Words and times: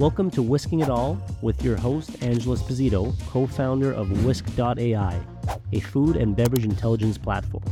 Welcome 0.00 0.30
to 0.30 0.42
Whisking 0.42 0.80
It 0.80 0.88
All 0.88 1.20
with 1.42 1.62
your 1.62 1.76
host, 1.76 2.22
Angela 2.22 2.56
Esposito, 2.56 3.14
co 3.28 3.46
founder 3.46 3.92
of 3.92 4.24
Whisk.ai, 4.24 5.20
a 5.74 5.80
food 5.80 6.16
and 6.16 6.34
beverage 6.34 6.64
intelligence 6.64 7.18
platform. 7.18 7.62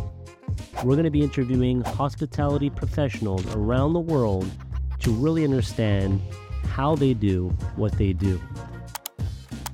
We're 0.84 0.94
going 0.94 1.04
to 1.04 1.10
be 1.10 1.22
interviewing 1.22 1.80
hospitality 1.80 2.68
professionals 2.68 3.46
around 3.54 3.94
the 3.94 4.00
world 4.00 4.46
to 4.98 5.10
really 5.10 5.42
understand 5.42 6.20
how 6.66 6.94
they 6.94 7.14
do 7.14 7.48
what 7.76 7.96
they 7.96 8.12
do. 8.12 8.38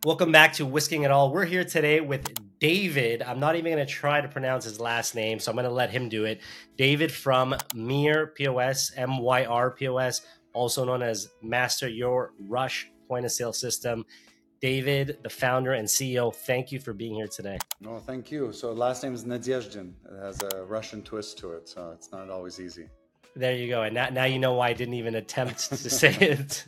Welcome 0.05 0.31
back 0.31 0.53
to 0.53 0.65
Whisking 0.65 1.03
It 1.03 1.11
All. 1.11 1.33
We're 1.33 1.47
here 1.47 1.65
today 1.65 2.01
with 2.01 2.33
David. 2.61 3.21
I'm 3.21 3.41
not 3.41 3.57
even 3.57 3.73
going 3.73 3.85
to 3.85 3.93
try 3.93 4.21
to 4.21 4.29
pronounce 4.29 4.65
his 4.65 4.79
last 4.79 5.17
name, 5.17 5.41
so 5.41 5.51
I'm 5.51 5.57
going 5.57 5.65
to 5.65 5.75
let 5.75 5.91
him 5.91 6.09
do 6.09 6.25
it. 6.25 6.41
David 6.77 7.11
from 7.11 7.57
Myr 7.75 8.29
POS, 8.29 8.93
M 8.97 9.19
Y 9.19 9.45
R 9.45 9.73
POS, 9.73 10.21
also 10.55 10.85
known 10.85 11.03
as 11.03 11.29
Master 11.43 11.89
Your 11.89 12.33
Rush 12.39 12.91
point 13.07 13.27
of 13.27 13.33
sale 13.33 13.53
system. 13.53 14.07
David, 14.61 15.19
the 15.23 15.29
founder 15.29 15.75
and 15.75 15.87
CEO, 15.87 16.35
thank 16.35 16.73
you 16.73 16.81
for 16.81 16.95
being 16.95 17.15
here 17.15 17.29
today. 17.29 17.59
No, 17.81 17.99
thank 17.99 18.31
you. 18.31 18.51
So 18.51 18.73
last 18.73 19.03
name 19.03 19.13
is 19.13 19.25
Nadezhdin. 19.25 19.93
It 20.11 20.19
has 20.23 20.43
a 20.43 20.65
Russian 20.65 21.03
twist 21.03 21.37
to 21.39 21.53
it, 21.53 21.69
so 21.69 21.91
it's 21.91 22.11
not 22.11 22.31
always 22.31 22.59
easy. 22.59 22.89
There 23.37 23.55
you 23.55 23.69
go. 23.69 23.83
And 23.83 23.95
now, 23.95 24.09
now 24.09 24.25
you 24.25 24.39
know 24.39 24.55
why 24.55 24.71
I 24.71 24.73
didn't 24.73 24.95
even 24.95 25.17
attempt 25.17 25.69
to 25.69 25.77
say 25.91 26.17
it. 26.19 26.67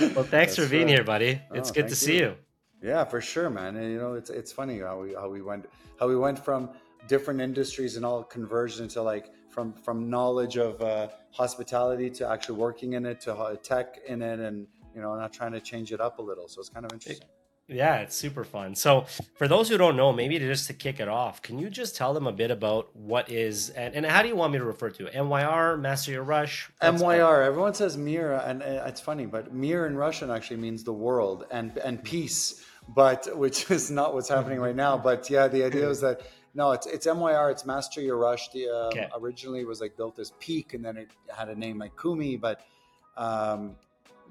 Well, 0.00 0.24
thanks 0.24 0.56
for 0.56 0.66
being 0.66 0.86
right. 0.86 0.96
here, 0.96 1.04
buddy. 1.04 1.40
It's 1.52 1.70
oh, 1.70 1.74
good 1.74 1.88
to 1.88 1.94
see 1.94 2.18
you. 2.18 2.34
you. 2.82 2.88
Yeah, 2.88 3.04
for 3.04 3.20
sure, 3.20 3.48
man. 3.50 3.76
And 3.76 3.92
you 3.92 3.98
know, 3.98 4.14
it's 4.14 4.30
it's 4.30 4.50
funny 4.50 4.80
how 4.80 5.00
we 5.00 5.14
how 5.14 5.28
we 5.28 5.42
went 5.42 5.66
how 6.00 6.08
we 6.08 6.16
went 6.16 6.38
from 6.44 6.70
different 7.06 7.40
industries 7.40 7.96
and 7.96 8.04
all 8.04 8.24
converged 8.24 8.80
into 8.80 9.02
like 9.02 9.30
from 9.56 9.72
from 9.72 10.10
knowledge 10.10 10.58
of 10.58 10.82
uh, 10.82 11.08
hospitality 11.30 12.10
to 12.10 12.28
actually 12.28 12.58
working 12.58 12.92
in 12.92 13.06
it 13.06 13.22
to 13.22 13.58
tech 13.62 13.98
in 14.06 14.20
it 14.20 14.38
and 14.38 14.66
you 14.94 15.00
know 15.00 15.16
not 15.16 15.32
trying 15.32 15.52
to 15.52 15.60
change 15.60 15.92
it 15.92 16.00
up 16.00 16.18
a 16.18 16.22
little. 16.22 16.46
So 16.46 16.60
it's 16.60 16.68
kind 16.68 16.84
of 16.84 16.92
interesting. 16.92 17.26
yeah 17.66 17.96
it's 17.96 18.14
super 18.14 18.44
fun. 18.44 18.74
So 18.74 19.06
for 19.38 19.48
those 19.48 19.70
who 19.70 19.78
don't 19.78 19.96
know 19.96 20.12
maybe 20.12 20.38
just 20.38 20.66
to 20.66 20.74
kick 20.74 21.00
it 21.00 21.08
off 21.08 21.40
can 21.40 21.58
you 21.58 21.70
just 21.70 21.96
tell 21.96 22.12
them 22.12 22.26
a 22.26 22.32
bit 22.32 22.50
about 22.50 22.94
what 22.94 23.30
is 23.30 23.70
and, 23.70 23.94
and 23.94 24.04
how 24.04 24.20
do 24.22 24.28
you 24.28 24.36
want 24.36 24.52
me 24.52 24.58
to 24.58 24.64
refer 24.64 24.90
to 24.90 25.06
it? 25.06 25.14
Myr 25.14 25.78
master 25.78 26.12
your 26.12 26.22
rush? 26.22 26.70
Myr 26.82 27.42
everyone 27.42 27.72
says 27.72 27.96
mir 27.96 28.32
and 28.32 28.60
it's 28.60 29.00
funny 29.00 29.24
but 29.24 29.54
mir 29.54 29.86
in 29.86 29.96
russian 29.96 30.30
actually 30.30 30.58
means 30.58 30.84
the 30.84 30.92
world 31.06 31.46
and 31.50 31.78
and 31.78 32.04
peace 32.04 32.62
but 32.94 33.26
which 33.36 33.70
is 33.70 33.90
not 33.90 34.12
what's 34.14 34.28
happening 34.28 34.60
right 34.60 34.76
now. 34.76 34.98
But 34.98 35.30
yeah 35.30 35.48
the 35.48 35.64
idea 35.64 35.88
is 35.88 36.00
that 36.02 36.20
no, 36.56 36.72
it's 36.72 36.86
it's 36.86 37.06
MYR. 37.06 37.50
It's 37.50 37.66
Master 37.66 38.00
Your 38.00 38.16
Rush. 38.16 38.48
The 38.48 38.66
um, 38.68 38.86
okay. 38.86 39.08
originally 39.14 39.66
was 39.66 39.82
like 39.82 39.94
built 39.94 40.18
as 40.18 40.32
Peak, 40.40 40.72
and 40.72 40.82
then 40.82 40.96
it 40.96 41.10
had 41.28 41.50
a 41.50 41.54
name 41.54 41.78
like 41.78 41.92
Kumi. 42.00 42.36
But 42.36 42.62
um, 43.18 43.76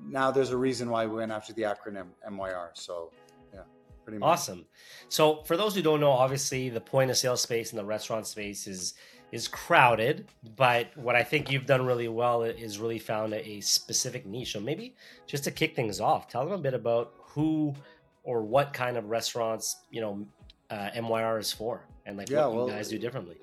now 0.03 0.31
there's 0.31 0.49
a 0.49 0.57
reason 0.57 0.89
why 0.89 1.05
we 1.05 1.17
went 1.17 1.31
after 1.31 1.53
the 1.53 1.61
acronym 1.61 2.07
MYR. 2.27 2.71
So 2.73 3.11
yeah, 3.53 3.61
pretty 4.03 4.17
much. 4.17 4.27
Awesome. 4.27 4.65
So 5.07 5.43
for 5.43 5.55
those 5.55 5.75
who 5.75 5.83
don't 5.83 5.99
know, 5.99 6.09
obviously 6.09 6.69
the 6.69 6.81
point 6.81 7.11
of 7.11 7.17
sale 7.17 7.37
space 7.37 7.69
and 7.69 7.79
the 7.79 7.85
restaurant 7.85 8.25
space 8.25 8.65
is 8.65 8.95
is 9.31 9.47
crowded. 9.47 10.27
But 10.55 10.97
what 10.97 11.15
I 11.15 11.23
think 11.23 11.51
you've 11.51 11.67
done 11.67 11.85
really 11.85 12.07
well 12.07 12.41
is 12.41 12.79
really 12.79 12.99
found 12.99 13.33
a, 13.33 13.47
a 13.47 13.61
specific 13.61 14.25
niche. 14.25 14.53
So 14.53 14.59
maybe 14.59 14.95
just 15.27 15.43
to 15.43 15.51
kick 15.51 15.75
things 15.75 15.99
off, 15.99 16.27
tell 16.27 16.43
them 16.43 16.53
a 16.53 16.57
bit 16.57 16.73
about 16.73 17.13
who 17.19 17.75
or 18.23 18.41
what 18.41 18.73
kind 18.73 18.97
of 18.97 19.09
restaurants 19.09 19.75
you 19.91 20.01
know 20.01 20.25
uh, 20.69 20.89
MYR 20.95 21.39
is 21.39 21.51
for 21.51 21.85
and 22.05 22.17
like 22.17 22.29
yeah, 22.29 22.45
what 22.45 22.55
well, 22.55 22.67
you 22.67 22.73
guys 22.73 22.89
do 22.89 22.97
differently. 22.97 23.37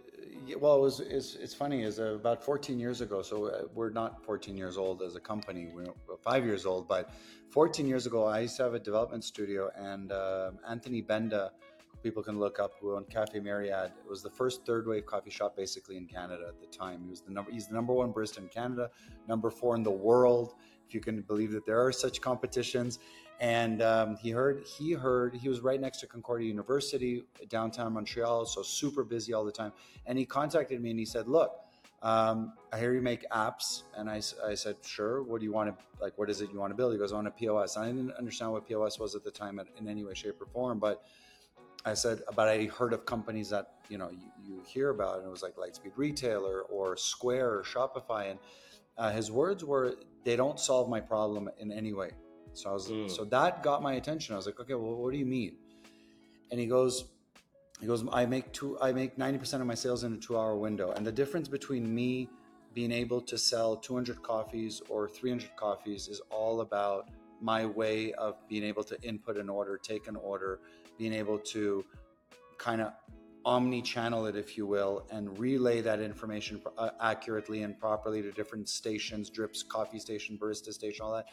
Well, 0.58 0.76
it 0.76 0.80
was 0.80 1.00
it's, 1.00 1.36
it's 1.36 1.54
funny 1.54 1.82
is 1.82 2.00
uh, 2.00 2.14
about 2.14 2.42
14 2.42 2.78
years 2.78 3.00
ago. 3.00 3.22
So 3.22 3.46
uh, 3.46 3.62
we're 3.74 3.90
not 3.90 4.24
14 4.24 4.56
years 4.56 4.76
old 4.76 5.02
as 5.02 5.14
a 5.14 5.20
company. 5.20 5.68
We're 5.72 5.86
five 6.20 6.44
years 6.44 6.66
old, 6.66 6.88
but 6.88 7.10
14 7.50 7.86
years 7.86 8.06
ago, 8.06 8.24
I 8.24 8.40
used 8.40 8.56
to 8.56 8.64
have 8.64 8.74
a 8.74 8.78
development 8.78 9.24
studio, 9.24 9.70
and 9.76 10.10
uh, 10.10 10.52
Anthony 10.68 11.02
Benda, 11.02 11.52
people 12.02 12.22
can 12.22 12.38
look 12.38 12.58
up, 12.58 12.72
who 12.80 12.96
owned 12.96 13.08
Cafe 13.08 13.38
Myriad. 13.38 13.92
It 14.04 14.08
was 14.08 14.22
the 14.22 14.30
first 14.30 14.66
third 14.66 14.86
wave 14.86 15.06
coffee 15.06 15.30
shop 15.30 15.56
basically 15.56 15.96
in 15.96 16.06
Canada 16.06 16.46
at 16.48 16.60
the 16.60 16.66
time. 16.66 17.02
He 17.04 17.10
was 17.10 17.20
the 17.20 17.30
number. 17.30 17.50
He's 17.50 17.68
the 17.68 17.74
number 17.74 17.92
one 17.92 18.12
barista 18.12 18.38
in 18.38 18.48
Canada, 18.48 18.90
number 19.28 19.50
four 19.50 19.76
in 19.76 19.82
the 19.82 19.90
world. 19.90 20.54
If 20.88 20.94
you 20.94 21.00
can 21.00 21.22
believe 21.22 21.52
that 21.52 21.64
there 21.64 21.84
are 21.84 21.92
such 21.92 22.20
competitions, 22.20 22.98
and 23.42 23.82
um, 23.82 24.16
he 24.16 24.30
heard 24.30 24.64
he 24.64 24.92
heard 24.92 25.34
he 25.34 25.48
was 25.48 25.60
right 25.60 25.80
next 25.80 25.98
to 25.98 26.06
Concordia 26.06 26.46
University, 26.46 27.24
downtown 27.48 27.92
Montreal, 27.92 28.46
so 28.46 28.62
super 28.62 29.02
busy 29.02 29.32
all 29.34 29.44
the 29.44 29.50
time. 29.50 29.72
And 30.06 30.16
he 30.16 30.24
contacted 30.24 30.80
me 30.80 30.90
and 30.90 30.98
he 30.98 31.04
said, 31.04 31.26
"Look, 31.26 31.50
um, 32.02 32.52
I 32.72 32.78
hear 32.78 32.94
you 32.94 33.02
make 33.02 33.28
apps." 33.30 33.82
And 33.96 34.08
I, 34.08 34.22
I 34.46 34.54
said, 34.54 34.76
"Sure. 34.82 35.24
What 35.24 35.40
do 35.40 35.44
you 35.44 35.52
want 35.52 35.76
to 35.76 35.84
like? 36.00 36.16
What 36.18 36.30
is 36.30 36.40
it 36.40 36.52
you 36.52 36.60
want 36.60 36.70
to 36.70 36.76
build?" 36.76 36.92
He 36.92 37.00
goes, 37.00 37.12
"I 37.12 37.16
want 37.16 37.26
a 37.26 37.32
POS." 37.32 37.76
I 37.76 37.86
didn't 37.86 38.12
understand 38.12 38.52
what 38.52 38.64
POS 38.64 39.00
was 39.00 39.16
at 39.16 39.24
the 39.24 39.32
time 39.32 39.60
in 39.76 39.88
any 39.88 40.04
way, 40.04 40.14
shape, 40.14 40.40
or 40.40 40.46
form, 40.46 40.78
but 40.78 41.02
I 41.84 41.94
said, 41.94 42.22
"But 42.36 42.46
I 42.46 42.66
heard 42.66 42.92
of 42.92 43.04
companies 43.06 43.50
that 43.50 43.72
you 43.88 43.98
know 43.98 44.10
you, 44.10 44.30
you 44.40 44.62
hear 44.68 44.90
about, 44.90 45.18
and 45.18 45.26
it 45.26 45.30
was 45.30 45.42
like 45.42 45.56
Lightspeed 45.56 45.94
Retailer 45.96 46.62
or 46.62 46.96
Square 46.96 47.58
or 47.58 47.62
Shopify." 47.64 48.30
And 48.30 48.38
uh, 48.96 49.10
his 49.10 49.32
words 49.32 49.64
were, 49.64 49.96
"They 50.22 50.36
don't 50.36 50.60
solve 50.60 50.88
my 50.88 51.00
problem 51.00 51.50
in 51.58 51.72
any 51.72 51.92
way." 51.92 52.12
So 52.54 52.70
I 52.70 52.72
was 52.72 52.88
mm. 52.88 53.10
so 53.10 53.24
that 53.24 53.62
got 53.62 53.82
my 53.82 53.94
attention. 53.94 54.34
I 54.34 54.36
was 54.36 54.46
like, 54.46 54.60
okay, 54.60 54.74
well, 54.74 54.94
what 54.94 55.12
do 55.12 55.18
you 55.18 55.26
mean? 55.26 55.56
And 56.50 56.60
he 56.60 56.66
goes, 56.66 57.04
he 57.80 57.86
goes, 57.86 58.04
I 58.12 58.26
make 58.26 58.52
two, 58.52 58.78
I 58.80 58.92
make 58.92 59.18
ninety 59.18 59.38
percent 59.38 59.60
of 59.60 59.66
my 59.66 59.74
sales 59.74 60.04
in 60.04 60.12
a 60.12 60.18
two-hour 60.18 60.56
window, 60.56 60.92
and 60.92 61.06
the 61.06 61.12
difference 61.12 61.48
between 61.48 61.92
me 61.94 62.28
being 62.74 62.92
able 62.92 63.20
to 63.20 63.36
sell 63.36 63.76
200 63.76 64.22
coffees 64.22 64.80
or 64.88 65.08
300 65.08 65.54
coffees 65.56 66.08
is 66.08 66.20
all 66.30 66.62
about 66.62 67.10
my 67.40 67.66
way 67.66 68.12
of 68.14 68.36
being 68.48 68.64
able 68.64 68.84
to 68.84 69.00
input 69.02 69.36
an 69.36 69.48
order, 69.48 69.76
take 69.76 70.08
an 70.08 70.16
order, 70.16 70.60
being 70.96 71.12
able 71.12 71.38
to 71.38 71.84
kind 72.58 72.80
of 72.80 72.92
omni-channel 73.44 74.26
it, 74.26 74.36
if 74.36 74.56
you 74.56 74.66
will, 74.66 75.04
and 75.10 75.36
relay 75.38 75.80
that 75.80 76.00
information 76.00 76.62
uh, 76.78 76.90
accurately 77.00 77.62
and 77.62 77.78
properly 77.78 78.22
to 78.22 78.30
different 78.30 78.68
stations, 78.68 79.28
drips, 79.28 79.62
coffee 79.62 79.98
station, 79.98 80.38
barista 80.40 80.72
station, 80.72 81.04
all 81.04 81.12
that. 81.12 81.26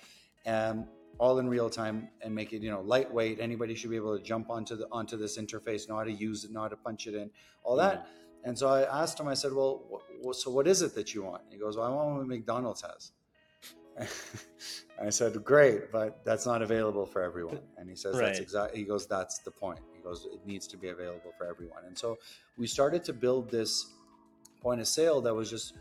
And 0.45 0.85
all 1.19 1.37
in 1.39 1.49
real 1.49 1.69
time 1.69 2.07
and 2.21 2.33
make 2.33 2.53
it 2.53 2.61
you 2.63 2.71
know 2.71 2.81
lightweight. 2.81 3.39
Anybody 3.39 3.75
should 3.75 3.91
be 3.91 3.97
able 3.97 4.17
to 4.17 4.23
jump 4.23 4.49
onto 4.49 4.75
the 4.75 4.87
onto 4.91 5.17
this 5.17 5.37
interface 5.37 5.87
know 5.87 5.97
how 5.97 6.03
to 6.03 6.11
use 6.11 6.45
it 6.45 6.51
know 6.51 6.61
how 6.61 6.67
to 6.67 6.77
punch 6.77 7.07
it 7.07 7.13
in 7.13 7.29
all 7.63 7.75
that. 7.75 8.07
And 8.45 8.57
so 8.57 8.69
i 8.69 9.01
asked 9.01 9.19
him 9.19 9.27
i 9.27 9.33
said 9.33 9.51
well 9.53 10.01
so 10.31 10.49
what 10.49 10.67
is 10.67 10.81
it 10.81 10.95
that 10.95 11.13
you 11.13 11.23
want? 11.23 11.43
He 11.51 11.57
goes 11.57 11.77
well 11.77 11.85
i 11.85 11.89
want 11.89 12.17
what 12.17 12.27
mcdonald's 12.27 12.81
has. 12.81 13.11
I 15.01 15.09
said 15.09 15.43
great 15.43 15.91
but 15.91 16.23
that's 16.23 16.45
not 16.45 16.61
available 16.61 17.05
for 17.05 17.21
everyone. 17.21 17.59
And 17.77 17.89
he 17.89 17.95
says 17.97 18.15
right. 18.15 18.27
that's 18.27 18.39
exactly 18.39 18.79
he 18.79 18.85
goes 18.85 19.05
that's 19.05 19.39
the 19.39 19.51
point. 19.51 19.79
He 19.93 20.01
goes 20.01 20.25
it 20.31 20.39
needs 20.45 20.67
to 20.67 20.77
be 20.77 20.87
available 20.87 21.33
for 21.37 21.45
everyone. 21.47 21.83
And 21.85 21.97
so 21.97 22.17
we 22.57 22.65
started 22.65 23.03
to 23.05 23.13
build 23.13 23.51
this 23.51 23.87
point 24.61 24.79
of 24.79 24.87
sale 24.87 25.19
that 25.21 25.33
was 25.33 25.49
just 25.49 25.73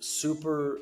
super 0.00 0.78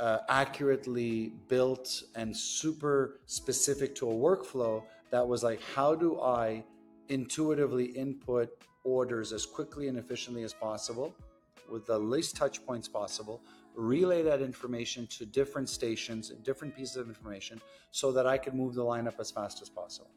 uh, 0.00 0.18
accurately 0.28 1.32
built 1.48 2.02
and 2.16 2.36
super 2.36 3.20
specific 3.26 3.94
to 3.94 4.10
a 4.10 4.14
workflow 4.14 4.82
that 5.10 5.26
was 5.26 5.42
like, 5.42 5.60
how 5.74 5.94
do 5.94 6.20
I 6.20 6.64
intuitively 7.08 7.86
input 7.86 8.48
orders 8.82 9.32
as 9.32 9.44
quickly 9.44 9.88
and 9.88 9.98
efficiently 9.98 10.42
as 10.42 10.54
possible 10.54 11.14
with 11.70 11.86
the 11.86 11.98
least 11.98 12.34
touch 12.34 12.64
points 12.66 12.88
possible, 12.88 13.42
relay 13.74 14.22
that 14.22 14.42
information 14.42 15.06
to 15.06 15.24
different 15.24 15.68
stations 15.68 16.30
and 16.30 16.42
different 16.42 16.74
pieces 16.74 16.96
of 16.96 17.08
information 17.08 17.60
so 17.90 18.10
that 18.10 18.26
I 18.26 18.38
could 18.38 18.54
move 18.54 18.74
the 18.74 18.82
lineup 18.82 19.20
as 19.20 19.30
fast 19.30 19.62
as 19.62 19.68
possible. 19.68 20.10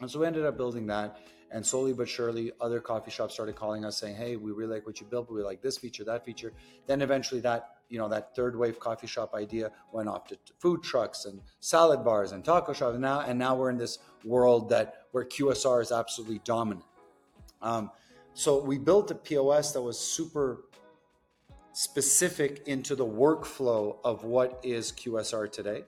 And 0.00 0.10
so 0.10 0.20
we 0.20 0.26
ended 0.26 0.44
up 0.44 0.56
building 0.56 0.86
that. 0.88 1.18
And 1.50 1.64
slowly 1.64 1.92
but 1.92 2.08
surely, 2.08 2.52
other 2.60 2.80
coffee 2.80 3.10
shops 3.10 3.34
started 3.34 3.54
calling 3.54 3.84
us 3.84 3.96
saying, 3.96 4.16
Hey, 4.16 4.36
we 4.36 4.50
really 4.50 4.74
like 4.74 4.86
what 4.86 5.00
you 5.00 5.06
built, 5.06 5.28
but 5.28 5.34
we 5.34 5.42
like 5.42 5.62
this 5.62 5.78
feature, 5.78 6.04
that 6.04 6.24
feature. 6.24 6.52
Then 6.86 7.02
eventually 7.02 7.40
that 7.42 7.76
you 7.88 7.98
know 7.98 8.08
that 8.08 8.34
third 8.34 8.56
wave 8.56 8.80
coffee 8.80 9.06
shop 9.06 9.34
idea 9.34 9.70
went 9.92 10.08
off 10.08 10.26
to 10.28 10.38
food 10.58 10.82
trucks 10.82 11.24
and 11.24 11.40
salad 11.60 12.04
bars 12.04 12.32
and 12.32 12.44
taco 12.44 12.72
shops. 12.72 12.98
Now 12.98 13.20
and 13.20 13.38
now 13.38 13.54
we're 13.54 13.70
in 13.70 13.78
this 13.78 13.98
world 14.24 14.68
that 14.70 15.06
where 15.12 15.24
qsr 15.24 15.82
is 15.82 15.92
absolutely 15.92 16.40
dominant. 16.44 16.84
Um, 17.62 17.90
so 18.34 18.62
we 18.62 18.78
built 18.78 19.10
a 19.10 19.14
pos 19.14 19.72
that 19.72 19.82
was 19.82 19.98
super 19.98 20.64
specific 21.72 22.66
into 22.66 22.96
the 22.96 23.06
workflow 23.06 23.98
of 24.04 24.24
what 24.24 24.60
is 24.62 24.92
qsr 24.92 25.50
today. 25.50 25.84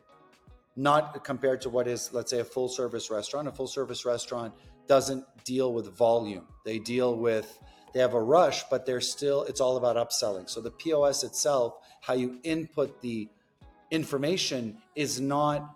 Not 0.77 1.25
compared 1.25 1.61
to 1.63 1.71
what 1.71 1.89
is 1.89 2.13
let's 2.13 2.31
say 2.31 2.39
a 2.39 2.45
full 2.45 2.69
service 2.69 3.11
restaurant. 3.11 3.49
A 3.49 3.53
full 3.53 3.67
service 3.67 4.05
restaurant 4.05 4.55
doesn't 4.89 5.25
deal 5.45 5.73
with 5.73 5.97
volume 5.97 6.47
they 6.65 6.79
deal 6.79 7.17
with 7.17 7.59
they 7.93 8.01
have 8.01 8.15
a 8.15 8.23
rush, 8.23 8.65
but 8.71 8.87
they're 8.87 9.01
still, 9.01 9.45
it's 9.45 9.61
all 9.61 9.77
about 9.77 9.97
upselling. 9.97 10.49
So 10.49 10.61
the 10.61 10.71
POS 10.71 11.25
itself, 11.25 11.79
how 12.01 12.15
you 12.15 12.39
input 12.45 13.01
the 13.01 13.29
information 13.91 14.79
is 14.95 15.21
not 15.21 15.75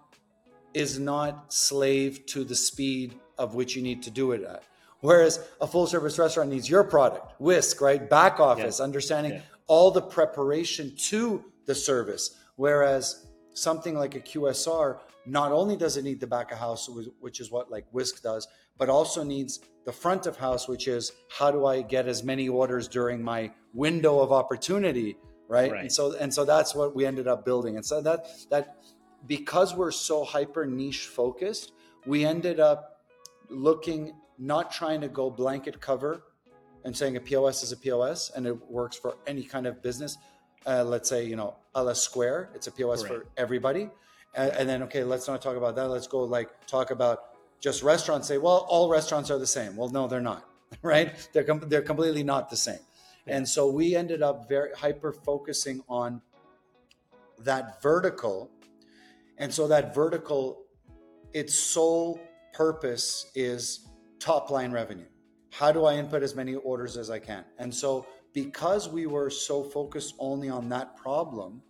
is 0.75 0.99
not 0.99 1.53
slave 1.53 2.25
to 2.25 2.45
the 2.45 2.55
speed 2.55 3.15
of 3.39 3.55
which 3.55 3.77
you 3.77 3.83
need 3.83 4.03
to 4.05 4.11
do 4.11 4.33
it 4.33 4.43
at. 4.43 4.63
Whereas 5.01 5.47
a 5.61 5.67
full 5.67 5.87
service 5.87 6.19
restaurant 6.19 6.49
needs 6.49 6.71
your 6.71 6.83
product, 6.83 7.39
whisk, 7.41 7.81
right? 7.81 8.09
Back 8.09 8.41
office, 8.41 8.79
yeah. 8.79 8.85
understanding 8.85 9.33
yeah. 9.33 9.41
all 9.67 9.91
the 9.91 10.01
preparation 10.01 10.95
to 11.09 11.45
the 11.67 11.75
service. 11.75 12.39
Whereas 12.57 13.27
something 13.53 13.95
like 13.95 14.15
a 14.15 14.21
QSR, 14.21 15.01
not 15.27 15.53
only 15.53 15.77
does 15.77 15.99
it 15.99 16.05
need 16.05 16.21
the 16.21 16.27
back 16.27 16.53
of 16.53 16.59
house, 16.59 16.89
which 17.21 17.41
is 17.41 17.51
what 17.51 17.71
like 17.71 17.85
Whisk 17.91 18.23
does, 18.23 18.47
but 18.83 18.89
also 18.89 19.23
needs 19.23 19.61
the 19.85 19.93
front 19.93 20.27
of 20.27 20.37
house, 20.37 20.67
which 20.67 20.89
is 20.89 21.13
how 21.39 21.53
do 21.53 21.67
I 21.67 21.83
get 21.83 22.09
as 22.09 22.25
many 22.25 22.49
orders 22.49 22.89
during 22.89 23.23
my 23.23 23.53
window 23.73 24.19
of 24.19 24.33
opportunity, 24.33 25.17
right? 25.47 25.71
right? 25.71 25.83
And 25.83 25.93
so 25.93 26.17
and 26.19 26.35
so 26.35 26.45
that's 26.45 26.75
what 26.75 26.93
we 26.93 27.07
ended 27.07 27.29
up 27.29 27.45
building. 27.45 27.77
And 27.77 27.87
so 27.87 28.01
that 28.01 28.27
that 28.51 28.79
because 29.25 29.73
we're 29.73 29.93
so 29.93 30.25
hyper 30.25 30.67
niche 30.67 31.07
focused, 31.07 31.71
we 32.07 32.25
ended 32.25 32.59
up 32.59 33.05
looking 33.51 34.15
not 34.37 34.73
trying 34.73 35.01
to 35.01 35.09
go 35.09 35.31
blanket 35.31 35.81
cover 35.81 36.25
and 36.85 36.97
saying 36.97 37.17
a 37.17 37.21
POS 37.21 37.63
is 37.63 37.71
a 37.71 37.77
POS 37.77 38.33
and 38.35 38.49
it 38.49 38.69
works 38.69 38.97
for 38.97 39.15
any 39.29 39.45
kind 39.45 39.69
of 39.69 39.81
business. 39.81 40.19
Uh, 40.67 40.83
let's 40.83 41.09
say 41.09 41.25
you 41.25 41.37
know 41.37 41.55
a 41.77 41.85
la 41.85 41.93
Square, 41.93 42.51
it's 42.57 42.67
a 42.67 42.73
POS 42.73 43.05
right. 43.05 43.13
for 43.13 43.27
everybody. 43.37 43.91
And, 44.35 44.51
and 44.51 44.69
then 44.69 44.83
okay, 44.83 45.05
let's 45.05 45.29
not 45.29 45.41
talk 45.41 45.57
about 45.57 45.77
that. 45.77 45.87
Let's 45.87 46.09
go 46.09 46.25
like 46.25 46.49
talk 46.67 46.91
about 46.91 47.32
just 47.63 47.83
restaurants. 47.83 48.29
Say, 48.29 48.37
well, 48.37 48.67
all 48.69 48.91
restaurants 48.91 49.31
are 49.31 49.39
the 49.39 49.47
same. 49.47 49.77
Well, 49.77 49.89
no, 49.89 50.07
they're 50.07 50.21
not. 50.21 50.49
Right? 50.81 51.29
They're 51.35 51.45
com- 51.45 51.69
they're 51.69 51.83
completely 51.83 52.23
not 52.23 52.49
the 52.49 52.57
same. 52.57 52.79
Yeah. 53.27 53.37
And 53.37 53.47
so 53.47 53.71
we 53.71 53.95
ended 53.95 54.23
up 54.23 54.49
very 54.49 54.73
hyper 54.73 55.13
focusing 55.13 55.83
on 55.87 56.23
that 57.41 57.83
vertical. 57.83 58.51
And 59.37 59.53
so 59.53 59.69
that 59.69 59.95
vertical, 59.95 60.65
its 61.35 61.53
sole 61.55 62.19
purpose 62.55 63.31
is 63.35 63.87
top 64.19 64.51
line 64.51 64.73
revenue. 64.73 65.05
How 65.51 65.73
do 65.73 65.85
I 65.85 65.97
input 65.97 66.23
as 66.23 66.35
many 66.35 66.55
orders 66.55 66.97
as 66.97 67.11
I 67.11 67.19
can? 67.19 67.45
And 67.59 67.73
so 67.73 68.07
because 68.33 68.89
we 68.89 69.05
were 69.07 69.29
so 69.29 69.63
focused 69.63 70.15
only 70.19 70.49
on 70.49 70.71
that 70.71 70.97
problem, 70.97 71.61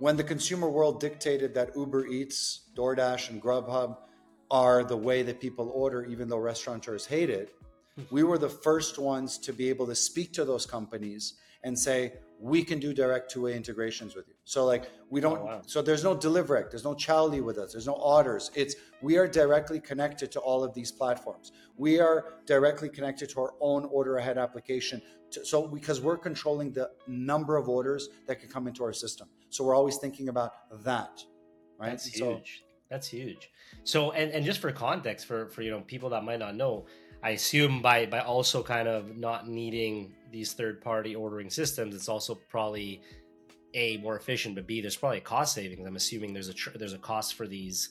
when 0.00 0.16
the 0.16 0.24
consumer 0.24 0.68
world 0.68 0.98
dictated 0.98 1.54
that 1.54 1.76
Uber 1.76 2.06
Eats, 2.06 2.70
DoorDash, 2.74 3.30
and 3.30 3.40
Grubhub 3.40 3.98
are 4.52 4.84
the 4.84 4.96
way 4.96 5.22
that 5.22 5.40
people 5.40 5.72
order, 5.74 6.04
even 6.04 6.28
though 6.28 6.36
restaurateurs 6.36 7.06
hate 7.06 7.30
it, 7.30 7.54
we 8.10 8.22
were 8.22 8.38
the 8.38 8.48
first 8.48 8.98
ones 8.98 9.38
to 9.38 9.52
be 9.52 9.68
able 9.68 9.86
to 9.86 9.94
speak 9.94 10.32
to 10.34 10.44
those 10.44 10.66
companies 10.66 11.34
and 11.64 11.78
say, 11.78 12.12
we 12.38 12.62
can 12.64 12.80
do 12.80 12.92
direct 12.92 13.30
two-way 13.30 13.56
integrations 13.56 14.14
with 14.16 14.26
you. 14.28 14.34
So 14.44 14.64
like 14.64 14.90
we 15.10 15.20
don't 15.20 15.38
oh, 15.38 15.44
wow. 15.44 15.62
so 15.64 15.80
there's 15.80 16.02
no 16.02 16.16
Deliverect, 16.16 16.70
there's 16.70 16.84
no 16.84 16.94
Chowly 16.94 17.40
with 17.40 17.56
us, 17.56 17.72
there's 17.72 17.86
no 17.86 17.94
Otters. 17.94 18.50
It's 18.54 18.74
we 19.00 19.16
are 19.16 19.28
directly 19.28 19.78
connected 19.78 20.32
to 20.32 20.40
all 20.40 20.64
of 20.64 20.74
these 20.74 20.90
platforms. 20.90 21.52
We 21.76 22.00
are 22.00 22.34
directly 22.44 22.88
connected 22.88 23.30
to 23.30 23.40
our 23.40 23.54
own 23.60 23.84
order 23.86 24.16
ahead 24.16 24.38
application. 24.38 25.00
To, 25.32 25.46
so 25.46 25.68
because 25.68 26.00
we're 26.00 26.18
controlling 26.18 26.72
the 26.72 26.90
number 27.06 27.56
of 27.56 27.68
orders 27.68 28.08
that 28.26 28.40
can 28.40 28.48
come 28.48 28.66
into 28.66 28.82
our 28.82 28.92
system. 28.92 29.28
So 29.50 29.64
we're 29.64 29.76
always 29.76 29.98
thinking 29.98 30.28
about 30.28 30.52
that. 30.82 31.22
Right. 31.78 31.90
That's 31.90 32.18
so, 32.18 32.34
huge. 32.34 32.64
That's 32.92 33.08
huge. 33.08 33.50
So 33.84 34.10
and, 34.12 34.30
and 34.32 34.44
just 34.44 34.60
for 34.60 34.70
context 34.70 35.24
for 35.24 35.48
for 35.48 35.62
you 35.62 35.70
know 35.70 35.80
people 35.80 36.10
that 36.10 36.24
might 36.24 36.38
not 36.38 36.54
know, 36.54 36.84
I 37.22 37.30
assume 37.30 37.80
by 37.80 38.04
by 38.04 38.20
also 38.20 38.62
kind 38.62 38.86
of 38.86 39.16
not 39.16 39.48
needing 39.48 40.12
these 40.30 40.52
third 40.52 40.82
party 40.82 41.14
ordering 41.14 41.48
systems, 41.48 41.94
it's 41.94 42.10
also 42.10 42.34
probably 42.50 43.00
a 43.72 43.96
more 43.96 44.16
efficient, 44.18 44.54
but 44.56 44.66
b 44.66 44.82
there's 44.82 44.94
probably 44.94 45.18
a 45.18 45.22
cost 45.22 45.54
savings. 45.54 45.86
I'm 45.86 45.96
assuming 45.96 46.34
there's 46.34 46.50
a 46.50 46.54
tr- 46.54 46.76
there's 46.76 46.92
a 46.92 46.98
cost 46.98 47.32
for 47.32 47.46
these 47.46 47.88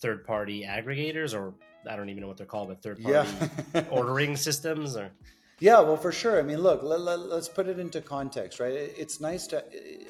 third 0.00 0.24
party 0.24 0.64
aggregators, 0.68 1.32
or 1.32 1.54
I 1.88 1.94
don't 1.94 2.10
even 2.10 2.20
know 2.20 2.28
what 2.28 2.36
they're 2.36 2.44
called, 2.44 2.70
but 2.70 2.82
third 2.82 3.00
party 3.00 3.30
yeah. 3.72 3.84
ordering 3.90 4.36
systems, 4.36 4.96
or 4.96 5.12
yeah, 5.60 5.80
well, 5.80 5.96
for 5.96 6.10
sure. 6.10 6.38
I 6.38 6.42
mean, 6.42 6.58
look, 6.58 6.82
let, 6.82 7.00
us 7.00 7.48
let, 7.48 7.54
put 7.54 7.68
it 7.68 7.78
into 7.78 8.00
context, 8.00 8.60
right? 8.60 8.72
It's 8.72 9.20
nice 9.20 9.46
to. 9.48 9.62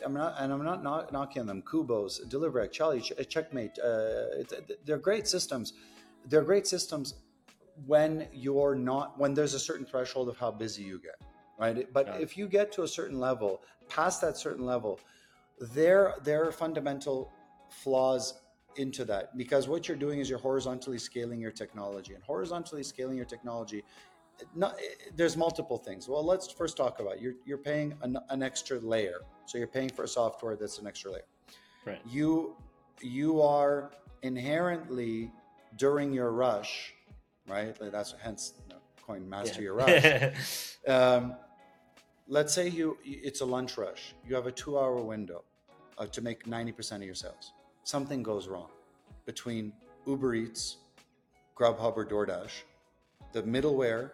I'm 0.05 0.15
not, 0.15 0.37
and 0.39 0.53
I'm 0.53 0.65
not 0.65 0.83
knock, 0.83 1.13
knocking 1.13 1.41
on 1.41 1.47
them. 1.47 1.63
Kubos, 1.63 2.25
Deliverect, 2.29 2.73
Chowly, 2.73 3.29
Checkmate. 3.29 3.79
Uh, 3.79 4.45
they're 4.85 4.99
great 4.99 5.27
systems. 5.27 5.73
They're 6.27 6.43
great 6.43 6.67
systems 6.67 7.15
when 7.87 8.29
you're 8.33 8.75
not 8.75 9.19
when 9.19 9.35
there's 9.35 9.55
a 9.55 9.59
certain 9.59 9.87
threshold 9.87 10.29
of 10.29 10.37
how 10.37 10.51
busy 10.51 10.83
you 10.83 10.99
get 10.99 11.17
right 11.59 11.93
but 11.93 12.21
if 12.21 12.37
you 12.37 12.47
get 12.47 12.73
to 12.73 12.83
a 12.83 12.89
certain 12.89 13.19
level 13.19 13.63
past 13.89 14.21
that 14.21 14.37
certain 14.37 14.67
level 14.67 15.01
there 15.61 16.15
there 16.23 16.47
are 16.47 16.53
fundamental 16.53 17.33
flaws 17.69 18.35
into 18.77 19.05
that 19.05 19.37
because 19.37 19.67
what 19.67 19.89
you're 19.89 19.97
doing 19.97 20.21
is 20.21 20.29
you're 20.29 20.39
horizontally 20.39 20.99
scaling 20.99 21.41
your 21.41 21.51
technology 21.51 22.15
and 22.15 22.23
horizontally 22.23 22.83
scaling 22.83 23.17
your 23.17 23.27
technology 23.27 23.83
not, 24.55 24.79
there's 25.17 25.37
multiple 25.37 25.79
things 25.79 26.09
well 26.09 26.25
let's 26.25 26.51
first 26.51 26.77
talk 26.77 27.01
about 27.01 27.21
you're, 27.21 27.35
you're 27.45 27.59
paying 27.59 27.95
an, 28.03 28.19
an 28.31 28.43
extra 28.43 28.79
layer 28.81 29.21
so 29.47 29.59
you're 29.59 29.67
paying 29.67 29.89
for 29.89 30.05
a 30.05 30.09
software 30.09 30.57
that's 30.57 30.79
an 30.79 30.87
extra 30.87 31.11
layer 31.11 31.29
right 31.87 32.01
you 32.07 32.57
you 33.01 33.41
are 33.41 33.91
inherently 34.23 35.33
during 35.77 36.13
your 36.13 36.31
rush 36.33 36.95
right? 37.51 37.79
Like 37.81 37.93
that's 37.93 38.15
hence 38.23 38.55
you 38.63 38.75
know, 38.75 38.81
coin 39.03 39.29
master 39.29 39.57
yeah. 39.57 39.65
your 39.65 39.75
rush. 39.75 40.77
um, 40.89 41.35
let's 42.29 42.55
say 42.55 42.69
you 42.69 42.97
it's 43.05 43.41
a 43.41 43.45
lunch 43.45 43.77
rush. 43.77 44.15
You 44.27 44.35
have 44.35 44.47
a 44.47 44.53
two-hour 44.53 44.97
window 45.03 45.45
uh, 45.99 46.07
to 46.07 46.23
make 46.23 46.47
ninety 46.47 46.73
percent 46.73 47.03
of 47.03 47.07
your 47.07 47.15
sales. 47.15 47.53
Something 47.85 48.23
goes 48.23 48.49
wrong 48.49 48.69
between 49.27 49.73
Uber 50.07 50.35
Eats, 50.35 50.77
Grubhub, 51.57 51.97
or 51.97 52.07
DoorDash, 52.07 52.63
the 53.33 53.43
middleware, 53.43 54.13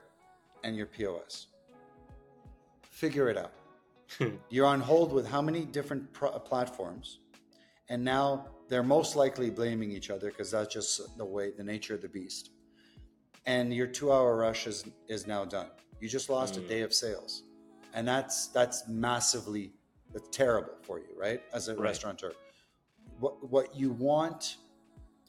and 0.67 0.77
your 0.77 0.87
POS. 0.87 1.47
Figure 2.83 3.31
it 3.31 3.39
out. 3.39 3.53
You're 4.51 4.67
on 4.67 4.81
hold 4.81 5.13
with 5.13 5.27
how 5.27 5.41
many 5.41 5.65
different 5.65 6.13
platforms, 6.13 7.21
and 7.89 8.05
now 8.05 8.49
they're 8.69 8.83
most 8.83 9.17
likely 9.17 9.51
blaming 9.51 9.91
each 9.91 10.11
other 10.11 10.29
because 10.29 10.51
that's 10.51 10.73
just 10.73 11.17
the 11.17 11.25
way 11.25 11.53
the 11.57 11.65
nature 11.65 11.95
of 11.95 12.03
the 12.03 12.09
beast 12.09 12.51
and 13.47 13.73
your 13.73 13.87
two 13.87 14.13
hour 14.13 14.37
rush 14.37 14.67
is 14.67 14.85
is 15.09 15.27
now 15.27 15.45
done. 15.45 15.69
You 16.01 16.09
just 16.09 16.29
lost 16.29 16.55
mm. 16.55 16.65
a 16.65 16.69
day 16.69 16.83
of 16.83 16.93
sales, 16.93 17.45
and 17.95 18.07
that's 18.07 18.49
that's 18.49 18.87
massively 18.89 19.73
that's 20.13 20.29
terrible 20.29 20.75
for 20.83 20.99
you, 20.99 21.07
right? 21.17 21.41
As 21.53 21.69
a 21.69 21.75
right. 21.75 21.85
restaurateur, 21.85 22.33
what 23.19 23.51
what 23.51 23.75
you 23.75 23.93
want 23.93 24.57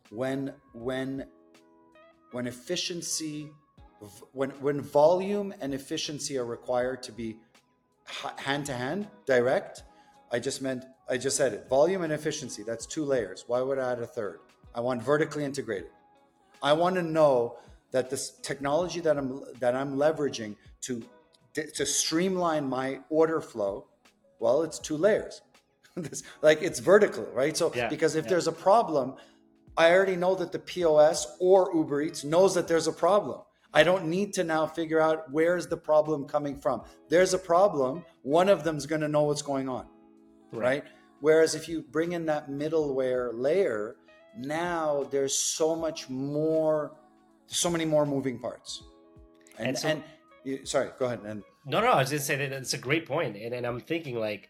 when 0.10 0.54
when 0.74 1.25
when 2.31 2.48
efficiency 2.48 3.50
when 4.33 4.49
when 4.61 4.81
volume 4.81 5.53
and 5.61 5.73
efficiency 5.73 6.38
are 6.38 6.45
required 6.45 7.01
to 7.03 7.11
be 7.11 7.38
hand 8.38 8.65
to 8.65 8.73
hand 8.73 9.07
direct 9.25 9.83
i 10.31 10.39
just 10.39 10.61
meant 10.61 10.85
i 11.09 11.17
just 11.17 11.35
said 11.35 11.53
it 11.53 11.67
volume 11.69 12.03
and 12.03 12.13
efficiency 12.13 12.63
that's 12.63 12.85
two 12.85 13.03
layers 13.03 13.45
why 13.47 13.61
would 13.61 13.79
i 13.79 13.91
add 13.91 14.00
a 14.00 14.07
third 14.07 14.39
i 14.75 14.79
want 14.79 15.01
vertically 15.01 15.43
integrated 15.43 15.89
i 16.62 16.72
want 16.72 16.95
to 16.95 17.01
know 17.01 17.57
that 17.91 18.10
this 18.10 18.31
technology 18.41 19.00
that 19.01 19.17
I'm 19.17 19.43
that 19.60 19.75
I'm 19.75 19.95
leveraging 19.95 20.55
to 20.81 21.03
to 21.53 21.86
streamline 21.86 22.69
my 22.69 23.00
order 23.10 23.41
flow, 23.41 23.88
well, 24.39 24.62
it's 24.62 24.77
two 24.77 24.98
layers. 24.98 25.41
like 26.41 26.62
it's 26.62 26.79
vertical, 26.79 27.27
right? 27.33 27.55
So 27.57 27.72
yeah, 27.74 27.89
because 27.89 28.15
if 28.15 28.25
yeah. 28.25 28.29
there's 28.29 28.48
a 28.48 28.51
problem, 28.51 29.15
I 29.75 29.91
already 29.91 30.15
know 30.15 30.36
that 30.36 30.51
the 30.51 30.60
POS 30.60 31.38
or 31.39 31.72
Uber 31.74 32.01
Eats 32.01 32.24
knows 32.24 32.53
that 32.55 32.67
there's 32.67 32.88
a 32.88 32.93
problem. 32.93 33.41
I 33.74 33.83
don't 33.83 34.05
need 34.05 34.33
to 34.33 34.43
now 34.43 34.65
figure 34.65 35.00
out 35.00 35.31
where's 35.31 35.67
the 35.67 35.77
problem 35.77 36.25
coming 36.25 36.57
from. 36.57 36.83
There's 37.09 37.33
a 37.33 37.38
problem. 37.39 38.05
One 38.24 38.50
of 38.50 38.63
them's 38.63 38.86
going 38.86 39.01
to 39.01 39.07
know 39.07 39.24
what's 39.24 39.41
going 39.41 39.69
on, 39.69 39.88
right. 40.51 40.62
right? 40.62 40.83
Whereas 41.19 41.55
if 41.55 41.67
you 41.67 41.81
bring 41.81 42.13
in 42.13 42.25
that 42.27 42.50
middleware 42.50 43.31
layer, 43.33 43.97
now 44.38 45.07
there's 45.12 45.38
so 45.38 45.75
much 45.75 46.09
more 46.09 46.95
so 47.47 47.69
many 47.69 47.86
more 47.86 48.05
moving 48.05 48.39
parts. 48.39 48.83
And, 49.57 49.69
and, 49.69 49.77
so, 49.77 49.88
and 49.88 50.03
you, 50.43 50.65
sorry, 50.65 50.89
go 51.00 51.05
ahead. 51.05 51.21
And 51.25 51.43
no, 51.65 51.81
no, 51.81 51.88
I 51.88 52.00
was 52.00 52.09
going 52.09 52.19
to 52.19 52.25
say 52.25 52.36
that 52.36 52.51
it's 52.51 52.74
a 52.74 52.77
great 52.77 53.05
point, 53.05 53.38
and, 53.38 53.53
and 53.53 53.65
I'm 53.65 53.79
thinking 53.79 54.19
like 54.19 54.50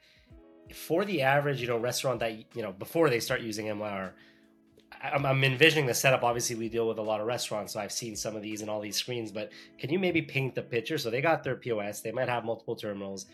for 0.74 1.06
the 1.06 1.22
average, 1.22 1.62
you 1.62 1.68
know, 1.68 1.78
restaurant 1.78 2.20
that 2.20 2.56
you 2.56 2.62
know 2.62 2.72
before 2.72 3.10
they 3.10 3.20
start 3.20 3.42
using 3.42 3.68
MYR. 3.68 4.14
I'm, 5.02 5.26
I'm 5.26 5.44
envisioning 5.44 5.86
the 5.86 5.94
setup. 5.94 6.24
Obviously, 6.24 6.56
we 6.56 6.70
deal 6.70 6.88
with 6.88 6.98
a 6.98 7.02
lot 7.04 7.22
of 7.22 7.28
restaurants, 7.28 7.74
so 7.74 7.80
I've 7.80 7.92
seen 7.92 8.16
some 8.16 8.36
of 8.36 8.42
these 8.42 8.62
and 8.62 8.70
all 8.70 8.82
these 8.82 8.96
screens. 8.96 9.32
But 9.32 9.52
can 9.78 9.92
you 9.92 10.00
maybe 10.00 10.22
paint 10.22 10.56
the 10.56 10.62
picture? 10.62 10.98
So 10.98 11.10
they 11.10 11.22
got 11.22 11.44
their 11.44 11.56
POS. 11.56 12.02
They 12.02 12.12
might 12.12 12.30
have 12.30 12.46
multiple 12.46 12.76
terminals. 12.76 13.28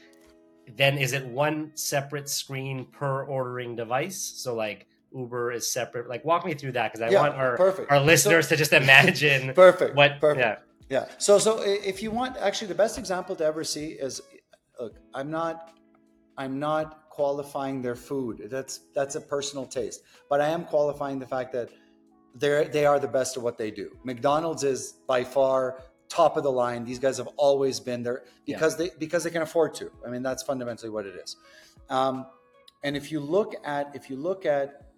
Then 0.75 0.97
is 0.97 1.13
it 1.13 1.25
one 1.25 1.71
separate 1.75 2.29
screen 2.29 2.85
per 2.85 3.23
ordering 3.23 3.75
device? 3.75 4.17
So 4.17 4.55
like 4.55 4.87
Uber 5.13 5.51
is 5.51 5.71
separate. 5.71 6.09
Like, 6.09 6.25
walk 6.25 6.45
me 6.45 6.53
through 6.53 6.73
that 6.73 6.91
because 6.91 7.01
I 7.07 7.11
yeah, 7.11 7.21
want 7.21 7.35
our 7.35 7.57
perfect. 7.57 7.91
our 7.91 7.99
listeners 7.99 8.47
so, 8.47 8.55
to 8.55 8.57
just 8.57 8.73
imagine. 8.83 9.53
perfect. 9.53 9.95
What? 9.95 10.19
Perfect. 10.19 10.39
Yeah. 10.39 10.55
Yeah. 10.89 11.05
So, 11.17 11.39
so 11.39 11.61
if 11.61 12.03
you 12.03 12.11
want, 12.11 12.37
actually, 12.37 12.67
the 12.67 12.75
best 12.75 12.97
example 12.97 13.35
to 13.37 13.45
ever 13.45 13.63
see 13.63 13.87
is, 13.87 14.21
look, 14.79 14.95
I'm 15.13 15.31
not, 15.31 15.71
I'm 16.37 16.59
not 16.59 17.09
qualifying 17.09 17.81
their 17.81 17.95
food. 17.95 18.47
That's 18.49 18.81
that's 18.95 19.15
a 19.15 19.21
personal 19.21 19.65
taste, 19.65 20.03
but 20.29 20.41
I 20.41 20.47
am 20.49 20.65
qualifying 20.65 21.19
the 21.19 21.27
fact 21.27 21.53
that 21.53 21.69
they're 22.35 22.65
they 22.65 22.85
are 22.85 22.99
the 22.99 23.07
best 23.07 23.37
at 23.37 23.43
what 23.43 23.57
they 23.57 23.71
do. 23.71 23.95
McDonald's 24.03 24.63
is 24.63 24.95
by 25.07 25.23
far 25.23 25.83
top 26.09 26.37
of 26.37 26.43
the 26.43 26.51
line. 26.51 26.83
These 26.85 26.99
guys 26.99 27.17
have 27.17 27.29
always 27.37 27.79
been 27.79 28.03
there 28.03 28.23
because 28.45 28.79
yeah. 28.79 28.87
they 28.87 28.91
because 28.99 29.23
they 29.23 29.29
can 29.29 29.41
afford 29.41 29.73
to. 29.75 29.91
I 30.05 30.09
mean, 30.09 30.23
that's 30.23 30.43
fundamentally 30.43 30.89
what 30.89 31.05
it 31.05 31.15
is. 31.15 31.37
Um, 31.89 32.25
And 32.83 32.97
if 32.97 33.11
you 33.11 33.19
look 33.19 33.55
at 33.63 33.95
if 33.95 34.09
you 34.09 34.17
look 34.17 34.45
at 34.45 34.92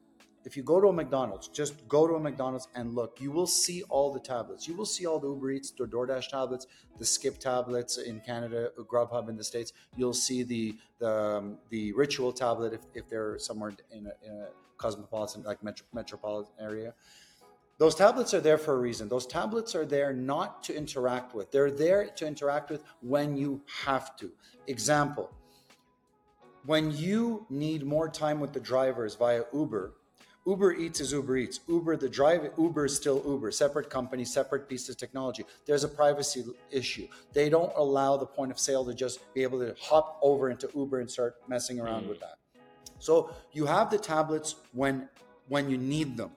if 0.46 0.56
you 0.56 0.64
go 0.64 0.80
to 0.80 0.88
a 0.88 0.94
McDonald's, 0.94 1.48
just 1.48 1.88
go 1.88 2.08
to 2.08 2.14
a 2.16 2.20
McDonald's 2.20 2.68
and 2.76 2.94
look, 2.94 3.20
you 3.20 3.32
will 3.32 3.48
see 3.48 3.84
all 3.90 4.14
the 4.14 4.20
tablets. 4.20 4.68
You 4.68 4.76
will 4.76 4.86
see 4.86 5.06
all 5.06 5.20
the 5.20 5.28
Uber 5.28 5.52
Eats, 5.52 5.72
the 5.72 5.86
DoorDash 5.86 6.30
tablets, 6.30 6.68
the 7.00 7.06
Skip 7.06 7.40
tablets 7.40 7.98
in 7.98 8.20
Canada, 8.20 8.70
Grubhub 8.78 9.28
in 9.28 9.38
the 9.38 9.44
States. 9.44 9.74
You'll 9.98 10.14
see 10.14 10.44
the 10.44 10.76
the, 11.00 11.10
um, 11.10 11.58
the 11.70 11.92
Ritual 11.94 12.32
tablet 12.32 12.74
if, 12.74 12.82
if 12.94 13.10
they're 13.10 13.38
somewhere 13.40 13.74
in 13.92 14.08
a, 14.08 14.26
in 14.26 14.34
a 14.34 14.48
cosmopolitan, 14.78 15.44
like 15.44 15.64
metro, 15.64 15.86
metropolitan 15.94 16.54
area. 16.60 16.94
Those 17.78 17.96
tablets 17.96 18.34
are 18.34 18.40
there 18.40 18.58
for 18.58 18.74
a 18.74 18.78
reason. 18.78 19.10
Those 19.10 19.28
tablets 19.28 19.76
are 19.76 19.86
there 19.86 20.14
not 20.14 20.64
to 20.64 20.76
interact 20.76 21.36
with. 21.36 21.52
They're 21.52 21.72
there 21.72 22.06
to 22.06 22.26
interact 22.26 22.70
with 22.70 22.82
when 23.02 23.36
you 23.36 23.62
have 23.84 24.16
to. 24.18 24.32
Example, 24.68 25.30
when 26.66 26.92
you 26.92 27.46
need 27.50 27.84
more 27.84 28.08
time 28.08 28.40
with 28.40 28.54
the 28.54 28.62
drivers 28.62 29.16
via 29.16 29.44
Uber, 29.54 29.94
Uber 30.46 30.74
Eats 30.74 31.00
is 31.00 31.12
Uber 31.12 31.38
Eats. 31.38 31.60
Uber, 31.68 31.98
the 31.98 32.08
drive, 32.08 32.52
Uber 32.58 32.86
is 32.86 32.96
still 32.96 33.22
Uber, 33.26 33.50
separate 33.50 33.90
company, 33.90 34.24
separate 34.24 34.70
piece 34.70 34.88
of 34.90 34.98
technology. 34.98 35.44
There's 35.66 35.84
a 35.84 35.88
privacy 35.88 36.46
issue. 36.70 37.08
They 37.34 37.50
don't 37.50 37.74
allow 37.76 38.16
the 38.16 38.28
point 38.28 38.52
of 38.52 38.60
sale 38.60 38.86
to 38.86 38.94
just 38.94 39.34
be 39.34 39.42
able 39.42 39.60
to 39.60 39.76
hop 39.82 40.20
over 40.22 40.52
into 40.52 40.70
Uber 40.76 41.00
and 41.00 41.10
start 41.10 41.36
messing 41.48 41.80
around 41.80 42.04
mm. 42.04 42.10
with 42.10 42.20
that. 42.20 42.38
So 43.00 43.32
you 43.54 43.66
have 43.66 43.90
the 43.90 43.98
tablets 43.98 44.56
when 44.72 45.10
when 45.48 45.70
you 45.70 45.78
need 45.78 46.16
them. 46.18 46.32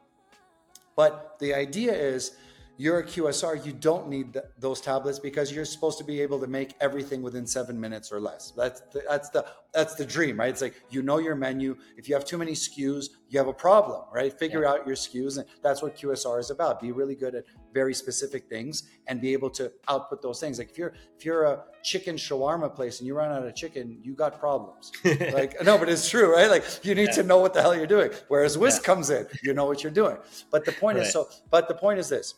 But 0.97 1.37
the 1.39 1.55
idea 1.55 1.93
is 1.93 2.37
you're 2.79 3.01
a 3.01 3.05
QSR, 3.05 3.67
you 3.67 3.73
don't 3.73 4.09
need 4.09 4.33
the, 4.33 4.45
those 4.57 4.81
tablets 4.81 5.19
because 5.19 5.53
you're 5.53 5.65
supposed 5.65 5.99
to 5.99 6.05
be 6.05 6.21
able 6.21 6.39
to 6.39 6.47
make 6.47 6.75
everything 6.81 7.23
within 7.23 7.45
seven 7.45 7.79
minutes 7.79 8.13
or 8.13 8.21
less. 8.21 8.53
That's 8.57 8.81
the, 8.93 9.03
that's 9.09 9.29
the 9.31 9.45
that's 9.75 9.97
the 9.97 10.05
dream, 10.05 10.39
right? 10.39 10.49
It's 10.49 10.63
like 10.63 10.81
you 10.89 11.03
know 11.03 11.19
your 11.19 11.35
menu. 11.35 11.77
If 11.97 12.09
you 12.09 12.15
have 12.15 12.25
too 12.25 12.39
many 12.39 12.53
SKUs, 12.53 13.09
you 13.29 13.39
have 13.39 13.49
a 13.49 13.53
problem, 13.53 14.03
right? 14.15 14.33
Figure 14.33 14.63
yeah. 14.63 14.71
out 14.71 14.87
your 14.87 14.95
SKUs, 14.95 15.39
and 15.39 15.47
that's 15.61 15.83
what 15.83 15.97
QSR 15.97 16.39
is 16.39 16.51
about. 16.51 16.81
Be 16.81 16.93
really 16.93 17.17
good 17.17 17.35
at 17.35 17.45
very 17.75 17.93
specific 17.93 18.49
things 18.49 18.85
and 19.09 19.21
be 19.21 19.33
able 19.33 19.51
to 19.51 19.73
output 19.89 20.23
those 20.23 20.39
things. 20.39 20.59
Like 20.59 20.71
if 20.71 20.79
you're 20.79 20.95
if 21.17 21.25
you're 21.25 21.45
a 21.45 21.65
chicken 21.83 22.15
shawarma 22.15 22.73
place 22.73 23.01
and 23.01 23.09
you 23.09 23.15
run 23.15 23.33
out 23.33 23.45
of 23.45 23.55
chicken, 23.57 23.99
you 24.05 24.15
got 24.15 24.39
problems. 24.39 24.93
like 25.05 25.61
no, 25.65 25.79
but 25.79 25.89
it's 25.89 26.09
true, 26.09 26.33
right? 26.33 26.49
Like 26.49 26.65
you 26.85 26.95
need 26.95 27.09
yeah. 27.09 27.15
to 27.15 27.23
know 27.25 27.39
what 27.39 27.55
the 27.55 27.61
hell 27.61 27.75
you're 27.75 27.89
doing. 27.89 28.13
Whereas 28.29 28.57
Whisk 28.57 28.83
yeah. 28.83 28.87
comes 28.87 29.11
in, 29.11 29.27
you 29.43 29.53
know 29.53 29.67
what 29.67 29.83
you're 29.83 29.93
doing. 29.93 30.17
But 30.53 30.65
the 30.65 30.73
point 30.73 30.99
right. 30.99 31.07
is 31.09 31.13
so. 31.13 31.29
But 31.51 31.67
the 31.67 31.75
point 31.75 31.99
is 31.99 32.09
this 32.09 32.35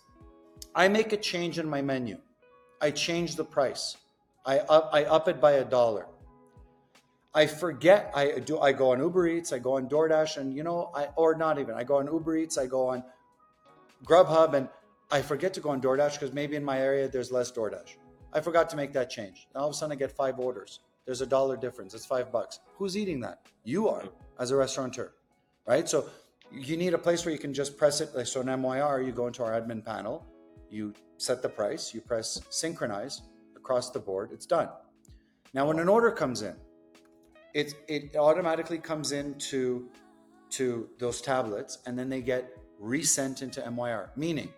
I 0.75 0.89
make 0.89 1.13
a 1.13 1.17
change 1.17 1.59
in 1.59 1.69
my 1.69 1.83
menu. 1.83 2.19
I 2.81 2.91
change 2.91 3.37
the 3.37 3.45
price. 3.45 3.97
I 4.47 4.59
up, 4.61 4.91
I 4.93 5.05
up 5.05 5.29
it 5.29 5.41
by 5.41 5.53
a 5.53 5.65
dollar. 5.65 6.07
I 7.35 7.47
forget. 7.47 8.11
I 8.15 8.39
do. 8.41 8.59
I 8.59 8.73
go 8.73 8.93
on 8.93 9.01
Uber 9.01 9.29
Eats. 9.29 9.53
I 9.53 9.59
go 9.59 9.77
on 9.77 9.89
DoorDash, 9.89 10.37
and 10.39 10.55
you 10.55 10.63
know, 10.63 10.91
I 10.95 11.09
or 11.17 11.35
not 11.35 11.59
even. 11.59 11.75
I 11.75 11.85
go 11.85 11.99
on 11.99 12.07
Uber 12.07 12.37
Eats. 12.37 12.59
I 12.59 12.67
go 12.67 12.89
on 12.89 13.05
Grubhub, 14.05 14.55
and 14.55 14.69
I 15.11 15.23
forget 15.23 15.55
to 15.55 15.61
go 15.61 15.71
on 15.71 15.81
DoorDash 15.81 16.15
because 16.15 16.33
maybe 16.33 16.57
in 16.57 16.65
my 16.65 16.81
area 16.81 17.09
there's 17.09 17.31
less 17.31 17.53
DoorDash. 17.53 17.97
I 18.33 18.41
forgot 18.41 18.71
to 18.71 18.77
make 18.77 18.93
that 18.93 19.11
change. 19.11 19.49
And 19.53 19.61
all 19.61 19.69
of 19.69 19.75
a 19.75 19.77
sudden, 19.77 19.93
I 19.93 19.97
get 19.97 20.13
five 20.13 20.39
orders. 20.39 20.81
There's 21.05 21.21
a 21.21 21.27
dollar 21.27 21.57
difference. 21.57 21.95
It's 21.95 22.07
five 22.07 22.31
bucks. 22.31 22.61
Who's 22.77 22.97
eating 22.97 23.21
that? 23.21 23.41
You 23.65 23.89
are, 23.89 24.05
as 24.39 24.51
a 24.53 24.57
restaurateur, 24.57 25.13
right? 25.67 25.89
So 25.89 26.07
you 26.53 26.77
need 26.77 26.95
a 26.95 26.99
place 26.99 27.25
where 27.25 27.33
you 27.33 27.39
can 27.39 27.53
just 27.53 27.77
press 27.77 28.01
it. 28.01 28.15
Like 28.15 28.27
so, 28.27 28.41
in 28.41 28.47
MYR, 28.47 29.05
you 29.05 29.13
go 29.13 29.27
into 29.27 29.43
our 29.43 29.61
admin 29.61 29.85
panel 29.85 30.27
you 30.71 30.95
set 31.19 31.43
the 31.43 31.49
price, 31.49 31.93
you 31.95 32.01
press 32.01 32.41
synchronize 32.51 33.23
across 33.57 33.91
the 33.91 33.99
board, 33.99 34.31
it's 34.33 34.47
done. 34.47 34.69
Now, 35.53 35.67
when 35.67 35.79
an 35.79 35.89
order 35.89 36.11
comes 36.11 36.43
in, 36.43 36.55
it, 37.55 37.75
it 37.89 38.17
automatically 38.17 38.79
comes 38.79 39.13
into 39.13 39.89
to 40.51 40.89
those 40.99 41.21
tablets 41.21 41.79
and 41.87 41.99
then 41.99 42.09
they 42.09 42.21
get 42.21 42.57
resent 42.79 43.43
into 43.43 43.61
MYR, 43.61 44.11
meaning 44.17 44.49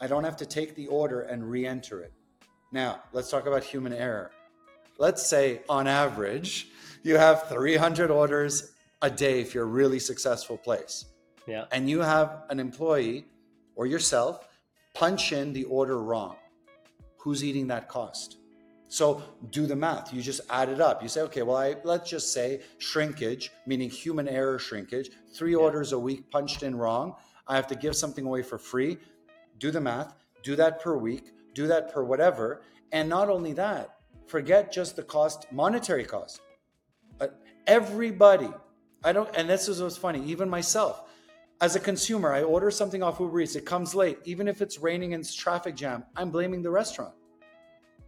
I 0.00 0.06
don't 0.06 0.24
have 0.24 0.36
to 0.38 0.46
take 0.46 0.74
the 0.74 0.86
order 0.88 1.22
and 1.22 1.48
re 1.48 1.66
enter 1.66 2.00
it. 2.00 2.12
Now, 2.72 3.02
let's 3.12 3.30
talk 3.30 3.46
about 3.46 3.64
human 3.64 3.92
error. 3.92 4.30
Let's 4.98 5.26
say 5.26 5.60
on 5.68 5.86
average, 5.86 6.68
you 7.02 7.16
have 7.16 7.48
300 7.48 8.10
orders 8.10 8.72
a 9.02 9.10
day 9.10 9.40
if 9.40 9.54
you're 9.54 9.64
a 9.64 9.66
really 9.66 9.98
successful 9.98 10.56
place. 10.56 11.06
Yeah. 11.46 11.66
And 11.70 11.88
you 11.88 12.00
have 12.00 12.42
an 12.50 12.58
employee 12.58 13.26
or 13.74 13.86
yourself 13.86 14.48
punch 14.96 15.32
in 15.32 15.52
the 15.52 15.64
order 15.64 16.02
wrong. 16.02 16.36
Who's 17.18 17.44
eating 17.44 17.66
that 17.66 17.86
cost? 17.86 18.38
So 18.88 19.22
do 19.50 19.66
the 19.66 19.76
math. 19.76 20.14
You 20.14 20.22
just 20.22 20.40
add 20.48 20.70
it 20.70 20.80
up. 20.80 21.02
You 21.02 21.08
say, 21.08 21.20
okay, 21.22 21.42
well, 21.42 21.56
I, 21.56 21.74
let's 21.84 22.08
just 22.08 22.32
say 22.32 22.62
shrinkage, 22.78 23.50
meaning 23.66 23.90
human 23.90 24.26
error 24.26 24.58
shrinkage, 24.58 25.10
three 25.34 25.52
yeah. 25.52 25.58
orders 25.58 25.92
a 25.92 25.98
week 25.98 26.30
punched 26.30 26.62
in 26.62 26.74
wrong. 26.74 27.14
I 27.46 27.56
have 27.56 27.66
to 27.66 27.74
give 27.74 27.94
something 27.94 28.24
away 28.24 28.42
for 28.42 28.58
free. 28.58 28.96
Do 29.58 29.70
the 29.70 29.80
math. 29.80 30.14
Do 30.42 30.56
that 30.56 30.80
per 30.80 30.96
week. 30.96 31.32
Do 31.54 31.66
that 31.66 31.92
per 31.92 32.02
whatever. 32.02 32.62
And 32.92 33.08
not 33.08 33.28
only 33.28 33.52
that, 33.54 33.96
forget 34.26 34.72
just 34.72 34.96
the 34.96 35.02
cost, 35.02 35.46
monetary 35.52 36.04
cost. 36.04 36.40
But 37.18 37.42
everybody, 37.66 38.48
I 39.04 39.12
don't, 39.12 39.28
and 39.36 39.50
this 39.50 39.68
is 39.68 39.82
what's 39.82 39.98
funny, 39.98 40.24
even 40.24 40.48
myself, 40.48 41.02
as 41.60 41.76
a 41.76 41.80
consumer, 41.80 42.32
I 42.32 42.42
order 42.42 42.70
something 42.70 43.02
off 43.02 43.18
Uber 43.20 43.40
Eats, 43.40 43.56
it 43.56 43.64
comes 43.64 43.94
late, 43.94 44.18
even 44.24 44.48
if 44.48 44.60
it's 44.60 44.78
raining 44.78 45.14
and 45.14 45.22
it's 45.22 45.34
traffic 45.34 45.74
jam, 45.74 46.04
I'm 46.14 46.30
blaming 46.30 46.62
the 46.62 46.70
restaurant. 46.70 47.14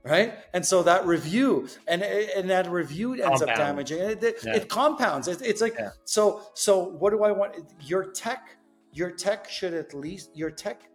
Right. 0.04 0.34
And 0.54 0.64
so 0.64 0.82
that 0.84 1.06
review 1.06 1.68
and 1.86 2.02
and 2.02 2.48
that 2.50 2.70
review 2.70 3.14
ends 3.14 3.40
Compound. 3.40 3.50
up 3.50 3.56
damaging 3.56 3.98
it. 3.98 4.22
It, 4.22 4.36
yeah. 4.44 4.56
it 4.56 4.68
compounds. 4.68 5.28
It, 5.28 5.42
it's 5.42 5.60
like 5.60 5.74
yeah. 5.78 5.90
so 6.04 6.42
so 6.54 6.78
what 6.78 7.10
do 7.10 7.24
I 7.24 7.32
want? 7.32 7.56
Your 7.82 8.04
tech, 8.04 8.56
your 8.92 9.10
tech 9.10 9.50
should 9.50 9.74
at 9.74 9.92
least 9.92 10.30
your 10.34 10.50
tech 10.50 10.88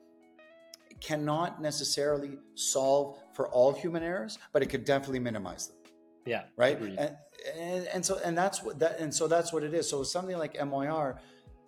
cannot 0.99 1.61
necessarily 1.61 2.37
solve 2.55 3.19
for 3.33 3.49
all 3.49 3.73
human 3.73 4.03
errors, 4.03 4.39
but 4.51 4.63
it 4.63 4.67
could 4.67 4.85
definitely 4.85 5.19
minimize 5.19 5.67
them. 5.67 5.77
Yeah. 6.25 6.43
Right. 6.55 6.79
And, 6.79 7.15
and, 7.57 7.87
and 7.87 8.05
so 8.05 8.19
and 8.23 8.37
that's 8.37 8.63
what 8.63 8.79
that 8.79 8.99
and 8.99 9.13
so 9.13 9.27
that's 9.27 9.51
what 9.51 9.63
it 9.63 9.73
is. 9.73 9.87
So 9.87 10.01
something 10.03 10.37
like 10.37 10.55
MYR 10.55 11.17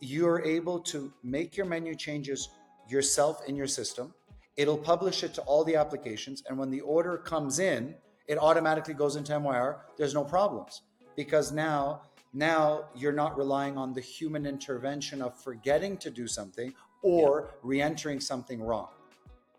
you're 0.05 0.41
able 0.43 0.79
to 0.79 1.11
make 1.23 1.57
your 1.57 1.65
menu 1.65 1.95
changes 1.95 2.49
yourself 2.87 3.41
in 3.47 3.55
your 3.55 3.67
system. 3.67 4.13
It'll 4.57 4.77
publish 4.77 5.23
it 5.23 5.33
to 5.33 5.41
all 5.41 5.63
the 5.63 5.75
applications. 5.75 6.43
And 6.47 6.57
when 6.57 6.69
the 6.69 6.81
order 6.81 7.17
comes 7.17 7.59
in, 7.59 7.95
it 8.27 8.37
automatically 8.37 8.93
goes 8.93 9.15
into 9.15 9.33
MYR. 9.33 9.77
There's 9.97 10.13
no 10.13 10.23
problems 10.23 10.81
because 11.15 11.51
now, 11.51 12.01
now 12.33 12.85
you're 12.95 13.13
not 13.13 13.37
relying 13.37 13.77
on 13.77 13.93
the 13.93 14.01
human 14.01 14.45
intervention 14.45 15.21
of 15.21 15.37
forgetting 15.41 15.97
to 15.97 16.09
do 16.09 16.27
something 16.27 16.73
or 17.01 17.49
yeah. 17.49 17.59
re-entering 17.63 18.19
something 18.19 18.61
wrong. 18.61 18.89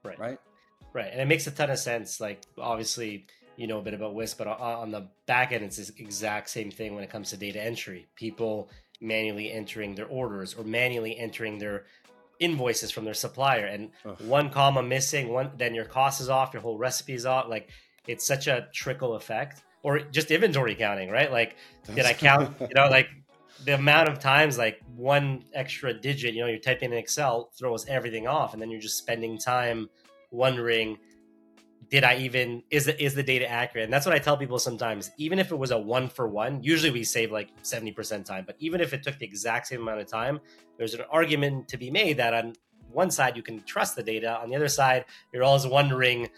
Right. 0.03 0.19
Right. 0.19 0.39
Right. 0.93 1.09
And 1.13 1.21
it 1.21 1.27
makes 1.27 1.47
a 1.47 1.51
ton 1.51 1.71
of 1.71 1.79
sense. 1.79 2.21
Like 2.21 2.41
obviously, 2.59 3.27
you 3.57 3.67
know 3.67 3.79
a 3.79 3.83
bit 3.83 3.95
about 3.95 4.15
Whisk, 4.15 4.39
but 4.39 4.47
on 4.47 4.91
the 4.91 5.09
back 5.27 5.53
end, 5.53 5.65
it's 5.65 5.77
the 5.77 6.03
exact 6.03 6.51
same 6.51 6.71
thing 6.71 6.95
when 6.95 7.03
it 7.03 7.11
comes 7.11 7.31
to 7.31 7.37
data 7.37 7.63
entry. 7.63 8.07
People 8.15 8.69
manually 9.01 9.53
entering 9.53 9.95
their 9.95 10.07
orders 10.07 10.55
or 10.55 10.65
manually 10.65 11.19
entering 11.19 11.59
their 11.59 11.85
invoices 12.39 12.91
from 12.91 13.05
their 13.05 13.15
supplier. 13.15 13.67
And 13.67 13.91
Ugh. 14.05 14.21
one 14.23 14.51
comma 14.51 14.83
missing 14.83 15.29
one 15.29 15.51
then 15.57 15.75
your 15.75 15.85
cost 15.85 16.21
is 16.21 16.29
off 16.29 16.53
your 16.53 16.63
whole 16.63 16.79
recipe 16.79 17.15
is 17.15 17.27
off. 17.27 17.49
Like 17.49 17.71
it's 18.07 18.27
such 18.27 18.47
a 18.47 18.69
trickle 18.73 19.15
effect. 19.15 19.63
Or 19.83 20.01
just 20.01 20.31
inventory 20.31 20.75
counting 20.75 21.11
right? 21.11 21.31
Like 21.31 21.57
That's... 21.85 21.97
did 21.97 22.07
i 22.07 22.13
count 22.13 22.57
you 22.61 22.75
know 22.75 22.89
like 22.89 23.09
the 23.65 23.75
amount 23.75 24.09
of 24.09 24.19
times 24.19 24.59
like 24.59 24.81
one 24.97 25.45
extra 25.55 25.95
digit 25.95 26.35
you 26.35 26.41
know 26.41 26.47
you're 26.47 26.59
typing 26.59 26.93
in 26.93 26.99
excel 26.99 27.51
throws 27.59 27.87
everything 27.89 28.27
off 28.27 28.53
and 28.53 28.61
then 28.61 28.71
you're 28.71 28.81
just 28.81 28.99
spending 28.99 29.39
time 29.39 29.89
wondering 30.31 30.99
did 31.91 32.05
I 32.05 32.17
even 32.19 32.63
is 32.71 32.87
the 32.87 33.03
is 33.03 33.15
the 33.15 33.23
data 33.23 33.49
accurate? 33.49 33.85
And 33.85 33.93
that's 33.93 34.07
what 34.07 34.15
I 34.15 34.19
tell 34.19 34.37
people 34.37 34.59
sometimes. 34.59 35.11
Even 35.19 35.39
if 35.39 35.53
it 35.53 35.57
was 35.57 35.71
a 35.71 35.79
one 35.79 36.09
for 36.09 36.27
one, 36.29 36.63
usually 36.63 36.91
we 36.91 37.05
save 37.05 37.31
like 37.33 37.49
seventy 37.63 37.93
percent 37.93 38.27
time. 38.27 38.45
But 38.47 38.57
even 38.59 38.81
if 38.81 38.93
it 38.93 39.03
took 39.03 39.19
the 39.19 39.25
exact 39.25 39.69
same 39.69 39.83
amount 39.83 40.01
of 40.01 40.07
time, 40.07 40.41
there's 40.79 40.95
an 40.95 41.03
argument 41.11 41.69
to 41.69 41.77
be 41.77 41.91
made 41.91 42.17
that 42.19 42.35
on 42.35 42.55
one 42.91 43.11
side 43.11 43.37
you 43.37 43.43
can 43.43 43.63
trust 43.63 43.97
the 43.97 44.03
data, 44.03 44.39
on 44.41 44.51
the 44.51 44.57
other 44.57 44.69
side 44.69 45.05
you're 45.33 45.45
always 45.45 45.67
wondering, 45.67 46.29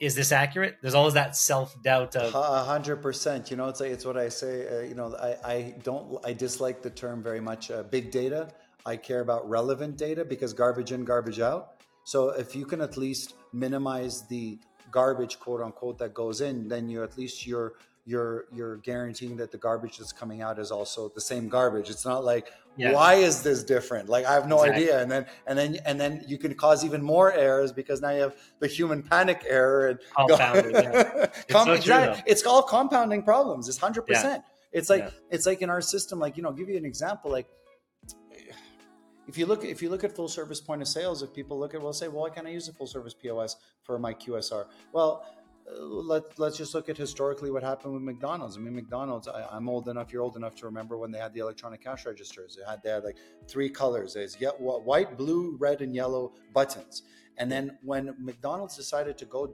is 0.00 0.14
this 0.14 0.32
accurate? 0.32 0.76
There's 0.82 0.94
always 0.94 1.14
that 1.14 1.36
self 1.36 1.80
doubt 1.82 2.16
of 2.16 2.34
a 2.34 2.64
hundred 2.64 2.96
percent. 2.96 3.50
You 3.50 3.56
know, 3.56 3.68
it's 3.68 3.80
like, 3.80 3.90
it's 3.90 4.04
what 4.04 4.16
I 4.16 4.28
say. 4.28 4.68
Uh, 4.68 4.82
you 4.82 4.94
know, 4.94 5.14
I 5.16 5.52
I 5.52 5.74
don't 5.82 6.18
I 6.24 6.32
dislike 6.32 6.82
the 6.82 6.90
term 6.90 7.22
very 7.22 7.40
much. 7.40 7.70
Uh, 7.70 7.82
big 7.82 8.10
data. 8.10 8.48
I 8.86 8.96
care 8.96 9.20
about 9.20 9.48
relevant 9.48 9.98
data 9.98 10.24
because 10.24 10.52
garbage 10.52 10.92
in, 10.92 11.04
garbage 11.04 11.40
out. 11.40 11.82
So 12.04 12.30
if 12.30 12.56
you 12.56 12.64
can 12.64 12.80
at 12.80 12.96
least 12.96 13.34
minimize 13.52 14.22
the 14.28 14.58
garbage 14.90 15.38
quote 15.38 15.60
unquote 15.60 15.98
that 15.98 16.14
goes 16.14 16.40
in 16.40 16.68
then 16.68 16.88
you 16.88 17.02
at 17.02 17.16
least 17.16 17.46
you're 17.46 17.74
you're 18.04 18.46
you're 18.52 18.76
guaranteeing 18.78 19.36
that 19.36 19.52
the 19.52 19.58
garbage 19.58 19.98
that's 19.98 20.12
coming 20.12 20.40
out 20.40 20.58
is 20.58 20.70
also 20.70 21.10
the 21.14 21.20
same 21.20 21.48
garbage 21.48 21.90
it's 21.90 22.06
not 22.06 22.24
like 22.24 22.52
yeah. 22.76 22.92
why 22.92 23.14
is 23.14 23.42
this 23.42 23.62
different 23.62 24.08
like 24.08 24.24
i 24.24 24.32
have 24.32 24.48
no 24.48 24.62
exactly. 24.62 24.84
idea 24.84 25.02
and 25.02 25.10
then 25.10 25.26
and 25.46 25.58
then 25.58 25.76
and 25.84 26.00
then 26.00 26.24
you 26.26 26.38
can 26.38 26.54
cause 26.54 26.84
even 26.84 27.02
more 27.02 27.32
errors 27.32 27.70
because 27.70 28.00
now 28.00 28.10
you 28.10 28.22
have 28.22 28.34
the 28.60 28.66
human 28.66 29.02
panic 29.02 29.44
error 29.46 29.88
and 29.88 29.98
Compounding, 30.16 30.72
yeah. 30.72 31.26
it's, 31.48 31.52
so 31.52 31.72
exactly. 31.72 32.22
it's 32.26 32.46
all 32.46 32.62
compounding 32.62 33.22
problems 33.22 33.68
it's 33.68 33.78
100% 33.78 34.42
It's 34.72 34.90
like 34.90 35.04
Yeah. 35.04 35.10
it's 35.30 35.46
like 35.46 35.62
in 35.62 35.70
our 35.70 35.80
system. 35.80 36.18
Like 36.18 36.36
you 36.36 36.42
know, 36.42 36.52
give 36.52 36.68
you 36.68 36.76
an 36.76 36.84
example. 36.84 37.30
Like 37.30 37.48
if 39.28 39.38
you 39.38 39.46
look 39.46 39.64
if 39.64 39.82
you 39.82 39.90
look 39.90 40.04
at 40.04 40.16
full 40.16 40.28
service 40.28 40.60
point 40.60 40.82
of 40.82 40.88
sales, 40.88 41.22
if 41.22 41.32
people 41.32 41.58
look 41.58 41.74
at 41.74 41.80
well, 41.82 41.92
say, 41.92 42.08
well, 42.08 42.22
why 42.22 42.30
can't 42.30 42.46
I 42.46 42.50
use 42.50 42.66
a 42.68 42.72
full 42.72 42.86
service 42.86 43.14
POS 43.14 43.56
for 43.82 43.98
my 43.98 44.14
QSR? 44.14 44.64
Well. 44.92 45.24
uh, 45.68 45.84
Let, 46.12 46.38
let's 46.38 46.56
just 46.56 46.74
look 46.74 46.88
at 46.88 46.96
historically 46.96 47.50
what 47.50 47.62
happened 47.62 47.92
with 47.92 48.02
McDonald's. 48.02 48.56
I 48.56 48.60
mean, 48.60 48.74
McDonald's, 48.74 49.28
I, 49.28 49.40
I'm 49.54 49.68
old 49.68 49.86
enough, 49.88 50.12
you're 50.12 50.22
old 50.22 50.36
enough 50.36 50.54
to 50.60 50.66
remember 50.66 50.96
when 50.96 51.10
they 51.10 51.18
had 51.18 51.34
the 51.34 51.40
electronic 51.40 51.80
cash 51.84 52.06
registers. 52.06 52.56
They 52.56 52.64
had, 52.70 52.78
they 52.82 52.90
had 52.90 53.04
like 53.04 53.18
three 53.46 53.68
colors. 53.68 54.14
There's 54.14 54.34
white, 54.58 55.18
blue, 55.18 55.56
red, 55.60 55.82
and 55.82 55.94
yellow 55.94 56.32
buttons. 56.54 57.02
And 57.36 57.52
then 57.52 57.76
when 57.82 58.14
McDonald's 58.18 58.76
decided 58.76 59.18
to 59.18 59.26
go 59.26 59.46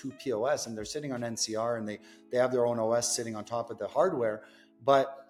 to 0.00 0.12
POS 0.20 0.66
and 0.66 0.76
they're 0.76 0.84
sitting 0.84 1.12
on 1.12 1.20
NCR 1.22 1.78
and 1.78 1.88
they, 1.88 1.98
they 2.30 2.38
have 2.38 2.52
their 2.52 2.64
own 2.64 2.78
OS 2.78 3.14
sitting 3.14 3.34
on 3.34 3.44
top 3.44 3.70
of 3.72 3.78
the 3.78 3.88
hardware, 3.88 4.44
but 4.84 5.27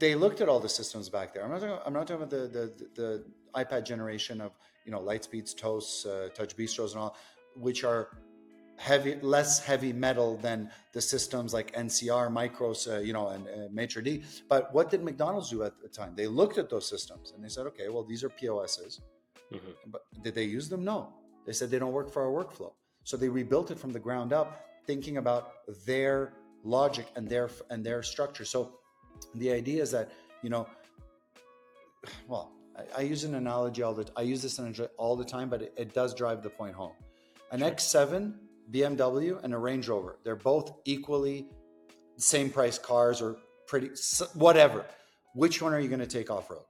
they 0.00 0.14
looked 0.14 0.40
at 0.40 0.48
all 0.48 0.60
the 0.60 0.68
systems 0.68 1.08
back 1.08 1.32
there. 1.34 1.44
I'm 1.44 1.50
not 1.50 1.60
talking, 1.60 1.78
I'm 1.86 1.92
not 1.92 2.06
talking 2.06 2.22
about 2.22 2.30
the, 2.30 2.48
the, 2.48 2.88
the 3.00 3.24
iPad 3.54 3.84
generation 3.84 4.40
of, 4.40 4.52
you 4.84 4.92
know, 4.92 5.00
Lightspeeds, 5.00 5.56
Toasts, 5.56 6.06
uh, 6.06 6.30
Touch 6.34 6.56
Bistros 6.56 6.92
and 6.92 7.00
all, 7.00 7.16
which 7.54 7.84
are 7.84 8.08
heavy, 8.76 9.16
less 9.20 9.62
heavy 9.62 9.92
metal 9.92 10.36
than 10.38 10.70
the 10.92 11.00
systems 11.02 11.52
like 11.52 11.72
NCR, 11.74 12.32
Micros, 12.32 12.90
uh, 12.90 13.00
you 13.00 13.12
know, 13.12 13.28
and 13.28 13.46
uh, 13.46 13.68
Maitre 13.70 14.02
D. 14.02 14.22
But 14.48 14.72
what 14.74 14.90
did 14.90 15.04
McDonald's 15.04 15.50
do 15.50 15.62
at 15.62 15.80
the 15.82 15.88
time? 15.88 16.14
They 16.16 16.26
looked 16.26 16.56
at 16.56 16.70
those 16.70 16.88
systems 16.88 17.32
and 17.34 17.44
they 17.44 17.48
said, 17.48 17.66
okay, 17.66 17.88
well, 17.90 18.02
these 18.02 18.24
are 18.24 18.30
POSs. 18.30 19.00
Mhm. 19.52 19.74
But 19.88 20.02
did 20.22 20.34
they 20.34 20.44
use 20.44 20.68
them? 20.68 20.82
No. 20.82 21.12
They 21.46 21.52
said 21.52 21.70
they 21.70 21.78
don't 21.78 21.92
work 21.92 22.10
for 22.10 22.22
our 22.22 22.44
workflow. 22.44 22.72
So 23.04 23.16
they 23.16 23.28
rebuilt 23.28 23.70
it 23.70 23.78
from 23.78 23.92
the 23.92 23.98
ground 23.98 24.32
up, 24.32 24.64
thinking 24.86 25.18
about 25.18 25.52
their 25.84 26.32
logic 26.64 27.06
and 27.16 27.28
their 27.28 27.50
and 27.70 27.84
their 27.84 28.02
structure. 28.02 28.44
So 28.44 28.79
the 29.34 29.52
idea 29.52 29.82
is 29.82 29.90
that 29.92 30.12
you 30.42 30.50
know, 30.50 30.66
well, 32.28 32.52
I, 32.76 33.00
I 33.00 33.00
use 33.02 33.24
an 33.24 33.34
analogy 33.34 33.82
all 33.82 33.94
the 33.94 34.08
I 34.16 34.22
use 34.22 34.42
this 34.42 34.58
analogy 34.58 34.86
all 34.96 35.16
the 35.16 35.24
time, 35.24 35.48
but 35.48 35.62
it, 35.62 35.74
it 35.76 35.94
does 35.94 36.14
drive 36.14 36.42
the 36.42 36.50
point 36.50 36.74
home. 36.74 36.92
An 37.52 37.60
X7 37.60 38.34
BMW 38.70 39.42
and 39.42 39.52
a 39.52 39.58
Range 39.58 39.86
Rover, 39.88 40.18
they're 40.24 40.36
both 40.36 40.72
equally 40.84 41.48
same 42.16 42.50
price 42.50 42.78
cars 42.78 43.20
or 43.20 43.36
pretty 43.66 43.90
whatever. 44.34 44.84
Which 45.34 45.62
one 45.62 45.72
are 45.72 45.80
you 45.80 45.88
going 45.88 46.00
to 46.00 46.06
take 46.06 46.30
off 46.30 46.50
road? 46.50 46.64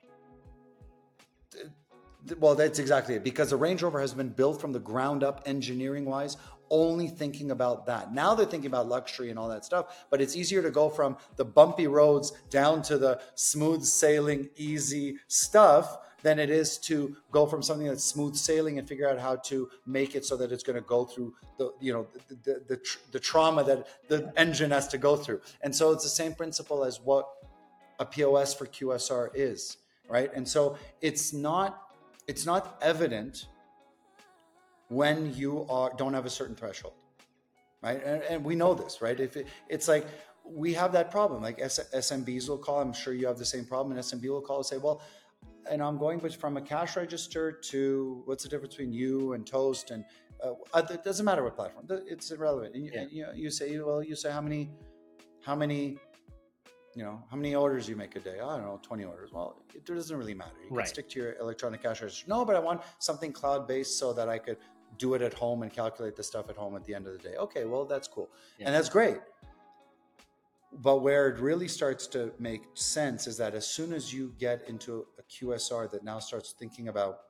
Well, 2.39 2.55
that's 2.55 2.79
exactly 2.79 3.15
it. 3.15 3.25
Because 3.25 3.51
the 3.51 3.57
Range 3.57 3.83
Rover 3.83 4.01
has 4.01 4.13
been 4.13 4.29
built 4.29 4.61
from 4.61 4.73
the 4.73 4.79
ground 4.79 5.25
up, 5.25 5.43
engineering 5.47 6.05
wise, 6.05 6.37
only 6.71 7.09
thinking 7.09 7.51
about 7.51 7.87
that. 7.87 8.13
Now 8.13 8.35
they're 8.35 8.47
thinking 8.47 8.71
about 8.71 8.89
luxury 8.89 9.31
and 9.31 9.39
all 9.39 9.49
that 9.49 9.65
stuff, 9.65 10.07
but 10.11 10.21
it's 10.21 10.37
easier 10.37 10.63
to 10.63 10.71
go 10.71 10.89
from 10.89 11.17
the 11.37 11.45
bumpy 11.45 11.87
roads 11.87 12.33
down 12.49 12.83
to 12.83 12.99
the 12.99 13.21
smooth 13.35 13.83
sailing, 13.83 14.49
easy 14.57 15.19
stuff 15.29 15.99
than 16.23 16.39
it 16.39 16.51
is 16.51 16.79
to 16.79 17.17
go 17.31 17.47
from 17.47 17.63
something 17.63 17.87
that's 17.87 18.05
smooth 18.05 18.37
sailing 18.37 18.79
and 18.79 18.87
figure 18.87 19.09
out 19.09 19.19
how 19.19 19.37
to 19.37 19.69
make 19.87 20.15
it 20.15 20.25
so 20.25 20.37
that 20.37 20.53
it's 20.53 20.63
going 20.63 20.77
to 20.77 20.83
go 20.83 21.05
through 21.05 21.35
the 21.57 21.73
you 21.81 21.93
know 21.93 22.07
the 22.29 22.35
the, 22.45 22.63
the, 22.69 22.77
tr- 22.77 22.99
the 23.13 23.21
trauma 23.21 23.65
that 23.65 23.87
the 24.09 24.33
engine 24.37 24.71
has 24.71 24.87
to 24.89 24.99
go 24.99 25.17
through. 25.17 25.41
And 25.63 25.75
so 25.75 25.93
it's 25.93 26.05
the 26.05 26.11
same 26.11 26.35
principle 26.35 26.85
as 26.85 27.01
what 27.01 27.29
a 27.99 28.05
POS 28.05 28.55
for 28.55 28.67
QSR 28.67 29.31
is, 29.35 29.77
right? 30.09 30.31
And 30.35 30.47
so 30.47 30.77
it's 31.01 31.33
not 31.33 31.95
it's 32.27 32.47
not 32.47 32.79
evident 32.83 33.47
when 34.91 35.33
you 35.35 35.67
are 35.71 35.91
don't 35.97 36.13
have 36.15 36.27
a 36.27 36.31
certain 36.31 36.55
threshold, 36.55 36.95
right? 37.83 38.01
And, 38.05 38.23
and 38.25 38.45
we 38.45 38.55
know 38.55 38.75
this, 38.75 39.01
right? 39.01 39.19
If 39.19 39.37
it, 39.37 39.47
it's 39.69 39.89
like 39.89 40.07
we 40.45 40.75
have 40.75 40.93
that 40.93 41.11
problem, 41.11 41.43
like 41.43 41.59
S- 41.61 41.89
SMBs 41.95 42.49
will 42.49 42.59
call. 42.59 42.81
I'm 42.81 42.93
sure 42.93 43.15
you 43.15 43.27
have 43.27 43.39
the 43.39 43.51
same 43.55 43.65
problem, 43.65 43.97
and 43.97 44.01
SMB 44.05 44.25
will 44.29 44.43
call 44.43 44.59
and 44.59 44.67
say, 44.67 44.77
well. 44.77 45.01
And 45.71 45.83
I'm 45.83 45.99
going 45.99 46.19
but 46.19 46.35
from 46.35 46.57
a 46.57 46.61
cash 46.61 46.97
register 46.97 47.53
to 47.73 48.23
what's 48.25 48.43
the 48.43 48.49
difference 48.49 48.75
between 48.75 48.93
you 48.93 49.35
and 49.35 49.47
Toast 49.47 49.91
and 49.91 50.05
uh, 50.43 50.83
it 50.91 51.05
doesn't 51.05 51.25
matter 51.25 51.43
what 51.45 51.55
platform 51.55 51.87
it's 52.07 52.31
irrelevant. 52.31 52.75
And 52.75 52.85
you, 52.85 52.91
Yeah. 52.95 53.05
you, 53.11 53.27
you 53.45 53.51
say 53.51 53.79
well 53.79 54.03
you 54.03 54.17
say 54.17 54.31
how 54.31 54.41
many 54.41 54.71
how 55.45 55.55
many 55.55 55.99
you 56.97 57.05
know 57.05 57.23
how 57.31 57.37
many 57.37 57.55
orders 57.55 57.89
you 57.89 57.95
make 57.95 58.17
a 58.17 58.21
day 58.21 58.37
i 58.41 58.57
don't 58.57 58.63
know 58.67 58.81
20 58.83 59.05
orders 59.05 59.31
well 59.33 59.63
it 59.75 59.85
doesn't 59.87 60.17
really 60.17 60.35
matter 60.35 60.57
you 60.63 60.69
can 60.69 60.77
stick 60.87 61.09
to 61.11 61.21
your 61.21 61.35
electronic 61.37 61.83
cash 61.83 62.01
register 62.03 62.25
no 62.29 62.45
but 62.45 62.57
i 62.57 62.59
want 62.59 62.81
something 62.99 63.33
cloud 63.33 63.69
based 63.69 63.99
so 63.99 64.13
that 64.13 64.29
i 64.29 64.39
could 64.39 64.57
do 64.99 65.15
it 65.15 65.23
at 65.23 65.35
home 65.35 65.63
and 65.63 65.73
calculate 65.73 66.17
the 66.17 66.23
stuff 66.23 66.49
at 66.51 66.57
home 66.57 66.77
at 66.77 66.85
the 66.85 66.95
end 66.95 67.07
of 67.07 67.13
the 67.13 67.19
day. 67.19 67.37
Okay 67.37 67.65
well 67.65 67.85
that's 67.85 68.09
cool. 68.09 68.29
Yeah. 68.59 68.67
and 68.67 68.75
that's 68.75 68.89
great. 68.89 69.19
But 70.73 71.03
where 71.03 71.29
it 71.29 71.41
really 71.41 71.67
starts 71.67 72.07
to 72.09 72.33
make 72.39 72.63
sense 72.75 73.27
is 73.27 73.37
that 73.39 73.55
as 73.55 73.67
soon 73.67 73.93
as 73.93 74.13
you 74.15 74.35
get 74.39 74.69
into 74.69 75.07
a 75.19 75.23
qsr 75.23 75.91
that 75.91 76.05
now 76.05 76.19
starts 76.21 76.55
thinking 76.59 76.89
about 76.89 77.21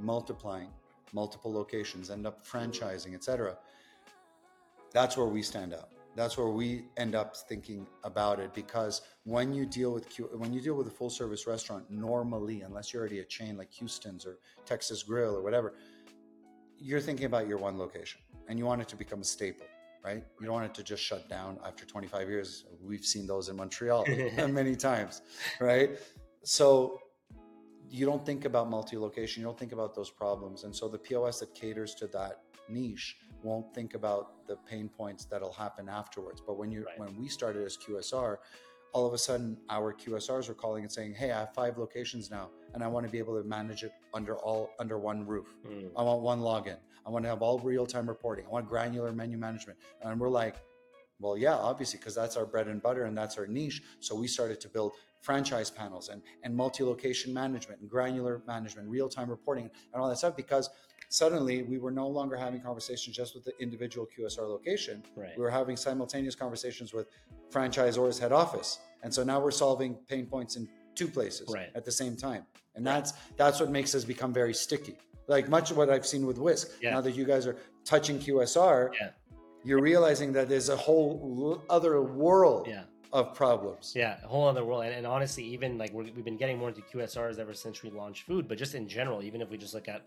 multiplying 0.00 0.70
multiple 1.12 1.52
locations 1.52 2.10
end 2.10 2.26
up 2.26 2.46
franchising 2.46 3.14
etc 3.14 3.56
that's 4.92 5.16
where 5.16 5.26
we 5.26 5.42
stand 5.42 5.74
out. 5.74 5.90
That's 6.16 6.36
where 6.36 6.48
we 6.48 6.86
end 6.96 7.14
up 7.14 7.36
thinking 7.36 7.86
about 8.02 8.40
it 8.40 8.52
because 8.52 9.02
when 9.24 9.52
you 9.52 9.66
deal 9.66 9.92
with 9.92 10.08
Q, 10.08 10.28
when 10.36 10.52
you 10.52 10.60
deal 10.60 10.74
with 10.74 10.88
a 10.88 10.90
full 10.90 11.10
service 11.10 11.46
restaurant 11.46 11.88
normally 11.90 12.62
unless 12.62 12.92
you're 12.92 13.00
already 13.00 13.20
a 13.20 13.24
chain 13.24 13.56
like 13.56 13.70
Houston's 13.72 14.26
or 14.26 14.38
Texas 14.66 15.02
Grill 15.02 15.36
or 15.36 15.42
whatever 15.42 15.74
you're 16.78 17.00
thinking 17.00 17.26
about 17.26 17.48
your 17.48 17.58
one 17.58 17.78
location 17.78 18.20
and 18.48 18.58
you 18.58 18.64
want 18.64 18.80
it 18.80 18.88
to 18.88 18.96
become 18.96 19.20
a 19.20 19.24
staple 19.24 19.66
right? 20.04 20.22
You 20.40 20.46
don't 20.46 20.54
want 20.54 20.64
it 20.64 20.74
to 20.74 20.84
just 20.84 21.02
shut 21.02 21.28
down 21.28 21.58
after 21.66 21.84
25 21.84 22.28
years. 22.28 22.64
We've 22.80 23.04
seen 23.04 23.26
those 23.26 23.48
in 23.48 23.56
Montreal 23.56 24.06
many 24.48 24.76
times 24.76 25.22
right? 25.60 25.98
So 26.44 27.00
you 27.90 28.06
don't 28.06 28.24
think 28.24 28.44
about 28.44 28.68
multi-location 28.70 29.40
you 29.40 29.46
don't 29.46 29.58
think 29.58 29.72
about 29.72 29.94
those 29.94 30.10
problems 30.10 30.64
and 30.64 30.74
so 30.74 30.88
the 30.88 30.98
pos 30.98 31.40
that 31.40 31.54
caters 31.54 31.94
to 31.94 32.06
that 32.08 32.42
niche 32.68 33.16
won't 33.42 33.72
think 33.74 33.94
about 33.94 34.46
the 34.46 34.56
pain 34.68 34.88
points 34.88 35.24
that'll 35.24 35.52
happen 35.52 35.88
afterwards. 35.88 36.42
But 36.44 36.58
when 36.58 36.70
you 36.70 36.84
Right. 36.84 36.98
when 36.98 37.16
we 37.16 37.28
started 37.28 37.64
as 37.64 37.76
qsr 37.76 38.38
all 38.92 39.06
of 39.06 39.12
a 39.12 39.18
sudden 39.18 39.56
our 39.70 39.92
qsrs 39.94 40.48
were 40.48 40.54
calling 40.54 40.82
and 40.84 40.92
saying 40.92 41.14
hey 41.14 41.30
i 41.32 41.40
have 41.40 41.52
five 41.54 41.76
locations 41.78 42.30
now 42.30 42.48
and 42.74 42.82
i 42.82 42.86
want 42.86 43.04
to 43.06 43.10
be 43.12 43.18
able 43.18 43.40
to 43.40 43.46
manage 43.48 43.82
it 43.82 43.92
under 44.14 44.36
all 44.38 44.70
under 44.78 44.98
one 44.98 45.26
roof 45.26 45.46
Mm. 45.66 45.90
I 45.96 46.02
want 46.02 46.22
one 46.22 46.40
login. 46.40 46.76
I 47.06 47.10
want 47.10 47.24
to 47.24 47.28
have 47.30 47.40
all 47.42 47.58
real 47.60 47.86
time 47.86 48.06
reporting. 48.08 48.44
I 48.46 48.50
want 48.50 48.68
granular 48.68 49.12
menu 49.12 49.38
management. 49.38 49.78
And 50.02 50.20
we're 50.20 50.28
like, 50.28 50.56
well, 51.20 51.36
yeah, 51.38 51.54
obviously, 51.56 51.98
because 51.98 52.14
that's 52.14 52.36
our 52.36 52.44
bread 52.46 52.68
and 52.68 52.82
butter 52.82 53.04
and 53.04 53.16
that's 53.16 53.38
our 53.38 53.46
niche. 53.46 53.82
So 54.00 54.14
we 54.14 54.26
started 54.28 54.60
to 54.60 54.68
build 54.68 54.92
franchise 55.20 55.70
panels 55.70 56.08
and, 56.08 56.22
and 56.42 56.54
multi 56.54 56.82
location 56.84 57.32
management 57.34 57.80
and 57.80 57.90
granular 57.90 58.42
management, 58.46 58.88
real 58.88 59.08
time 59.08 59.28
reporting, 59.28 59.70
and 59.92 60.02
all 60.02 60.08
that 60.08 60.18
stuff 60.18 60.36
because 60.36 60.70
suddenly 61.10 61.62
we 61.62 61.78
were 61.78 61.90
no 61.90 62.06
longer 62.08 62.36
having 62.36 62.60
conversations 62.60 63.16
just 63.16 63.34
with 63.34 63.44
the 63.44 63.52
individual 63.60 64.06
QSR 64.06 64.48
location. 64.48 65.02
Right. 65.16 65.30
We 65.36 65.42
were 65.42 65.50
having 65.50 65.76
simultaneous 65.76 66.34
conversations 66.34 66.92
with 66.92 67.08
franchisor's 67.50 68.18
head 68.18 68.32
office. 68.32 68.78
And 69.02 69.12
so 69.12 69.22
now 69.24 69.40
we're 69.40 69.50
solving 69.50 69.94
pain 70.08 70.26
points 70.26 70.56
in 70.56 70.68
two 70.94 71.08
places 71.08 71.48
Right. 71.52 71.70
at 71.74 71.84
the 71.84 71.92
same 71.92 72.16
time. 72.16 72.44
And 72.74 72.86
that's 72.86 73.12
that's 73.36 73.58
what 73.60 73.70
makes 73.70 73.94
us 73.94 74.04
become 74.04 74.32
very 74.32 74.54
sticky. 74.54 74.96
Like 75.28 75.48
much 75.48 75.70
of 75.70 75.76
what 75.76 75.90
I've 75.90 76.06
seen 76.06 76.26
with 76.26 76.38
Whisk. 76.38 76.68
Yeah. 76.80 76.90
Now 76.94 77.00
that 77.02 77.12
you 77.12 77.24
guys 77.24 77.46
are 77.46 77.56
touching 77.84 78.18
QSR, 78.18 78.90
Yeah. 79.00 79.10
you're 79.64 79.80
realizing 79.82 80.32
that 80.34 80.48
there's 80.48 80.68
a 80.68 80.76
whole 80.76 81.62
other 81.70 82.02
world 82.02 82.66
Yeah. 82.68 82.84
Of 83.12 83.34
problems. 83.34 83.92
Yeah, 83.96 84.16
a 84.22 84.28
whole 84.28 84.46
other 84.46 84.64
world. 84.64 84.84
And, 84.84 84.94
and 84.94 85.06
honestly, 85.06 85.44
even 85.44 85.78
like 85.78 85.92
we're, 85.92 86.04
we've 86.04 86.24
been 86.24 86.36
getting 86.36 86.58
more 86.58 86.68
into 86.68 86.82
QSRs 86.82 87.38
ever 87.38 87.54
since 87.54 87.82
we 87.82 87.90
launched 87.90 88.26
food, 88.26 88.48
but 88.48 88.58
just 88.58 88.74
in 88.74 88.88
general, 88.88 89.22
even 89.22 89.40
if 89.40 89.50
we 89.50 89.56
just 89.56 89.74
look 89.74 89.88
at 89.88 90.02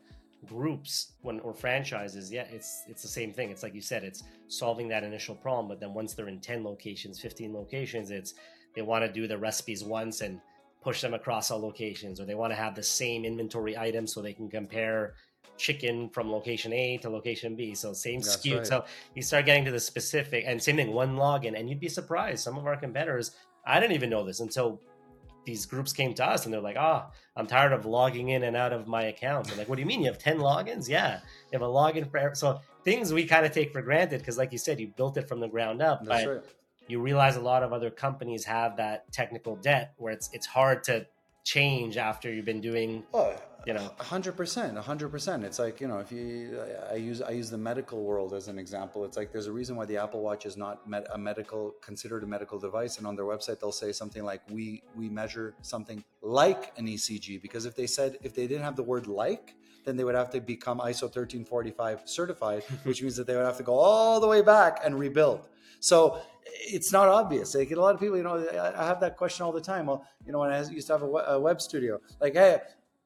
groups 0.45 1.13
when 1.21 1.39
or 1.41 1.53
franchises, 1.53 2.31
yeah, 2.31 2.45
it's 2.51 2.83
it's 2.87 3.01
the 3.01 3.07
same 3.07 3.33
thing. 3.33 3.49
It's 3.49 3.63
like 3.63 3.73
you 3.73 3.81
said, 3.81 4.03
it's 4.03 4.23
solving 4.47 4.87
that 4.89 5.03
initial 5.03 5.35
problem, 5.35 5.67
but 5.67 5.79
then 5.79 5.93
once 5.93 6.13
they're 6.13 6.27
in 6.27 6.39
10 6.39 6.63
locations, 6.63 7.19
15 7.19 7.53
locations, 7.53 8.11
it's 8.11 8.33
they 8.75 8.81
want 8.81 9.03
to 9.05 9.11
do 9.11 9.27
the 9.27 9.37
recipes 9.37 9.83
once 9.83 10.21
and 10.21 10.39
push 10.81 11.01
them 11.01 11.13
across 11.13 11.51
all 11.51 11.59
locations, 11.59 12.19
or 12.19 12.25
they 12.25 12.35
want 12.35 12.51
to 12.51 12.55
have 12.57 12.75
the 12.75 12.83
same 12.83 13.25
inventory 13.25 13.77
items 13.77 14.13
so 14.13 14.21
they 14.21 14.33
can 14.33 14.49
compare 14.49 15.13
chicken 15.57 16.09
from 16.09 16.31
location 16.31 16.73
A 16.73 16.97
to 16.97 17.09
location 17.09 17.55
B. 17.55 17.75
So 17.75 17.93
same 17.93 18.19
That's 18.19 18.37
SKU. 18.37 18.57
right. 18.57 18.67
So 18.67 18.85
you 19.15 19.21
start 19.21 19.45
getting 19.45 19.65
to 19.65 19.71
the 19.71 19.79
specific 19.79 20.43
and 20.47 20.61
same 20.61 20.75
thing, 20.75 20.91
one 20.91 21.15
login, 21.15 21.57
and 21.57 21.69
you'd 21.69 21.79
be 21.79 21.89
surprised. 21.89 22.43
Some 22.43 22.57
of 22.57 22.65
our 22.65 22.75
competitors, 22.77 23.31
I 23.65 23.79
didn't 23.79 23.93
even 23.93 24.09
know 24.09 24.25
this 24.25 24.39
until 24.39 24.81
these 25.45 25.65
groups 25.65 25.91
came 25.93 26.13
to 26.15 26.25
us 26.25 26.45
and 26.45 26.53
they're 26.53 26.61
like, 26.61 26.77
ah, 26.77 27.09
I'm 27.35 27.47
tired 27.47 27.73
of 27.73 27.85
logging 27.85 28.29
in 28.29 28.43
and 28.43 28.55
out 28.55 28.73
of 28.73 28.87
my 28.87 29.03
account. 29.03 29.51
I'm 29.51 29.57
like, 29.57 29.69
what 29.69 29.75
do 29.75 29.81
you 29.81 29.87
mean? 29.87 30.01
You 30.01 30.07
have 30.07 30.19
10 30.19 30.37
logins? 30.37 30.87
Yeah. 30.87 31.19
You 31.51 31.59
have 31.59 31.61
a 31.61 31.71
login 31.71 32.09
for 32.09 32.17
every-" 32.17 32.35
so 32.35 32.59
things 32.83 33.13
we 33.13 33.25
kind 33.25 33.45
of 33.45 33.51
take 33.51 33.71
for 33.71 33.81
granted 33.81 34.19
because 34.19 34.37
like 34.37 34.51
you 34.51 34.57
said, 34.57 34.79
you 34.79 34.87
built 34.95 35.17
it 35.17 35.27
from 35.27 35.39
the 35.39 35.47
ground 35.47 35.81
up. 35.81 36.03
That's 36.03 36.25
but 36.25 36.31
right. 36.31 36.43
you 36.87 37.01
realize 37.01 37.35
a 37.35 37.41
lot 37.41 37.63
of 37.63 37.73
other 37.73 37.89
companies 37.89 38.45
have 38.45 38.77
that 38.77 39.11
technical 39.11 39.55
debt 39.57 39.93
where 39.97 40.13
it's 40.13 40.29
it's 40.33 40.45
hard 40.45 40.83
to 40.85 41.05
change 41.43 41.97
after 41.97 42.31
you've 42.31 42.45
been 42.45 42.61
doing 42.61 43.03
Oh, 43.13 43.35
you 43.65 43.73
know 43.73 43.91
hundred 43.97 44.35
percent, 44.35 44.77
hundred 44.77 45.09
percent. 45.09 45.43
It's 45.43 45.59
like 45.59 45.79
you 45.81 45.87
know, 45.87 45.99
if 45.99 46.11
you, 46.11 46.59
I 46.89 46.95
use 46.95 47.21
I 47.21 47.31
use 47.31 47.49
the 47.49 47.57
medical 47.57 48.03
world 48.03 48.33
as 48.33 48.47
an 48.47 48.57
example. 48.57 49.05
It's 49.05 49.17
like 49.17 49.31
there's 49.31 49.47
a 49.47 49.51
reason 49.51 49.75
why 49.75 49.85
the 49.85 49.97
Apple 49.97 50.21
Watch 50.21 50.45
is 50.45 50.57
not 50.57 50.87
med, 50.87 51.05
a 51.13 51.17
medical 51.17 51.75
considered 51.81 52.23
a 52.23 52.27
medical 52.27 52.59
device, 52.59 52.97
and 52.97 53.05
on 53.07 53.15
their 53.15 53.25
website 53.25 53.59
they'll 53.59 53.71
say 53.71 53.91
something 53.91 54.23
like 54.23 54.41
we 54.49 54.83
we 54.95 55.09
measure 55.09 55.53
something 55.61 56.03
like 56.21 56.73
an 56.77 56.87
ECG 56.87 57.41
because 57.41 57.65
if 57.65 57.75
they 57.75 57.87
said 57.87 58.17
if 58.23 58.33
they 58.33 58.47
didn't 58.47 58.63
have 58.63 58.75
the 58.75 58.83
word 58.83 59.07
like, 59.07 59.55
then 59.85 59.95
they 59.97 60.03
would 60.03 60.15
have 60.15 60.29
to 60.31 60.41
become 60.41 60.79
ISO 60.79 61.11
13485 61.11 62.01
certified, 62.05 62.63
which 62.83 63.01
means 63.01 63.15
that 63.15 63.27
they 63.27 63.35
would 63.35 63.45
have 63.45 63.57
to 63.57 63.63
go 63.63 63.77
all 63.77 64.19
the 64.19 64.27
way 64.27 64.41
back 64.41 64.81
and 64.83 64.97
rebuild. 64.97 65.47
So 65.79 66.21
it's 66.45 66.91
not 66.91 67.07
obvious. 67.07 67.55
Like 67.55 67.71
a 67.71 67.75
lot 67.75 67.95
of 67.95 67.99
people, 67.99 68.17
you 68.17 68.23
know, 68.23 68.47
I 68.77 68.85
have 68.85 68.99
that 69.01 69.17
question 69.17 69.45
all 69.45 69.51
the 69.51 69.61
time. 69.61 69.87
Well, 69.87 70.05
you 70.25 70.31
know, 70.31 70.39
when 70.39 70.51
I 70.51 70.63
used 70.63 70.87
to 70.87 70.93
have 70.93 71.01
a 71.01 71.39
web 71.39 71.59
studio, 71.59 71.99
like, 72.19 72.33
hey, 72.33 72.59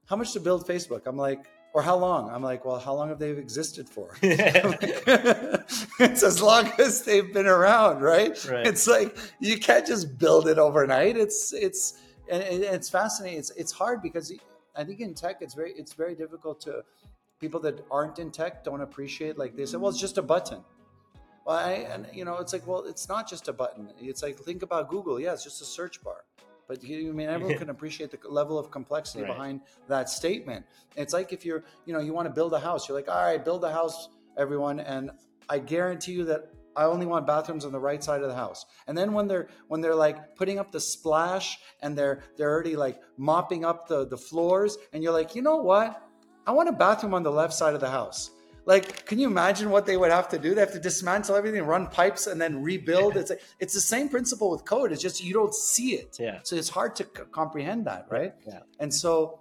how 0.05 0.15
much 0.15 0.33
to 0.33 0.39
build 0.39 0.67
Facebook? 0.67 1.01
I'm 1.05 1.17
like, 1.17 1.45
or 1.73 1.81
how 1.81 1.97
long? 1.97 2.29
I'm 2.29 2.41
like, 2.41 2.63
well, 2.63 2.79
how 2.79 2.93
long 2.93 3.09
have 3.09 3.19
they 3.19 3.31
existed 3.31 3.89
for? 3.89 4.15
it's 4.21 5.73
as 6.23 6.41
long 6.41 6.71
as 6.79 7.03
they've 7.03 7.33
been 7.33 7.47
around, 7.47 8.01
right? 8.01 8.45
right? 8.49 8.65
It's 8.65 8.87
like 8.87 9.17
you 9.39 9.59
can't 9.59 9.85
just 9.85 10.17
build 10.17 10.47
it 10.47 10.57
overnight. 10.57 11.17
It's 11.17 11.51
it's 11.51 11.99
and 12.29 12.41
it's 12.41 12.89
fascinating. 12.89 13.39
It's 13.39 13.51
it's 13.51 13.73
hard 13.73 14.01
because 14.01 14.31
I 14.75 14.85
think 14.85 15.01
in 15.01 15.13
tech 15.13 15.37
it's 15.41 15.53
very 15.53 15.73
it's 15.73 15.91
very 15.93 16.15
difficult 16.15 16.61
to 16.61 16.83
people 17.41 17.59
that 17.61 17.85
aren't 17.91 18.19
in 18.19 18.31
tech 18.31 18.63
don't 18.63 18.81
appreciate 18.81 19.37
like 19.37 19.57
they 19.57 19.65
say, 19.65 19.75
well, 19.77 19.89
it's 19.89 19.99
just 19.99 20.17
a 20.17 20.21
button. 20.21 20.63
Well, 21.45 21.57
I, 21.57 21.71
and 21.93 22.07
you 22.13 22.23
know, 22.25 22.37
it's 22.37 22.53
like, 22.53 22.65
well, 22.65 22.85
it's 22.85 23.09
not 23.09 23.29
just 23.29 23.49
a 23.49 23.53
button. 23.53 23.91
It's 23.99 24.23
like 24.23 24.39
think 24.39 24.63
about 24.63 24.89
Google. 24.89 25.19
Yeah, 25.19 25.33
it's 25.33 25.43
just 25.43 25.61
a 25.61 25.65
search 25.65 26.01
bar. 26.01 26.23
But 26.67 26.83
you 26.83 27.09
I 27.09 27.13
mean 27.13 27.29
everyone 27.29 27.57
can 27.63 27.69
appreciate 27.69 28.11
the 28.11 28.19
level 28.29 28.57
of 28.57 28.71
complexity 28.71 29.23
right. 29.23 29.31
behind 29.33 29.61
that 29.87 30.09
statement. 30.09 30.65
It's 30.95 31.13
like 31.13 31.33
if 31.33 31.45
you're, 31.45 31.63
you 31.85 31.93
know, 31.93 31.99
you 31.99 32.13
want 32.13 32.27
to 32.27 32.33
build 32.33 32.53
a 32.53 32.59
house. 32.59 32.87
You're 32.87 32.97
like, 32.97 33.09
all 33.09 33.23
right, 33.23 33.43
build 33.43 33.63
a 33.63 33.71
house, 33.71 34.09
everyone, 34.37 34.79
and 34.79 35.11
I 35.49 35.59
guarantee 35.59 36.13
you 36.13 36.25
that 36.25 36.49
I 36.75 36.85
only 36.85 37.05
want 37.05 37.25
bathrooms 37.25 37.63
on 37.65 37.71
the 37.71 37.79
right 37.79 38.03
side 38.03 38.21
of 38.21 38.27
the 38.27 38.35
house. 38.35 38.65
And 38.87 38.97
then 38.97 39.13
when 39.13 39.27
they're 39.27 39.47
when 39.67 39.81
they're 39.81 39.95
like 39.95 40.35
putting 40.35 40.59
up 40.59 40.71
the 40.71 40.79
splash 40.79 41.59
and 41.81 41.97
they're 41.97 42.23
they're 42.37 42.51
already 42.51 42.75
like 42.75 43.01
mopping 43.17 43.63
up 43.63 43.87
the 43.87 44.07
the 44.07 44.17
floors, 44.17 44.77
and 44.93 45.03
you're 45.03 45.13
like, 45.13 45.35
you 45.35 45.41
know 45.41 45.57
what? 45.57 46.01
I 46.47 46.51
want 46.51 46.69
a 46.69 46.73
bathroom 46.73 47.13
on 47.13 47.23
the 47.23 47.31
left 47.31 47.53
side 47.53 47.73
of 47.73 47.79
the 47.79 47.89
house. 47.89 48.31
Like, 48.65 49.05
can 49.05 49.19
you 49.19 49.27
imagine 49.27 49.69
what 49.69 49.85
they 49.85 49.95
would 49.95 50.11
have 50.11 50.27
to 50.29 50.39
do? 50.39 50.55
They 50.55 50.61
have 50.61 50.73
to 50.73 50.79
dismantle 50.79 51.35
everything, 51.35 51.63
run 51.63 51.85
pipes, 51.87 52.25
and 52.25 52.41
then 52.41 52.63
rebuild. 52.63 53.13
Yeah. 53.13 53.21
It's 53.21 53.29
like, 53.29 53.43
it's 53.59 53.73
the 53.75 53.79
same 53.79 54.09
principle 54.09 54.49
with 54.49 54.65
code. 54.65 54.91
It's 54.91 55.01
just 55.01 55.23
you 55.23 55.33
don't 55.33 55.53
see 55.53 55.93
it. 55.93 56.17
Yeah. 56.19 56.39
So 56.43 56.55
it's 56.55 56.69
hard 56.69 56.95
to 56.95 57.03
c- 57.03 57.23
comprehend 57.31 57.85
that, 57.85 58.07
right? 58.09 58.33
Yeah. 58.47 58.61
And 58.79 58.91
so, 58.91 59.39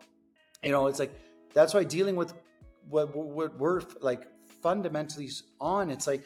you 0.62 0.72
know, 0.72 0.88
it's 0.88 0.98
like 0.98 1.18
that's 1.54 1.72
why 1.72 1.84
dealing 1.84 2.16
with 2.16 2.34
what, 2.90 3.16
what 3.16 3.58
we're 3.58 3.80
like 4.02 4.26
fundamentally 4.62 5.30
on. 5.58 5.90
It's 5.90 6.06
like 6.06 6.24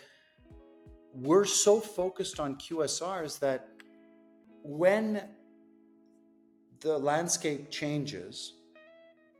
we're 1.14 1.44
so 1.44 1.78
focused 1.78 2.40
on 2.40 2.56
QSRs 2.56 3.38
that 3.38 3.68
when 4.64 5.22
the 6.80 6.98
landscape 6.98 7.70
changes, 7.70 8.54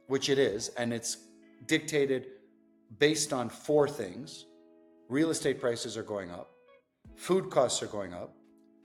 which 0.06 0.28
it 0.28 0.38
is, 0.38 0.68
and 0.70 0.92
it's 0.92 1.18
dictated 1.66 2.26
based 2.96 3.32
on 3.32 3.48
four 3.48 3.88
things 3.88 4.46
real 5.08 5.30
estate 5.30 5.60
prices 5.60 5.96
are 5.96 6.02
going 6.02 6.30
up, 6.30 6.50
food 7.16 7.50
costs 7.50 7.82
are 7.82 7.86
going 7.86 8.12
up, 8.12 8.34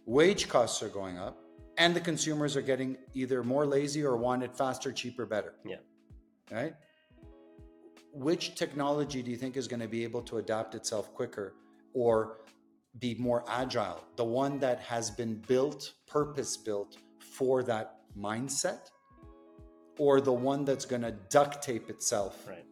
wage 0.06 0.48
costs 0.48 0.82
are 0.82 0.89
going 0.89 1.18
up, 1.18 1.38
and 1.78 1.96
the 1.96 2.00
consumers 2.00 2.56
are 2.56 2.62
getting 2.62 2.98
either 3.13 3.44
more 3.44 3.66
lazy 3.66 4.04
or 4.04 4.16
want 4.16 4.44
it 4.44 4.56
faster, 4.56 4.92
cheaper, 4.92 5.26
better. 5.26 5.56
Yeah. 5.66 5.78
Right? 6.52 6.74
Which 8.13 8.56
technology 8.56 9.22
do 9.24 9.32
you 9.32 9.38
think 9.38 9.58
is 9.58 9.68
going 9.68 9.80
to 9.80 9.88
be 9.88 10.04
able 10.04 10.22
to 10.24 10.38
adapt 10.38 10.76
itself 10.76 11.13
quicker 11.13 11.56
or 11.94 12.38
be 13.00 13.16
more 13.16 13.44
agile? 13.48 14.04
The 14.18 14.24
one 14.24 14.60
that 14.60 14.80
has 14.82 15.10
been 15.10 15.42
built, 15.48 15.94
purpose 16.08 16.56
built 16.56 16.98
for 17.20 17.63
that 17.63 18.02
mindset, 18.18 18.92
or 19.98 20.22
the 20.22 20.34
one 20.34 20.63
that's 20.63 20.86
going 20.86 21.02
to 21.02 21.12
duct 21.30 21.63
tape 21.63 21.89
itself 21.89 22.48
right 22.48 22.66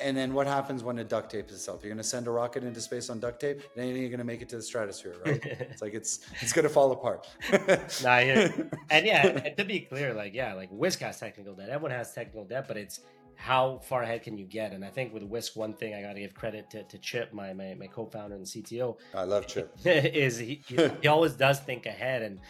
and 0.00 0.16
then 0.16 0.34
what 0.34 0.46
happens 0.46 0.82
when 0.82 0.98
it 0.98 1.08
duct 1.08 1.30
tapes 1.30 1.52
itself? 1.52 1.80
You're 1.82 1.90
going 1.90 2.02
to 2.02 2.08
send 2.08 2.26
a 2.26 2.30
rocket 2.30 2.64
into 2.64 2.80
space 2.80 3.10
on 3.10 3.20
duct 3.20 3.40
tape, 3.40 3.58
and 3.58 3.84
then 3.84 3.96
you're 3.96 4.08
going 4.08 4.18
to 4.18 4.24
make 4.24 4.42
it 4.42 4.48
to 4.50 4.56
the 4.56 4.62
stratosphere, 4.62 5.16
right? 5.24 5.40
it's 5.44 5.82
like 5.82 5.94
it's 5.94 6.20
it's 6.40 6.52
going 6.52 6.64
to 6.64 6.68
fall 6.68 6.92
apart. 6.92 7.28
nah, 8.02 8.16
and 8.90 9.06
yeah, 9.06 9.26
and 9.26 9.56
to 9.56 9.64
be 9.64 9.80
clear, 9.80 10.14
like 10.14 10.34
yeah, 10.34 10.54
like 10.54 10.70
Whisk 10.70 11.00
has 11.00 11.18
technical 11.18 11.54
debt. 11.54 11.68
Everyone 11.68 11.92
has 11.92 12.12
technical 12.12 12.44
debt, 12.44 12.66
but 12.68 12.76
it's 12.76 13.00
how 13.36 13.78
far 13.84 14.02
ahead 14.02 14.22
can 14.22 14.36
you 14.36 14.44
get? 14.44 14.72
And 14.72 14.84
I 14.84 14.88
think 14.88 15.14
with 15.14 15.22
Whisk, 15.22 15.56
one 15.56 15.72
thing 15.72 15.94
I 15.94 16.02
got 16.02 16.12
to 16.12 16.20
give 16.20 16.34
credit 16.34 16.68
to, 16.70 16.82
to 16.82 16.98
Chip, 16.98 17.32
my, 17.32 17.52
my 17.52 17.74
my 17.74 17.86
co-founder 17.86 18.36
and 18.36 18.44
CTO. 18.44 18.96
I 19.14 19.24
love 19.24 19.46
Chip. 19.46 19.74
is 19.84 20.38
he, 20.38 20.62
he 20.66 21.08
always 21.08 21.32
does 21.32 21.60
think 21.60 21.86
ahead 21.86 22.22
and 22.22 22.40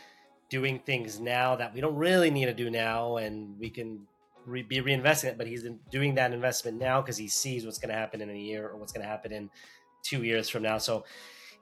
doing 0.48 0.80
things 0.80 1.20
now 1.20 1.56
that 1.56 1.72
we 1.72 1.80
don't 1.80 1.94
really 1.94 2.30
need 2.30 2.46
to 2.46 2.54
do 2.54 2.70
now, 2.70 3.16
and 3.16 3.58
we 3.58 3.70
can 3.70 4.06
re- 4.50 4.62
be 4.62 4.80
reinvesting 4.80 5.24
it, 5.24 5.38
but 5.38 5.46
he's 5.46 5.64
doing 5.90 6.14
that 6.16 6.32
investment 6.32 6.78
now 6.78 7.00
because 7.00 7.16
he 7.16 7.28
sees 7.28 7.64
what's 7.64 7.78
going 7.78 7.90
to 7.90 7.94
happen 7.94 8.20
in 8.20 8.30
a 8.30 8.38
year 8.38 8.68
or 8.68 8.76
what's 8.76 8.92
going 8.92 9.02
to 9.02 9.08
happen 9.08 9.32
in 9.32 9.50
two 10.02 10.22
years 10.22 10.48
from 10.48 10.62
now. 10.62 10.78
So 10.78 11.04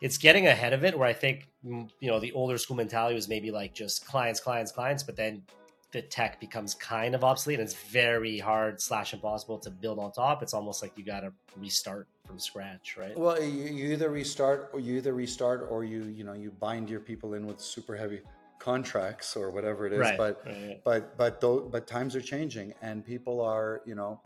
it's 0.01 0.19
getting 0.19 0.47
ahead 0.47 0.73
of 0.73 0.85
it. 0.85 0.99
Where 0.99 1.09
I 1.09 1.13
think 1.13 1.49
mm, 1.65 1.89
you 2.01 2.11
know 2.11 2.21
the 2.21 2.33
older 2.33 2.59
school 2.59 2.77
mentality 2.77 3.15
was 3.15 3.29
maybe 3.29 3.51
like 3.51 3.75
just 3.75 4.07
clients, 4.07 4.41
clients, 4.41 4.73
clients, 4.73 5.03
but 5.03 5.17
then 5.17 5.43
the 5.91 6.03
tech 6.03 6.39
becomes 6.39 6.75
kind 6.75 7.15
of 7.15 7.25
obsolete 7.25 7.59
and 7.59 7.67
it's 7.67 7.75
very 7.75 8.39
hard 8.39 8.79
slash 8.79 9.15
impossible 9.15 9.59
to 9.59 9.71
build 9.71 9.99
on 9.99 10.13
top. 10.13 10.43
It's 10.43 10.53
almost 10.53 10.83
like 10.83 10.93
you 10.97 11.05
got 11.05 11.21
to 11.21 11.33
restart 11.57 12.07
from 12.27 12.39
scratch, 12.39 12.97
right? 12.99 13.19
Well, 13.19 13.43
you, 13.43 13.65
you 13.65 13.93
either 13.93 14.11
restart 14.11 14.69
or 14.75 14.81
you 14.81 14.99
either 14.99 15.15
restart 15.15 15.67
or 15.71 15.85
you 15.85 16.05
you 16.05 16.25
know 16.25 16.35
you 16.35 16.51
bind 16.51 16.91
your 16.91 17.01
people 17.01 17.35
in 17.35 17.47
with 17.47 17.61
super 17.61 17.97
heavy 17.97 18.21
contracts 18.59 19.37
or 19.37 19.51
whatever 19.51 19.87
it 19.87 19.93
is 19.93 20.01
right. 20.01 20.19
but 20.19 20.43
right. 20.47 20.81
but 20.85 21.17
but 21.17 21.41
though 21.41 21.61
but 21.61 21.87
times 21.87 22.17
are 22.17 22.21
changing 22.21 22.75
and 22.83 23.05
people 23.05 23.41
are 23.41 23.83
you 23.87 23.95
know 23.95 24.21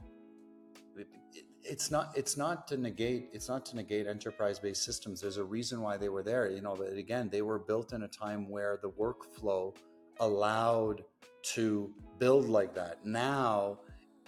it, 0.96 1.06
it's 1.62 1.90
not 1.90 2.10
it's 2.16 2.36
not 2.36 2.66
to 2.66 2.76
negate 2.76 3.28
it's 3.32 3.48
not 3.48 3.64
to 3.66 3.76
negate 3.76 4.06
enterprise 4.06 4.58
based 4.58 4.84
systems 4.84 5.20
there's 5.20 5.36
a 5.36 5.44
reason 5.44 5.80
why 5.80 5.96
they 5.96 6.08
were 6.08 6.22
there 6.22 6.50
you 6.50 6.60
know 6.60 6.74
but 6.76 6.92
again 6.92 7.28
they 7.30 7.42
were 7.42 7.58
built 7.58 7.92
in 7.92 8.02
a 8.02 8.08
time 8.08 8.48
where 8.48 8.78
the 8.82 8.90
workflow 8.90 9.74
allowed 10.20 11.02
to 11.42 11.92
build 12.18 12.48
like 12.48 12.74
that 12.74 13.04
now 13.04 13.78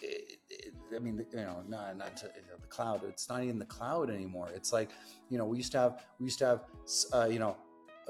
it, 0.03 0.39
it, 0.51 0.75
I 0.95 0.99
mean, 0.99 1.25
you 1.33 1.39
know, 1.39 1.63
not, 1.67 1.97
not 1.97 2.17
to, 2.19 2.27
you 2.27 2.43
know, 2.43 2.59
the 2.61 2.67
cloud. 2.67 3.03
It's 3.09 3.29
not 3.29 3.43
even 3.43 3.59
the 3.59 3.65
cloud 3.65 4.11
anymore. 4.11 4.51
It's 4.55 4.73
like, 4.73 4.91
you 5.29 5.39
know, 5.39 5.45
we 5.45 5.57
used 5.57 5.73
to 5.73 5.79
have, 5.79 6.05
we 6.19 6.27
used 6.27 6.39
to 6.41 6.47
have, 6.47 6.65
uh, 7.13 7.27
you 7.27 7.39
know, 7.39 7.57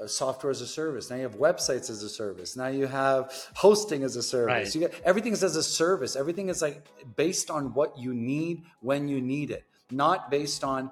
software 0.07 0.51
as 0.51 0.61
a 0.61 0.67
service. 0.67 1.09
Now 1.09 1.17
you 1.17 1.23
have 1.23 1.35
websites 1.35 1.89
as 1.89 2.03
a 2.03 2.09
service. 2.09 2.55
Now 2.55 2.67
you 2.67 2.87
have 2.87 3.33
hosting 3.55 4.03
as 4.03 4.15
a 4.15 4.23
service. 4.23 4.53
Right. 4.53 4.75
You 4.75 4.81
get 4.81 5.01
everything 5.03 5.33
is 5.33 5.43
as 5.43 5.55
a 5.55 5.63
service. 5.63 6.15
Everything 6.15 6.49
is 6.49 6.61
like 6.61 6.85
based 7.15 7.49
on 7.49 7.73
what 7.73 7.97
you 7.97 8.13
need 8.13 8.63
when 8.81 9.07
you 9.07 9.21
need 9.21 9.51
it, 9.51 9.65
not 9.91 10.29
based 10.29 10.63
on 10.63 10.91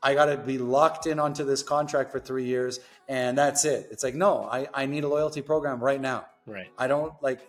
I 0.00 0.14
got 0.14 0.26
to 0.26 0.36
be 0.36 0.58
locked 0.58 1.06
in 1.06 1.18
onto 1.18 1.44
this 1.44 1.62
contract 1.62 2.12
for 2.12 2.20
three 2.20 2.44
years 2.44 2.78
and 3.08 3.36
that's 3.36 3.64
it. 3.64 3.88
It's 3.90 4.02
like 4.02 4.14
no, 4.14 4.44
I 4.44 4.68
I 4.72 4.86
need 4.86 5.04
a 5.04 5.08
loyalty 5.08 5.42
program 5.42 5.80
right 5.80 6.00
now. 6.00 6.26
Right. 6.46 6.68
I 6.78 6.86
don't 6.88 7.12
like. 7.22 7.40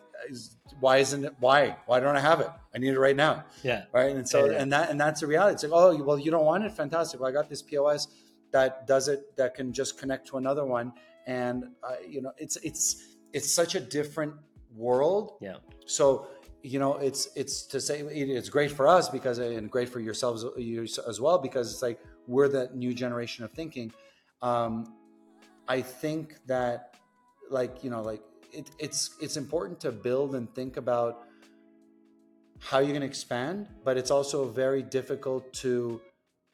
Why 0.82 0.98
isn't 0.98 1.24
it? 1.24 1.34
Why? 1.40 1.78
Why 1.86 2.02
don't 2.02 2.18
I 2.18 2.20
have 2.20 2.42
it? 2.42 2.50
I 2.76 2.78
need 2.78 2.90
it 2.90 3.00
right 3.00 3.16
now. 3.16 3.46
Yeah. 3.64 3.86
Right. 3.94 4.16
And 4.16 4.28
so, 4.28 4.46
yeah, 4.46 4.52
yeah. 4.52 4.62
and 4.62 4.74
that, 4.74 4.90
and 4.90 5.00
that's 5.00 5.22
the 5.22 5.28
reality. 5.28 5.54
It's 5.54 5.64
like, 5.64 5.72
oh, 5.74 5.96
well, 6.04 6.20
you 6.20 6.30
don't 6.30 6.46
want 6.46 6.66
it. 6.66 6.74
Fantastic. 6.74 7.20
Well, 7.20 7.30
I 7.30 7.32
got 7.32 7.50
this 7.50 7.62
POS 7.62 8.08
that 8.52 8.88
does 8.88 9.08
it 9.08 9.36
that 9.38 9.56
can 9.56 9.72
just 9.74 9.98
connect 9.98 10.28
to 10.30 10.38
another 10.38 10.66
one. 10.66 10.94
And 11.28 11.66
uh, 11.84 11.96
you 12.08 12.22
know 12.22 12.34
it's 12.38 12.58
it's 12.58 13.18
it's 13.34 13.52
such 13.52 13.76
a 13.76 13.80
different 13.80 14.34
world. 14.76 15.34
Yeah. 15.42 15.58
So 15.86 16.28
you 16.62 16.80
know 16.80 16.96
it's 16.98 17.30
it's 17.36 17.64
to 17.68 17.80
say 17.80 18.00
it's 18.02 18.50
great 18.50 18.72
for 18.72 18.88
us 18.88 19.10
because 19.10 19.38
and 19.40 19.70
great 19.72 19.90
for 19.90 20.00
yourselves 20.00 20.46
you 20.58 20.84
as 21.08 21.22
well 21.22 21.38
because 21.38 21.72
it's 21.72 21.82
like 21.82 22.00
we're 22.28 22.50
the 22.50 22.70
new 22.74 22.94
generation 22.94 23.46
of 23.46 23.52
thinking. 23.52 23.94
Um 24.42 24.94
i 25.70 25.80
think 25.82 26.36
that 26.48 26.96
like 27.50 27.84
you 27.84 27.90
know 27.90 28.02
like 28.02 28.22
it, 28.52 28.70
it's 28.80 29.12
it's 29.22 29.38
important 29.38 29.80
to 29.80 29.92
build 29.92 30.36
and 30.36 30.54
think 30.54 30.76
about 30.76 31.28
how 32.60 32.80
you're 32.80 32.90
going 32.90 33.02
to 33.02 33.08
expand 33.08 33.68
but 33.86 33.96
it's 33.96 34.12
also 34.12 34.50
very 34.50 34.82
difficult 34.82 35.54
to 35.54 36.02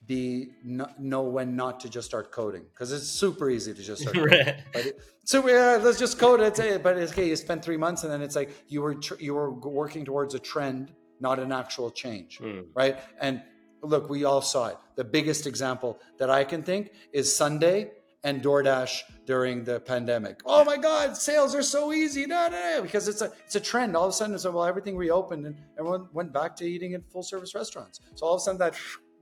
be 0.08 0.52
know 0.64 1.24
when 1.24 1.56
not 1.56 1.80
to 1.82 1.90
just 1.90 2.08
start 2.08 2.32
coding 2.32 2.64
because 2.72 2.92
it's 2.92 3.08
super 3.08 3.50
easy 3.50 3.74
to 3.74 3.82
just 3.82 4.02
start 4.02 4.16
coding. 4.30 4.56
but 4.74 4.86
it, 4.86 5.00
so 5.24 5.48
yeah, 5.48 5.80
let's 5.82 6.00
just 6.00 6.20
code 6.20 6.42
it. 6.42 6.84
But 6.84 6.98
it's 6.98 7.12
okay. 7.12 7.28
You 7.28 7.36
spend 7.36 7.64
three 7.64 7.78
months 7.78 8.04
and 8.04 8.12
then 8.12 8.22
it's 8.22 8.36
like 8.36 8.52
you 8.68 8.82
were 8.82 8.96
tr- 8.96 9.20
you 9.20 9.34
were 9.34 9.52
working 9.52 10.06
towards 10.06 10.36
a 10.36 10.40
trend, 10.40 10.92
not 11.20 11.40
an 11.40 11.52
actual 11.52 11.92
change, 11.92 12.40
mm. 12.40 12.66
right? 12.76 12.98
And 13.20 13.42
look, 13.82 14.10
we 14.10 14.24
all 14.26 14.42
saw 14.42 14.68
it. 14.68 14.78
The 14.96 15.04
biggest 15.04 15.48
example 15.48 16.00
that 16.20 16.30
I 16.30 16.44
can 16.44 16.64
think 16.64 16.92
is 17.12 17.34
Sunday 17.36 17.92
and 18.24 18.42
DoorDash 18.42 19.02
during 19.26 19.64
the 19.64 19.80
pandemic. 19.80 20.42
Oh 20.46 20.66
my 20.66 20.78
God, 20.78 21.16
sales 21.16 21.54
are 21.54 21.62
so 21.62 21.94
easy. 21.94 22.26
No, 22.26 22.48
no, 22.48 22.76
no, 22.76 22.82
because 22.82 23.08
it's 23.08 23.22
a 23.22 23.32
it's 23.46 23.56
a 23.56 23.60
trend. 23.60 23.96
All 23.96 24.06
of 24.06 24.10
a 24.10 24.14
sudden, 24.14 24.36
it's 24.36 24.46
like, 24.46 24.54
well, 24.54 24.66
everything 24.66 24.98
reopened 24.98 25.46
and 25.46 25.56
everyone 25.78 26.08
went 26.12 26.34
back 26.34 26.56
to 26.58 26.66
eating 26.66 26.94
in 26.94 27.04
full 27.12 27.24
service 27.24 27.54
restaurants. 27.54 28.00
So 28.16 28.26
all 28.26 28.34
of 28.34 28.40
a 28.40 28.44
sudden, 28.44 28.60
that 28.60 28.76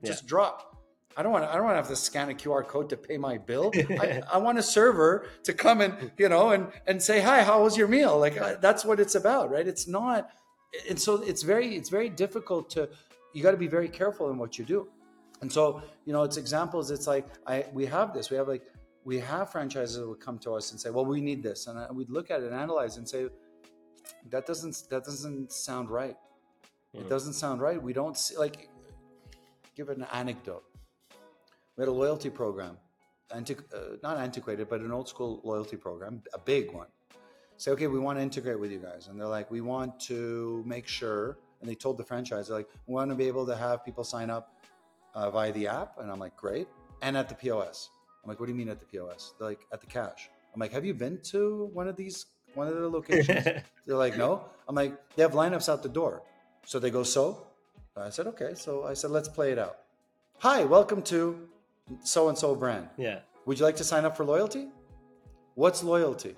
just 0.03 0.23
Yeah. 0.23 0.27
dropped. 0.27 0.72
I 1.15 1.23
don't 1.23 1.31
want. 1.31 1.45
to, 1.45 1.49
I 1.51 1.55
don't 1.55 1.63
want 1.65 1.73
to 1.75 1.77
have 1.77 1.87
to 1.89 1.95
scan 1.95 2.29
a 2.29 2.33
QR 2.33 2.65
code 2.67 2.89
to 2.89 2.97
pay 2.97 3.17
my 3.17 3.37
bill. 3.37 3.71
I, 3.89 4.21
I 4.31 4.37
want 4.37 4.57
a 4.57 4.63
server 4.63 5.27
to 5.43 5.53
come 5.53 5.81
and 5.81 6.11
you 6.17 6.29
know 6.29 6.51
and 6.51 6.67
and 6.87 7.01
say 7.01 7.21
hi. 7.21 7.43
How 7.43 7.63
was 7.63 7.77
your 7.77 7.87
meal? 7.87 8.17
Like 8.17 8.39
uh, 8.39 8.55
that's 8.59 8.83
what 8.83 8.99
it's 8.99 9.15
about, 9.15 9.51
right? 9.51 9.67
It's 9.67 9.87
not. 9.87 10.29
And 10.89 10.99
so 10.99 11.21
it's 11.21 11.43
very 11.43 11.75
it's 11.75 11.89
very 11.89 12.09
difficult 12.09 12.69
to. 12.71 12.89
You 13.33 13.41
got 13.43 13.51
to 13.51 13.57
be 13.57 13.67
very 13.67 13.89
careful 13.89 14.29
in 14.31 14.37
what 14.37 14.57
you 14.59 14.65
do. 14.65 14.87
And 15.41 15.51
so 15.51 15.81
you 16.05 16.13
know, 16.13 16.23
it's 16.23 16.37
examples. 16.37 16.89
It's 16.91 17.07
like 17.07 17.27
I 17.45 17.65
we 17.73 17.85
have 17.85 18.13
this. 18.13 18.29
We 18.31 18.37
have 18.37 18.47
like 18.47 18.63
we 19.05 19.19
have 19.19 19.51
franchises 19.51 19.97
that 19.97 20.07
would 20.07 20.19
come 20.21 20.39
to 20.39 20.51
us 20.53 20.71
and 20.71 20.79
say, 20.79 20.89
well, 20.89 21.05
we 21.05 21.19
need 21.21 21.43
this, 21.43 21.67
and 21.67 21.77
I- 21.77 21.91
we'd 21.91 22.09
look 22.09 22.31
at 22.31 22.39
it 22.41 22.45
and 22.51 22.55
analyze 22.55 22.95
and 22.97 23.07
say, 23.07 23.27
that 24.29 24.45
doesn't 24.45 24.83
that 24.89 25.03
doesn't 25.03 25.51
sound 25.51 25.89
right. 25.89 26.15
It 26.93 27.05
Mhm. 27.05 27.09
doesn't 27.09 27.33
sound 27.33 27.61
right. 27.61 27.81
We 27.81 27.93
don't 27.93 28.17
see 28.17 28.37
like. 28.37 28.69
Give 29.75 29.89
an 29.89 30.05
anecdote 30.13 30.63
we 31.75 31.81
had 31.81 31.89
a 31.89 31.91
loyalty 31.91 32.29
program, 32.29 32.77
anti- 33.33 33.55
uh, 33.73 33.97
not 34.03 34.17
antiquated, 34.17 34.69
but 34.69 34.81
an 34.81 34.91
old 34.91 35.09
school 35.09 35.41
loyalty 35.43 35.77
program, 35.77 36.21
a 36.33 36.39
big 36.39 36.71
one. 36.71 36.87
Say, 37.57 37.71
okay, 37.71 37.87
we 37.87 37.99
want 37.99 38.17
to 38.17 38.23
integrate 38.23 38.59
with 38.59 38.71
you 38.71 38.79
guys, 38.79 39.07
and 39.07 39.19
they're 39.19 39.27
like, 39.27 39.49
we 39.49 39.61
want 39.61 39.99
to 40.01 40.63
make 40.65 40.87
sure, 40.87 41.37
and 41.61 41.69
they 41.69 41.75
told 41.75 41.97
the 41.97 42.03
franchise, 42.03 42.47
they're 42.47 42.57
like, 42.57 42.69
we 42.87 42.93
want 42.93 43.09
to 43.09 43.15
be 43.15 43.27
able 43.27 43.45
to 43.45 43.55
have 43.55 43.83
people 43.85 44.03
sign 44.03 44.29
up 44.29 44.55
uh, 45.15 45.29
via 45.29 45.51
the 45.51 45.67
app, 45.67 45.99
and 45.99 46.11
I'm 46.11 46.19
like, 46.19 46.35
great, 46.35 46.67
and 47.01 47.17
at 47.17 47.29
the 47.29 47.35
POS. 47.35 47.89
I'm 48.23 48.29
like, 48.29 48.39
what 48.39 48.45
do 48.45 48.51
you 48.51 48.57
mean 48.57 48.69
at 48.69 48.79
the 48.79 48.85
POS? 48.85 49.33
They're 49.37 49.49
like, 49.49 49.61
at 49.71 49.81
the 49.81 49.87
cash. 49.87 50.29
I'm 50.53 50.59
like, 50.59 50.71
have 50.71 50.85
you 50.85 50.93
been 50.93 51.19
to 51.31 51.69
one 51.73 51.87
of 51.87 51.95
these, 51.95 52.27
one 52.53 52.67
of 52.67 52.75
the 52.75 52.87
locations? 52.87 53.43
They're 53.85 53.97
like, 53.97 54.17
no. 54.17 54.45
I'm 54.67 54.75
like, 54.75 54.95
they 55.15 55.23
have 55.23 55.33
lineups 55.33 55.67
out 55.67 55.83
the 55.83 55.89
door. 55.89 56.21
So 56.65 56.79
they 56.79 56.89
go, 56.89 57.03
so? 57.03 57.47
I 57.97 58.09
said, 58.09 58.27
okay. 58.27 58.53
So 58.53 58.85
I 58.85 58.93
said, 58.93 59.11
let's 59.11 59.27
play 59.27 59.51
it 59.51 59.59
out. 59.59 59.79
Hi, 60.39 60.63
welcome 60.63 61.01
to 61.03 61.49
so 62.01 62.29
and 62.29 62.37
so 62.37 62.55
brand. 62.55 62.89
yeah. 62.97 63.19
Would 63.45 63.59
you 63.59 63.65
like 63.65 63.75
to 63.77 63.83
sign 63.83 64.05
up 64.05 64.15
for 64.15 64.23
loyalty? 64.23 64.69
What's 65.55 65.83
loyalty? 65.83 66.35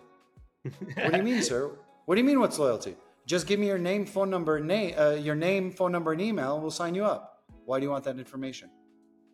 What 0.95 1.11
do 1.11 1.17
you 1.17 1.23
mean, 1.23 1.43
sir? 1.43 1.69
What 2.05 2.15
do 2.15 2.21
you 2.21 2.25
mean, 2.25 2.39
what's 2.39 2.57
loyalty? 2.57 2.95
Just 3.27 3.45
give 3.45 3.59
me 3.59 3.67
your 3.67 3.77
name, 3.77 4.05
phone 4.05 4.29
number, 4.29 4.59
name, 4.59 4.95
uh, 4.97 5.11
your 5.11 5.35
name, 5.35 5.71
phone 5.71 5.91
number, 5.91 6.11
and 6.13 6.21
email, 6.21 6.53
and 6.53 6.61
we'll 6.63 6.71
sign 6.71 6.95
you 6.95 7.05
up. 7.05 7.43
Why 7.65 7.79
do 7.79 7.85
you 7.85 7.91
want 7.91 8.03
that 8.05 8.17
information? 8.17 8.69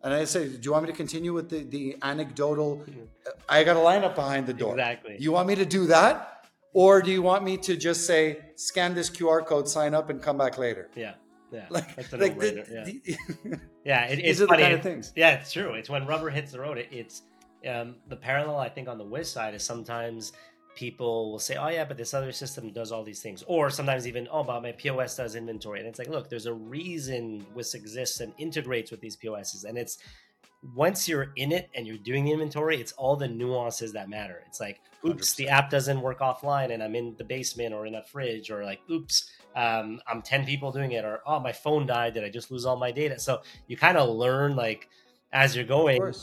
And 0.02 0.12
I 0.12 0.24
say, 0.24 0.48
do 0.48 0.58
you 0.62 0.72
want 0.72 0.84
me 0.84 0.90
to 0.90 0.96
continue 0.96 1.32
with 1.32 1.48
the, 1.48 1.62
the 1.64 1.96
anecdotal? 2.02 2.84
I 3.48 3.64
got 3.64 3.76
a 3.76 3.80
lineup 3.80 4.14
behind 4.14 4.46
the 4.46 4.52
door. 4.52 4.72
Exactly. 4.72 5.16
You 5.18 5.32
want 5.32 5.48
me 5.48 5.54
to 5.54 5.64
do 5.64 5.86
that? 5.86 6.46
Or 6.74 7.02
do 7.02 7.10
you 7.10 7.22
want 7.22 7.44
me 7.44 7.56
to 7.58 7.76
just 7.76 8.06
say, 8.06 8.38
scan 8.56 8.94
this 8.94 9.10
QR 9.10 9.44
code, 9.44 9.68
sign 9.68 9.94
up, 9.94 10.10
and 10.10 10.20
come 10.20 10.38
back 10.38 10.58
later? 10.58 10.90
Yeah. 10.96 11.14
Yeah. 11.52 11.66
Like, 11.70 11.94
That's 11.96 12.12
a 12.12 12.16
like 12.16 12.36
no-brainer. 12.36 12.66
the- 12.66 13.00
yeah. 13.04 13.16
the- 13.44 13.60
Yeah, 13.84 14.04
it, 14.06 14.18
it's 14.20 14.38
the 14.38 14.46
funny. 14.46 14.62
kind 14.62 14.74
of 14.74 14.82
things. 14.82 15.12
Yeah, 15.16 15.32
it's 15.32 15.52
true. 15.52 15.74
It's 15.74 15.90
when 15.90 16.06
rubber 16.06 16.30
hits 16.30 16.52
the 16.52 16.60
road. 16.60 16.78
It, 16.78 16.88
it's 16.90 17.22
um, 17.68 17.96
the 18.08 18.16
parallel. 18.16 18.58
I 18.58 18.68
think 18.68 18.88
on 18.88 18.96
the 18.98 19.04
Whisk 19.04 19.32
side 19.34 19.54
is 19.54 19.62
sometimes 19.64 20.32
people 20.74 21.30
will 21.32 21.38
say, 21.38 21.56
"Oh 21.56 21.68
yeah, 21.68 21.84
but 21.84 21.96
this 21.96 22.14
other 22.14 22.32
system 22.32 22.72
does 22.72 22.92
all 22.92 23.02
these 23.04 23.20
things," 23.20 23.42
or 23.46 23.70
sometimes 23.70 24.06
even, 24.06 24.28
"Oh, 24.30 24.42
but 24.44 24.62
my 24.62 24.72
POS 24.72 25.16
does 25.16 25.34
inventory." 25.34 25.80
And 25.80 25.88
it's 25.88 25.98
like, 25.98 26.08
look, 26.08 26.30
there's 26.30 26.46
a 26.46 26.54
reason 26.54 27.44
Whisk 27.54 27.74
exists 27.74 28.20
and 28.20 28.32
integrates 28.38 28.90
with 28.90 29.00
these 29.00 29.16
POSs, 29.16 29.64
and 29.64 29.76
it's 29.76 29.98
once 30.76 31.08
you're 31.08 31.32
in 31.36 31.50
it 31.50 31.68
and 31.74 31.86
you're 31.88 31.98
doing 31.98 32.24
the 32.24 32.30
inventory, 32.30 32.80
it's 32.80 32.92
all 32.92 33.16
the 33.16 33.26
nuances 33.26 33.92
that 33.92 34.08
matter. 34.08 34.44
It's 34.46 34.60
like, 34.60 34.80
oops, 35.04 35.34
the 35.34 35.46
100%. 35.46 35.50
app 35.50 35.70
doesn't 35.70 36.00
work 36.00 36.20
offline 36.20 36.72
and 36.72 36.80
I'm 36.80 36.94
in 36.94 37.16
the 37.18 37.24
basement 37.24 37.74
or 37.74 37.84
in 37.84 37.96
a 37.96 38.02
fridge, 38.04 38.48
or 38.48 38.64
like, 38.64 38.78
oops, 38.88 39.28
um, 39.54 40.00
I'm 40.06 40.22
10 40.22 40.44
people 40.44 40.72
doing 40.72 40.92
it, 40.92 41.04
or 41.04 41.20
oh, 41.26 41.40
my 41.40 41.52
phone 41.52 41.86
died. 41.86 42.14
Did 42.14 42.24
I 42.24 42.30
just 42.30 42.50
lose 42.50 42.64
all 42.64 42.76
my 42.76 42.90
data? 42.90 43.18
So 43.18 43.42
you 43.66 43.76
kind 43.76 43.98
of 43.98 44.08
learn, 44.08 44.56
like, 44.56 44.88
as 45.32 45.54
you're 45.56 45.64
going, 45.64 46.14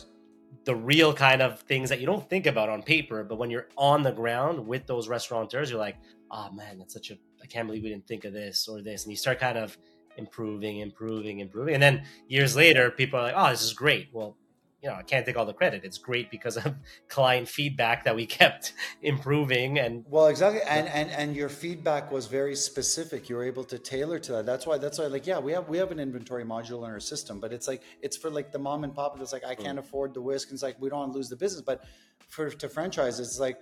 the 0.65 0.75
real 0.75 1.13
kind 1.13 1.41
of 1.41 1.59
things 1.61 1.89
that 1.89 1.99
you 1.99 2.05
don't 2.05 2.27
think 2.29 2.45
about 2.45 2.69
on 2.69 2.83
paper, 2.83 3.23
but 3.23 3.37
when 3.37 3.49
you're 3.49 3.67
on 3.77 4.03
the 4.03 4.11
ground 4.11 4.65
with 4.65 4.85
those 4.87 5.07
restaurateurs, 5.07 5.69
you're 5.69 5.79
like, 5.79 5.97
oh 6.31 6.51
man, 6.51 6.77
that's 6.77 6.93
such 6.93 7.11
a, 7.11 7.15
I 7.41 7.47
can't 7.47 7.67
believe 7.67 7.83
we 7.83 7.89
didn't 7.89 8.07
think 8.07 8.25
of 8.25 8.33
this 8.33 8.67
or 8.67 8.81
this. 8.81 9.03
And 9.03 9.11
you 9.11 9.17
start 9.17 9.39
kind 9.39 9.57
of 9.57 9.77
improving, 10.17 10.79
improving, 10.79 11.39
improving. 11.39 11.75
And 11.75 11.83
then 11.83 12.03
years 12.27 12.55
later, 12.55 12.91
people 12.91 13.19
are 13.19 13.23
like, 13.23 13.33
oh, 13.35 13.49
this 13.49 13.63
is 13.63 13.73
great. 13.73 14.09
Well, 14.11 14.37
you 14.81 14.87
know, 14.87 14.95
I 14.95 15.03
can't 15.03 15.25
take 15.25 15.35
all 15.35 15.45
the 15.45 15.53
credit. 15.53 15.83
It's 15.83 15.97
great 15.97 16.31
because 16.31 16.55
of 16.55 16.73
client 17.09 17.47
feedback 17.47 18.05
that 18.05 18.15
we 18.15 18.25
kept 18.25 18.73
improving. 19.01 19.77
And 19.77 20.05
Well, 20.07 20.27
exactly, 20.27 20.61
and 20.61 20.87
and 20.87 21.09
and 21.11 21.35
your 21.35 21.49
feedback 21.49 22.11
was 22.11 22.27
very 22.27 22.55
specific. 22.55 23.29
You 23.29 23.35
were 23.35 23.43
able 23.43 23.65
to 23.65 23.77
tailor 23.77 24.19
to 24.19 24.31
that. 24.33 24.45
That's 24.45 24.65
why. 24.65 24.77
That's 24.77 24.97
why. 24.97 25.07
Like, 25.07 25.27
yeah, 25.27 25.39
we 25.39 25.51
have 25.51 25.67
we 25.67 25.77
have 25.77 25.91
an 25.91 25.99
inventory 25.99 26.45
module 26.45 26.85
in 26.85 26.91
our 26.91 26.99
system, 26.99 27.39
but 27.39 27.51
it's 27.51 27.67
like 27.67 27.83
it's 28.01 28.15
for 28.15 28.29
like 28.29 28.51
the 28.51 28.59
mom 28.59 28.83
and 28.83 28.95
pop 28.95 29.17
that's 29.17 29.33
like 29.33 29.45
I 29.45 29.55
can't 29.55 29.79
afford 29.79 30.13
the 30.13 30.21
whisk. 30.21 30.49
And 30.49 30.55
it's 30.55 30.63
like 30.63 30.77
we 30.79 30.89
don't 30.89 30.99
want 30.99 31.11
to 31.11 31.17
lose 31.17 31.29
the 31.29 31.35
business, 31.35 31.61
but 31.61 31.83
for 32.29 32.49
to 32.49 32.69
franchise, 32.69 33.19
it's 33.19 33.39
like 33.39 33.57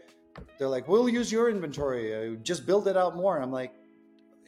they're 0.59 0.69
like 0.69 0.87
we'll 0.87 1.09
use 1.09 1.31
your 1.31 1.49
inventory. 1.49 2.33
Uh, 2.33 2.35
just 2.43 2.67
build 2.67 2.87
it 2.87 2.97
out 2.97 3.15
more. 3.15 3.35
And 3.35 3.43
I'm 3.43 3.51
like. 3.51 3.73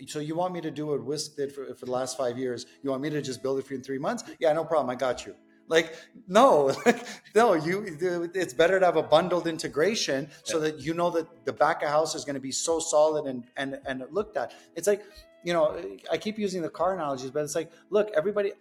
So 0.08 0.19
you 0.19 0.34
want 0.34 0.53
me 0.53 0.62
to 0.62 0.71
do 0.71 0.86
what 0.86 1.03
Whisk 1.03 1.36
did 1.36 1.51
for, 1.51 1.75
for 1.75 1.86
the 1.86 1.91
last 1.91 2.17
five 2.17 2.38
years? 2.38 2.65
You 2.84 2.89
want 2.89 3.01
me 3.01 3.10
to 3.10 3.21
just 3.21 3.43
build 3.43 3.60
it 3.60 3.65
for 3.67 3.73
you 3.73 3.79
in 3.79 3.84
three 3.84 3.97
months? 3.97 4.23
Yeah, 4.39 4.53
no 4.53 4.63
problem. 4.63 4.89
I 4.89 4.95
got 4.95 5.25
you. 5.25 5.36
Like 5.69 5.95
no, 6.27 6.73
no. 7.36 7.53
You, 7.53 7.86
it's 8.34 8.53
better 8.53 8.79
to 8.79 8.86
have 8.86 8.97
a 8.97 9.03
bundled 9.03 9.47
integration 9.47 10.29
so 10.43 10.60
that 10.60 10.79
you 10.79 10.93
know 10.93 11.10
that 11.12 11.45
the 11.45 11.53
back 11.53 11.84
of 11.84 11.89
house 11.89 12.15
is 12.15 12.25
going 12.25 12.34
to 12.36 12.41
be 12.41 12.51
so 12.51 12.79
solid 12.79 13.25
and 13.27 13.45
and 13.55 13.79
and 13.86 14.03
looked 14.12 14.36
at. 14.36 14.53
It's 14.75 14.88
like 14.88 15.03
you 15.43 15.53
know, 15.53 15.79
I 16.12 16.17
keep 16.17 16.38
using 16.38 16.62
the 16.62 16.69
car 16.69 16.93
analogies, 16.93 17.32
but 17.32 17.43
it's 17.43 17.55
like, 17.55 17.71
look, 17.89 18.12
everybody. 18.15 18.51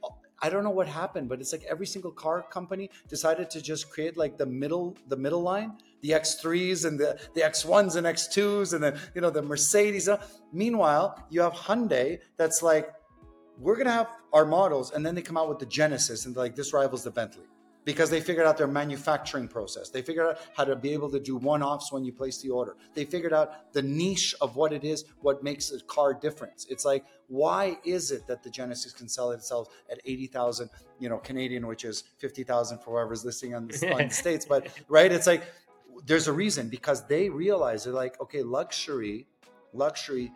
I 0.41 0.51
don't 0.51 0.63
know 0.63 0.71
what 0.71 0.87
happened, 0.87 1.29
but 1.29 1.41
it's 1.41 1.51
like 1.51 1.65
every 1.69 1.87
single 1.87 2.13
car 2.13 2.43
company 2.43 2.91
decided 3.09 3.51
to 3.51 3.61
just 3.61 3.91
create 3.91 4.17
like 4.17 4.39
the 4.39 4.47
middle, 4.47 4.97
the 5.09 5.17
middle 5.17 5.43
line, 5.43 5.73
the 6.01 6.11
X3s 6.11 6.85
and 6.85 6.97
the, 6.97 7.19
the 7.35 7.41
X1s 7.41 7.97
and 7.97 8.07
X2s 8.07 8.73
and 8.73 8.85
then, 8.85 9.01
you 9.17 9.21
know, 9.21 9.31
the 9.31 9.43
Mercedes. 9.43 10.09
Meanwhile, 10.53 11.27
you 11.29 11.41
have 11.41 11.55
Hyundai 11.55 12.21
that's 12.37 12.63
like, 12.63 12.93
we're 13.59 13.75
going 13.75 13.87
to 13.87 13.93
have 13.93 14.09
our 14.33 14.45
models. 14.45 14.93
And 14.93 15.05
then 15.05 15.15
they 15.15 15.23
come 15.23 15.37
out 15.37 15.49
with 15.49 15.59
the 15.59 15.67
Genesis 15.67 16.27
and 16.27 16.37
like, 16.37 16.55
this 16.55 16.73
rivals 16.73 17.05
the 17.05 17.11
Bentley 17.11 17.45
because 17.85 18.11
they 18.11 18.21
figured 18.21 18.47
out 18.47 18.59
their 18.59 18.67
manufacturing 18.67 19.49
process. 19.49 19.89
They 19.89 20.03
figured 20.03 20.27
out 20.27 20.39
how 20.55 20.65
to 20.65 20.77
be 20.77 20.93
able 20.93 21.11
to 21.11 21.19
do 21.19 21.37
one 21.37 21.63
offs 21.63 21.91
when 21.91 22.05
you 22.05 22.13
place 22.13 22.37
the 22.43 22.51
order. 22.51 22.77
They 22.93 23.07
figured 23.07 23.33
out 23.33 23.73
the 23.73 23.81
niche 23.81 24.35
of 24.43 24.57
what 24.57 24.75
it 24.75 24.85
is, 24.85 25.07
what 25.23 25.43
makes 25.43 25.73
a 25.73 25.81
car 25.85 26.13
difference. 26.13 26.67
It's 26.69 26.85
like, 26.85 27.07
why 27.29 27.79
is 27.85 28.11
it 28.11 28.27
that 28.27 28.43
the 28.43 28.51
Genesis 28.51 28.93
can 28.93 29.09
sell 29.09 29.31
itself 29.31 29.69
at 29.91 30.01
80,000, 30.05 30.69
you 30.99 31.09
know, 31.09 31.17
Canadian, 31.17 31.67
which 31.67 31.87
is 31.87 32.05
50,000 32.19 32.79
for 32.79 33.01
whoever's 33.01 33.25
listing 33.25 33.55
on 33.55 33.69
the, 33.69 33.93
on 33.95 34.09
the 34.09 34.15
States. 34.15 34.45
But 34.45 34.69
right, 34.89 35.11
it's 35.11 35.27
like, 35.27 35.45
there's 36.05 36.29
a 36.29 36.33
reason 36.33 36.69
because 36.69 37.07
they 37.07 37.31
realize 37.31 37.85
they're 37.85 37.95
like, 37.95 38.21
okay, 38.21 38.43
luxury, 38.43 39.27
luxury, 39.73 40.31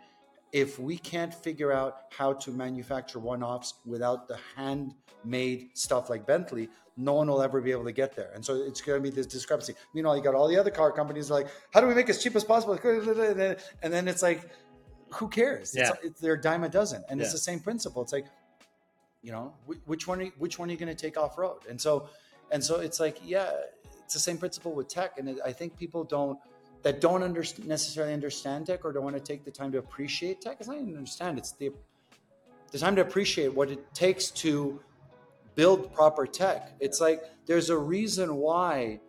if 0.53 0.79
we 0.79 0.97
can't 0.97 1.33
figure 1.33 1.71
out 1.71 2.03
how 2.15 2.31
to 2.31 2.51
manufacture 2.51 3.19
one-offs 3.19 3.73
without 3.85 4.27
the 4.27 4.37
handmade 4.55 5.69
stuff 5.73 6.09
like 6.09 6.25
Bentley, 6.25 6.69
no 6.95 7.13
one 7.13 7.27
will 7.27 7.41
ever 7.41 7.59
be 7.59 7.71
able 7.71 7.85
to 7.85 7.91
get 7.91 8.15
there. 8.15 8.29
And 8.35 8.45
so 8.45 8.55
it's 8.55 8.79
going 8.79 9.01
to 9.01 9.03
be 9.03 9.13
this 9.13 9.25
discrepancy. 9.25 9.73
Meanwhile, 9.95 10.15
you 10.15 10.21
got 10.21 10.35
all 10.35 10.47
the 10.47 10.57
other 10.57 10.69
car 10.69 10.91
companies 10.91 11.31
like, 11.31 11.47
how 11.71 11.81
do 11.81 11.87
we 11.87 11.95
make 11.95 12.07
as 12.07 12.21
cheap 12.21 12.35
as 12.35 12.43
possible? 12.43 12.73
And 12.73 13.91
then, 13.91 14.07
it's 14.07 14.21
like, 14.21 14.51
who 15.09 15.27
cares? 15.27 15.73
Yeah. 15.75 15.89
It's, 15.89 16.05
it's, 16.05 16.21
they're 16.21 16.33
a 16.33 16.41
dime 16.41 16.63
a 16.63 16.69
dozen, 16.69 17.03
and 17.09 17.19
it's 17.19 17.31
the 17.31 17.39
same 17.39 17.59
principle. 17.59 18.03
It's 18.03 18.13
like, 18.13 18.27
you 19.23 19.31
know, 19.31 19.53
which 19.85 20.07
one? 20.07 20.19
Are 20.19 20.23
you, 20.23 20.31
which 20.37 20.59
one 20.59 20.69
are 20.69 20.71
you 20.71 20.77
going 20.77 20.95
to 20.95 21.01
take 21.01 21.17
off 21.17 21.37
road? 21.37 21.61
And 21.67 21.81
so, 21.81 22.09
and 22.51 22.63
so 22.63 22.79
it's 22.79 22.99
like, 22.99 23.19
yeah, 23.25 23.49
it's 24.03 24.13
the 24.13 24.19
same 24.19 24.37
principle 24.37 24.73
with 24.73 24.87
tech. 24.87 25.17
And 25.17 25.29
it, 25.29 25.37
I 25.43 25.51
think 25.51 25.77
people 25.77 26.03
don't 26.03 26.37
that 26.83 26.99
don't 26.99 27.21
necessarily 27.65 28.13
understand 28.13 28.67
tech 28.67 28.85
or 28.85 28.91
don't 28.91 29.03
want 29.03 29.15
to 29.15 29.21
take 29.21 29.43
the 29.43 29.51
time 29.51 29.71
to 29.71 29.77
appreciate 29.79 30.41
tech. 30.41 30.57
It's 30.59 30.67
not 30.67 30.77
even 30.77 30.95
understand. 30.95 31.37
It's 31.37 31.53
the 31.53 31.71
the 32.71 32.79
time 32.79 32.95
to 32.95 33.01
appreciate 33.01 33.53
what 33.53 33.69
it 33.69 33.93
takes 33.93 34.31
to 34.31 34.81
build 35.55 35.93
proper 35.93 36.25
tech. 36.25 36.73
It's 36.79 36.99
like 36.99 37.23
there's 37.45 37.69
a 37.69 37.77
reason 37.77 38.35
why, 38.35 38.99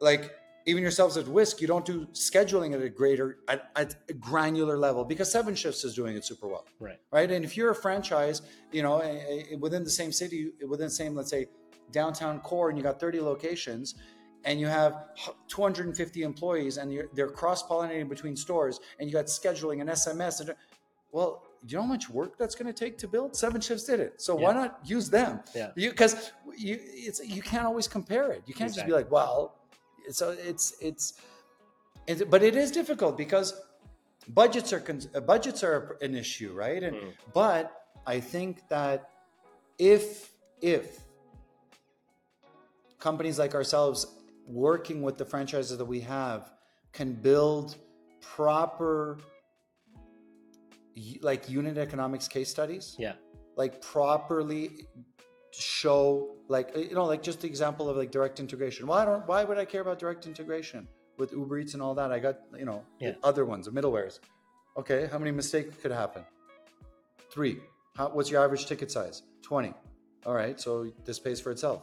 like 0.00 0.32
even 0.66 0.82
yourselves 0.82 1.16
at 1.16 1.26
Whisk, 1.26 1.60
you 1.60 1.66
don't 1.66 1.84
do 1.84 2.06
scheduling 2.12 2.74
at 2.74 2.82
a 2.82 2.88
greater 2.88 3.38
at, 3.48 3.70
at 3.74 3.96
a 4.08 4.12
granular 4.12 4.78
level 4.78 5.04
because 5.04 5.32
Seven 5.32 5.54
Shifts 5.54 5.84
is 5.84 5.94
doing 5.94 6.16
it 6.16 6.24
super 6.24 6.46
well 6.46 6.66
right. 6.78 6.98
right? 7.10 7.30
And 7.30 7.44
if 7.44 7.56
you're 7.56 7.70
a 7.70 7.74
franchise, 7.74 8.42
you 8.70 8.82
know, 8.82 9.00
eh, 9.00 9.44
eh, 9.52 9.56
within 9.58 9.82
the 9.82 9.90
same 9.90 10.12
city, 10.12 10.52
within 10.66 10.86
the 10.86 10.90
same, 10.90 11.14
let's 11.14 11.30
say, 11.30 11.46
downtown 11.90 12.40
core, 12.40 12.68
and 12.68 12.78
you 12.78 12.84
got 12.84 12.98
30 12.98 13.20
locations, 13.20 13.94
and 14.44 14.60
you 14.60 14.66
have 14.66 15.06
250 15.48 16.22
employees, 16.22 16.76
and 16.76 16.92
you're, 16.92 17.08
they're 17.14 17.28
cross 17.28 17.62
pollinating 17.66 18.08
between 18.08 18.36
stores, 18.36 18.80
and 18.98 19.08
you 19.08 19.12
got 19.14 19.26
scheduling 19.26 19.80
and 19.80 19.90
SMS, 19.90 20.40
and 20.40 20.54
well, 21.12 21.42
do 21.64 21.72
you 21.72 21.78
know 21.78 21.82
how 21.82 21.88
much 21.88 22.10
work 22.10 22.36
that's 22.36 22.54
going 22.54 22.66
to 22.66 22.72
take 22.72 22.98
to 22.98 23.08
build? 23.08 23.34
Seven 23.36 23.60
Shifts 23.60 23.84
did 23.84 24.00
it, 24.00 24.20
so 24.20 24.34
why 24.34 24.52
not 24.52 24.80
use 24.84 25.08
them? 25.08 25.40
Yeah. 25.54 25.70
because 25.74 26.32
you 26.56 26.78
it's 26.80 27.20
you 27.24 27.42
can't 27.42 27.64
always 27.64 27.88
compare 27.88 28.30
it. 28.32 28.42
You 28.46 28.54
can't 28.54 28.72
just 28.72 28.86
be 28.86 28.92
like, 28.92 29.10
well. 29.10 29.56
so 30.10 30.36
it's 30.50 30.74
it's, 30.80 31.14
it's 32.06 32.22
but 32.24 32.42
it 32.42 32.54
is 32.56 32.70
difficult 32.70 33.16
because 33.16 33.54
budgets 34.28 34.72
are 34.72 34.82
uh, 35.14 35.20
budgets 35.20 35.62
are 35.64 35.96
an 36.02 36.14
issue, 36.14 36.52
right? 36.52 36.82
And 36.82 36.96
Mm. 36.96 37.12
but 37.32 37.64
I 38.06 38.20
think 38.20 38.68
that 38.68 39.08
if 39.78 40.30
if 40.60 41.00
companies 42.98 43.38
like 43.38 43.54
ourselves 43.54 44.06
working 44.46 45.02
with 45.02 45.16
the 45.18 45.24
franchises 45.24 45.78
that 45.78 45.84
we 45.84 46.00
have 46.00 46.52
can 46.92 47.12
build 47.12 47.76
proper 48.20 49.18
like 51.22 51.48
unit 51.48 51.76
economics 51.78 52.28
case 52.28 52.48
studies. 52.50 52.94
Yeah. 52.98 53.14
like 53.56 53.80
properly 53.82 54.86
show 55.52 56.34
like 56.48 56.70
you 56.76 56.94
know 56.94 57.04
like 57.04 57.22
just 57.22 57.40
the 57.40 57.46
example 57.46 57.88
of 57.88 57.96
like 57.96 58.10
direct 58.10 58.40
integration. 58.40 58.86
Why 58.86 59.04
don't 59.04 59.26
why 59.26 59.44
would 59.44 59.58
i 59.58 59.64
care 59.64 59.80
about 59.80 59.98
direct 59.98 60.26
integration 60.26 60.88
with 61.18 61.32
uber 61.32 61.58
eats 61.58 61.74
and 61.74 61.82
all 61.82 61.94
that? 61.94 62.12
I 62.12 62.18
got 62.18 62.36
you 62.58 62.64
know 62.64 62.82
Yeah. 63.00 63.12
other 63.22 63.44
ones 63.44 63.68
middlewares. 63.68 64.18
Okay 64.76 65.08
how 65.10 65.18
many 65.18 65.30
mistakes 65.30 65.76
could 65.82 65.92
happen? 65.92 66.24
Three. 67.32 67.58
How, 67.96 68.08
what's 68.08 68.30
your 68.30 68.42
average 68.44 68.66
ticket 68.66 68.90
size? 68.90 69.22
20 69.42 69.72
all 70.26 70.34
right 70.34 70.58
so 70.60 70.90
this 71.04 71.18
pays 71.18 71.40
for 71.40 71.50
itself 71.52 71.82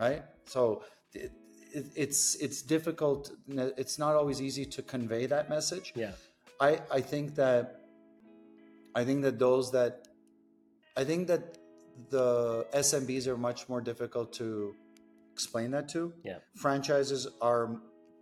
right? 0.00 0.22
So 0.46 0.82
it, 1.14 1.30
it, 1.78 1.86
it's 2.04 2.34
it's 2.36 2.60
difficult 2.62 3.30
it's 3.82 3.98
not 3.98 4.14
always 4.14 4.40
easy 4.48 4.64
to 4.76 4.80
convey 4.82 5.26
that 5.34 5.44
message 5.56 5.92
Yeah. 5.94 6.12
I 6.60 6.70
I 6.98 7.00
think 7.12 7.34
that 7.42 7.62
I 8.94 9.02
think 9.04 9.22
that 9.26 9.36
those 9.46 9.66
that 9.72 9.92
I 10.96 11.04
think 11.04 11.26
that 11.32 11.42
the 12.10 12.28
SMBs 12.88 13.26
are 13.26 13.36
much 13.36 13.68
more 13.68 13.80
difficult 13.80 14.32
to 14.34 14.74
explain 15.32 15.70
that 15.70 15.88
to. 15.94 16.12
Yeah. 16.24 16.38
Franchises 16.64 17.26
are 17.40 17.64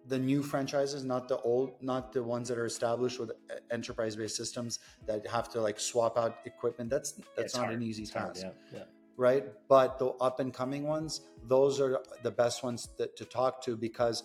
the 0.06 0.18
new 0.18 0.42
franchises, 0.42 1.04
not 1.04 1.28
the 1.28 1.38
old, 1.40 1.70
not 1.92 2.12
the 2.12 2.22
ones 2.22 2.48
that 2.48 2.58
are 2.58 2.66
established 2.74 3.18
with 3.20 3.30
enterprise-based 3.70 4.36
systems 4.42 4.78
that 5.08 5.26
have 5.26 5.48
to 5.54 5.60
like 5.60 5.78
swap 5.78 6.16
out 6.22 6.32
equipment. 6.52 6.88
That's 6.90 7.10
that's 7.12 7.46
It's 7.46 7.56
not 7.56 7.66
hard. 7.66 7.76
an 7.76 7.82
easy 7.82 8.02
It's 8.04 8.12
hard, 8.12 8.34
task 8.34 8.46
Yeah. 8.46 8.78
Yeah. 8.78 8.84
Right? 9.20 9.44
But 9.68 9.98
the 9.98 10.06
up 10.28 10.40
and 10.40 10.52
coming 10.52 10.84
ones, 10.86 11.20
those 11.46 11.78
are 11.78 12.02
the 12.22 12.30
best 12.30 12.64
ones 12.64 12.88
that, 12.96 13.16
to 13.18 13.24
talk 13.26 13.62
to 13.64 13.76
because, 13.76 14.24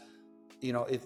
you 0.61 0.71
know, 0.71 0.83
if 0.85 1.01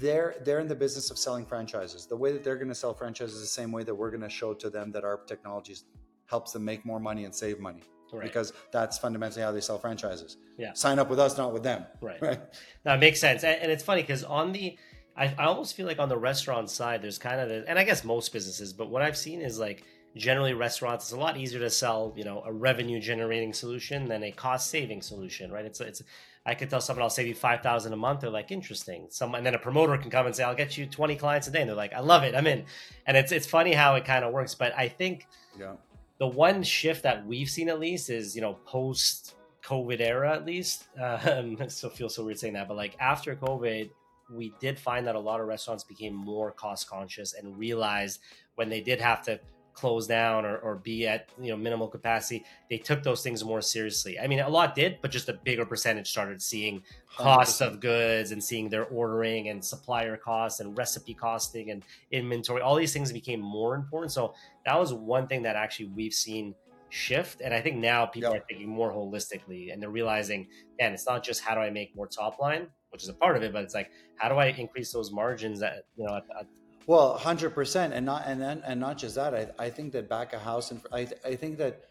they're 0.00 0.36
they're 0.44 0.60
in 0.60 0.68
the 0.68 0.76
business 0.76 1.10
of 1.10 1.18
selling 1.18 1.44
franchises, 1.44 2.06
the 2.06 2.16
way 2.16 2.30
that 2.32 2.44
they're 2.44 2.56
going 2.56 2.68
to 2.68 2.74
sell 2.74 2.94
franchises 2.94 3.34
is 3.34 3.40
the 3.42 3.46
same 3.48 3.72
way 3.72 3.82
that 3.82 3.94
we're 3.94 4.10
going 4.10 4.22
to 4.22 4.28
show 4.30 4.54
to 4.54 4.70
them 4.70 4.92
that 4.92 5.04
our 5.04 5.18
technologies 5.26 5.84
helps 6.26 6.52
them 6.52 6.64
make 6.64 6.86
more 6.86 7.00
money 7.00 7.24
and 7.24 7.34
save 7.34 7.58
money 7.58 7.82
Right. 8.12 8.22
because 8.22 8.52
that's 8.72 8.96
fundamentally 8.98 9.42
how 9.42 9.50
they 9.50 9.60
sell 9.60 9.78
franchises. 9.78 10.36
Yeah. 10.56 10.72
sign 10.74 11.00
up 11.00 11.10
with 11.10 11.18
us, 11.18 11.36
not 11.36 11.52
with 11.52 11.64
them. 11.64 11.84
Right. 12.00 12.22
Right. 12.22 12.40
That 12.84 13.00
makes 13.00 13.20
sense, 13.20 13.42
and, 13.42 13.60
and 13.60 13.72
it's 13.72 13.82
funny 13.82 14.02
because 14.02 14.22
on 14.22 14.52
the, 14.52 14.78
I, 15.16 15.34
I 15.36 15.44
almost 15.46 15.74
feel 15.74 15.86
like 15.86 15.98
on 15.98 16.08
the 16.08 16.16
restaurant 16.16 16.70
side, 16.70 17.02
there's 17.02 17.18
kind 17.18 17.40
of, 17.40 17.48
the, 17.48 17.64
and 17.68 17.78
I 17.78 17.84
guess 17.84 18.04
most 18.04 18.32
businesses, 18.32 18.72
but 18.72 18.88
what 18.90 19.02
I've 19.02 19.16
seen 19.16 19.40
is 19.40 19.58
like 19.58 19.82
generally 20.16 20.54
restaurants, 20.54 21.04
it's 21.04 21.12
a 21.12 21.16
lot 21.18 21.36
easier 21.36 21.60
to 21.60 21.70
sell, 21.70 22.12
you 22.16 22.24
know, 22.24 22.42
a 22.46 22.52
revenue 22.52 22.98
generating 23.00 23.52
solution 23.52 24.08
than 24.08 24.22
a 24.24 24.32
cost 24.32 24.70
saving 24.70 25.02
solution, 25.02 25.52
right? 25.52 25.64
It's 25.64 25.80
it's, 25.80 26.02
I 26.44 26.54
could 26.54 26.70
tell 26.70 26.80
someone 26.80 27.02
I'll 27.02 27.10
save 27.10 27.26
you 27.26 27.34
five 27.34 27.60
thousand 27.62 27.92
a 27.92 27.96
month. 27.96 28.20
They're 28.20 28.30
like 28.30 28.50
interesting. 28.50 29.06
Someone, 29.10 29.38
and 29.38 29.46
then 29.46 29.54
a 29.54 29.58
promoter 29.58 29.96
can 29.98 30.10
come 30.10 30.26
and 30.26 30.34
say 30.34 30.42
I'll 30.44 30.54
get 30.54 30.76
you 30.78 30.86
twenty 30.86 31.16
clients 31.16 31.46
a 31.48 31.50
day, 31.50 31.60
and 31.60 31.68
they're 31.68 31.76
like 31.76 31.92
I 31.92 32.00
love 32.00 32.22
it, 32.24 32.34
I'm 32.34 32.46
in. 32.46 32.64
And 33.06 33.16
it's 33.16 33.32
it's 33.32 33.46
funny 33.46 33.72
how 33.72 33.94
it 33.96 34.04
kind 34.04 34.24
of 34.24 34.32
works, 34.32 34.54
but 34.54 34.72
I 34.76 34.88
think 34.88 35.26
Yeah. 35.58 35.74
the 36.18 36.26
one 36.26 36.62
shift 36.62 37.02
that 37.02 37.26
we've 37.26 37.50
seen 37.50 37.68
at 37.68 37.78
least 37.78 38.10
is 38.10 38.34
you 38.34 38.42
know 38.42 38.54
post 38.64 39.34
COVID 39.64 40.00
era 40.00 40.32
at 40.32 40.46
least. 40.46 40.86
Um, 41.00 41.56
I 41.60 41.66
still 41.66 41.90
feel 41.90 42.08
so 42.08 42.24
weird 42.24 42.38
saying 42.38 42.54
that, 42.54 42.68
but 42.68 42.76
like 42.76 42.96
after 43.00 43.34
COVID, 43.36 43.90
we 44.32 44.52
did 44.60 44.78
find 44.78 45.06
that 45.08 45.14
a 45.14 45.20
lot 45.20 45.40
of 45.40 45.46
restaurants 45.46 45.84
became 45.84 46.14
more 46.14 46.52
cost 46.52 46.88
conscious 46.88 47.34
and 47.34 47.58
realized 47.58 48.20
when 48.54 48.68
they 48.68 48.80
did 48.80 49.00
have 49.00 49.22
to 49.22 49.38
close 49.76 50.06
down 50.06 50.44
or, 50.44 50.56
or 50.58 50.76
be 50.76 51.06
at 51.06 51.28
you 51.40 51.50
know 51.50 51.56
minimal 51.56 51.86
capacity 51.86 52.44
they 52.70 52.78
took 52.78 53.02
those 53.02 53.22
things 53.22 53.44
more 53.44 53.60
seriously. 53.60 54.18
I 54.18 54.26
mean 54.26 54.40
a 54.40 54.48
lot 54.48 54.74
did 54.74 54.98
but 55.02 55.10
just 55.10 55.28
a 55.28 55.34
bigger 55.44 55.66
percentage 55.66 56.08
started 56.10 56.40
seeing 56.42 56.82
costs 57.16 57.60
of 57.60 57.78
goods 57.80 58.32
and 58.32 58.42
seeing 58.42 58.68
their 58.70 58.86
ordering 58.86 59.48
and 59.50 59.64
supplier 59.64 60.16
costs 60.16 60.60
and 60.60 60.76
recipe 60.76 61.14
costing 61.14 61.70
and 61.70 61.82
inventory. 62.10 62.62
All 62.62 62.74
these 62.76 62.92
things 62.92 63.12
became 63.12 63.40
more 63.40 63.74
important. 63.74 64.12
So 64.12 64.34
that 64.64 64.78
was 64.78 64.92
one 64.92 65.26
thing 65.28 65.42
that 65.42 65.56
actually 65.56 65.86
we've 65.94 66.14
seen 66.14 66.54
shift. 66.88 67.40
And 67.42 67.52
i 67.52 67.60
think 67.60 67.76
now 67.76 68.06
people 68.06 68.30
Yeah. 68.30 68.38
are 68.38 68.44
thinking 68.48 68.68
more 68.68 68.92
holistically 68.92 69.72
and 69.72 69.82
they're 69.82 69.90
realizing 69.90 70.46
man 70.80 70.92
it's 70.94 71.04
not 71.06 71.22
just 71.24 71.40
how 71.42 71.54
do 71.54 71.60
i 71.60 71.68
make 71.68 71.94
more 71.96 72.06
top 72.06 72.38
line 72.38 72.68
which 72.90 73.02
is 73.02 73.08
a 73.08 73.12
part 73.14 73.36
of 73.36 73.42
it 73.42 73.52
but 73.52 73.64
it's 73.64 73.74
like 73.74 73.90
how 74.16 74.28
do 74.28 74.36
i 74.36 74.46
increase 74.46 74.92
those 74.92 75.10
margins 75.10 75.62
at 75.62 75.84
you 75.96 76.06
know 76.06 76.14
at, 76.16 76.24
at, 76.38 76.46
Well, 76.86 77.18
hundred 77.18 77.50
percent, 77.50 77.92
and 77.92 78.06
not 78.06 78.24
and 78.26 78.40
then 78.40 78.62
and 78.64 78.78
not 78.78 78.96
just 78.98 79.16
that. 79.16 79.34
I, 79.34 79.48
I 79.58 79.70
think 79.70 79.92
that 79.92 80.08
back 80.08 80.32
a 80.32 80.38
house, 80.38 80.70
and 80.70 80.80
I 80.92 81.08
I 81.24 81.34
think 81.34 81.58
that 81.58 81.86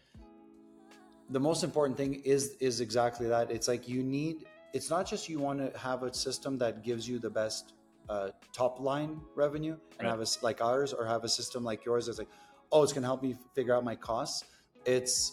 the 1.30 1.40
most 1.40 1.62
important 1.64 1.98
thing 1.98 2.14
is 2.24 2.56
is 2.60 2.80
exactly 2.80 3.28
that. 3.28 3.50
It's 3.50 3.68
like 3.68 3.88
you 3.88 4.02
need. 4.02 4.46
It's 4.72 4.90
not 4.90 5.06
just 5.06 5.28
you 5.28 5.38
want 5.38 5.58
to 5.60 5.78
have 5.78 6.02
a 6.02 6.12
system 6.12 6.58
that 6.58 6.82
gives 6.82 7.08
you 7.08 7.18
the 7.18 7.30
best 7.30 7.74
uh, 8.08 8.30
top 8.52 8.80
line 8.80 9.20
revenue, 9.34 9.76
and 9.98 10.08
Right. 10.08 10.10
have 10.10 10.20
a 10.20 10.26
like 10.42 10.62
ours, 10.62 10.94
or 10.94 11.04
have 11.06 11.24
a 11.24 11.28
system 11.28 11.62
like 11.62 11.84
yours 11.84 12.06
that's 12.06 12.18
like, 12.18 12.28
oh, 12.72 12.82
it's 12.82 12.92
gonna 12.94 13.06
help 13.06 13.22
me 13.22 13.36
figure 13.54 13.74
out 13.74 13.84
my 13.84 13.96
costs. 13.96 14.44
It's 14.86 15.32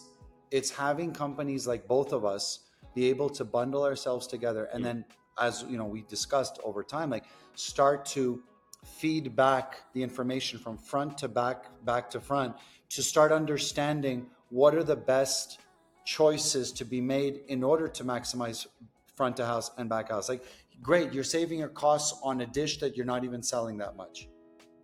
it's 0.50 0.70
having 0.70 1.12
companies 1.12 1.66
like 1.66 1.88
both 1.88 2.12
of 2.12 2.24
us 2.26 2.60
be 2.94 3.08
able 3.08 3.30
to 3.30 3.44
bundle 3.44 3.84
ourselves 3.84 4.26
together, 4.26 4.68
and 4.74 4.82
Mm. 4.82 4.84
then 4.84 5.04
as 5.38 5.64
you 5.70 5.78
know 5.78 5.86
we 5.86 6.02
discussed 6.02 6.58
over 6.64 6.82
time, 6.84 7.08
like 7.08 7.24
start 7.54 8.04
to 8.06 8.42
feed 8.84 9.34
back 9.34 9.80
the 9.92 10.02
information 10.02 10.58
from 10.58 10.76
front 10.76 11.18
to 11.18 11.28
back, 11.28 11.66
back 11.84 12.10
to 12.10 12.20
front, 12.20 12.54
to 12.90 13.02
start 13.02 13.32
understanding 13.32 14.26
what 14.50 14.74
are 14.74 14.84
the 14.84 14.96
best 14.96 15.60
choices 16.04 16.70
to 16.72 16.84
be 16.84 17.00
made 17.00 17.40
in 17.48 17.62
order 17.62 17.88
to 17.88 18.04
maximize 18.04 18.66
front 19.14 19.36
to 19.36 19.46
house 19.46 19.70
and 19.78 19.88
back 19.88 20.10
house. 20.10 20.28
Like, 20.28 20.44
great, 20.82 21.12
you're 21.12 21.24
saving 21.24 21.58
your 21.58 21.68
costs 21.68 22.18
on 22.22 22.40
a 22.40 22.46
dish 22.46 22.78
that 22.78 22.96
you're 22.96 23.06
not 23.06 23.24
even 23.24 23.42
selling 23.42 23.78
that 23.78 23.96
much, 23.96 24.28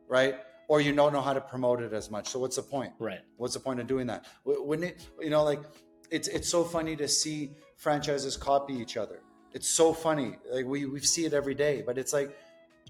right? 0.08 0.36
Or 0.68 0.80
you 0.80 0.94
don't 0.94 1.12
know 1.12 1.20
how 1.20 1.32
to 1.32 1.40
promote 1.40 1.82
it 1.82 1.92
as 1.92 2.10
much. 2.10 2.28
So 2.28 2.38
what's 2.38 2.56
the 2.56 2.62
point? 2.62 2.92
right 2.98 3.20
What's 3.36 3.54
the 3.54 3.60
point 3.60 3.80
of 3.80 3.86
doing 3.86 4.06
that? 4.06 4.24
Wouldn't 4.44 4.88
it, 4.88 5.06
you 5.20 5.30
know, 5.30 5.42
like 5.42 5.60
it's 6.10 6.28
it's 6.28 6.48
so 6.48 6.64
funny 6.64 6.96
to 6.96 7.08
see 7.08 7.52
franchises 7.76 8.36
copy 8.36 8.74
each 8.74 8.96
other. 8.96 9.20
It's 9.52 9.68
so 9.68 9.92
funny. 9.92 10.36
Like 10.50 10.66
we 10.66 10.86
we 10.86 11.00
see 11.00 11.24
it 11.24 11.32
every 11.32 11.54
day, 11.54 11.82
but 11.84 11.98
it's 11.98 12.12
like 12.12 12.36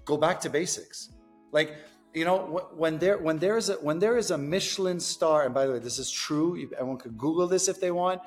go 0.05 0.17
back 0.17 0.39
to 0.41 0.49
basics. 0.49 1.09
Like 1.51 1.75
you 2.13 2.25
know 2.25 2.69
when 2.75 2.97
there 2.97 3.17
when 3.17 3.39
there 3.39 3.57
is 3.57 3.69
a 3.69 3.73
when 3.75 3.99
there 3.99 4.17
is 4.17 4.31
a 4.31 4.37
Michelin 4.37 4.99
star, 4.99 5.43
and 5.45 5.53
by 5.53 5.65
the 5.65 5.73
way, 5.73 5.79
this 5.79 5.99
is 5.99 6.11
true. 6.11 6.69
Everyone 6.73 6.97
could 6.97 7.17
Google 7.17 7.47
this 7.47 7.67
if 7.67 7.79
they 7.79 7.91
want. 7.91 8.21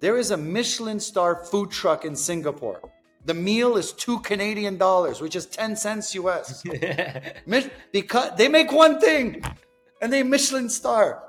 There 0.00 0.16
is 0.16 0.30
a 0.30 0.36
Michelin 0.36 1.00
star 1.00 1.44
food 1.44 1.70
truck 1.70 2.04
in 2.04 2.14
Singapore. 2.16 2.80
The 3.24 3.34
meal 3.34 3.76
is 3.76 3.92
two 3.92 4.20
Canadian 4.20 4.76
dollars, 4.76 5.20
which 5.20 5.34
is 5.34 5.46
ten 5.46 5.76
cents 5.76 6.14
US. 6.14 6.62
Because 7.92 8.36
they 8.36 8.48
make 8.48 8.70
one 8.70 9.00
thing 9.00 9.42
and 10.00 10.12
they 10.12 10.22
Michelin 10.22 10.68
star. 10.68 11.22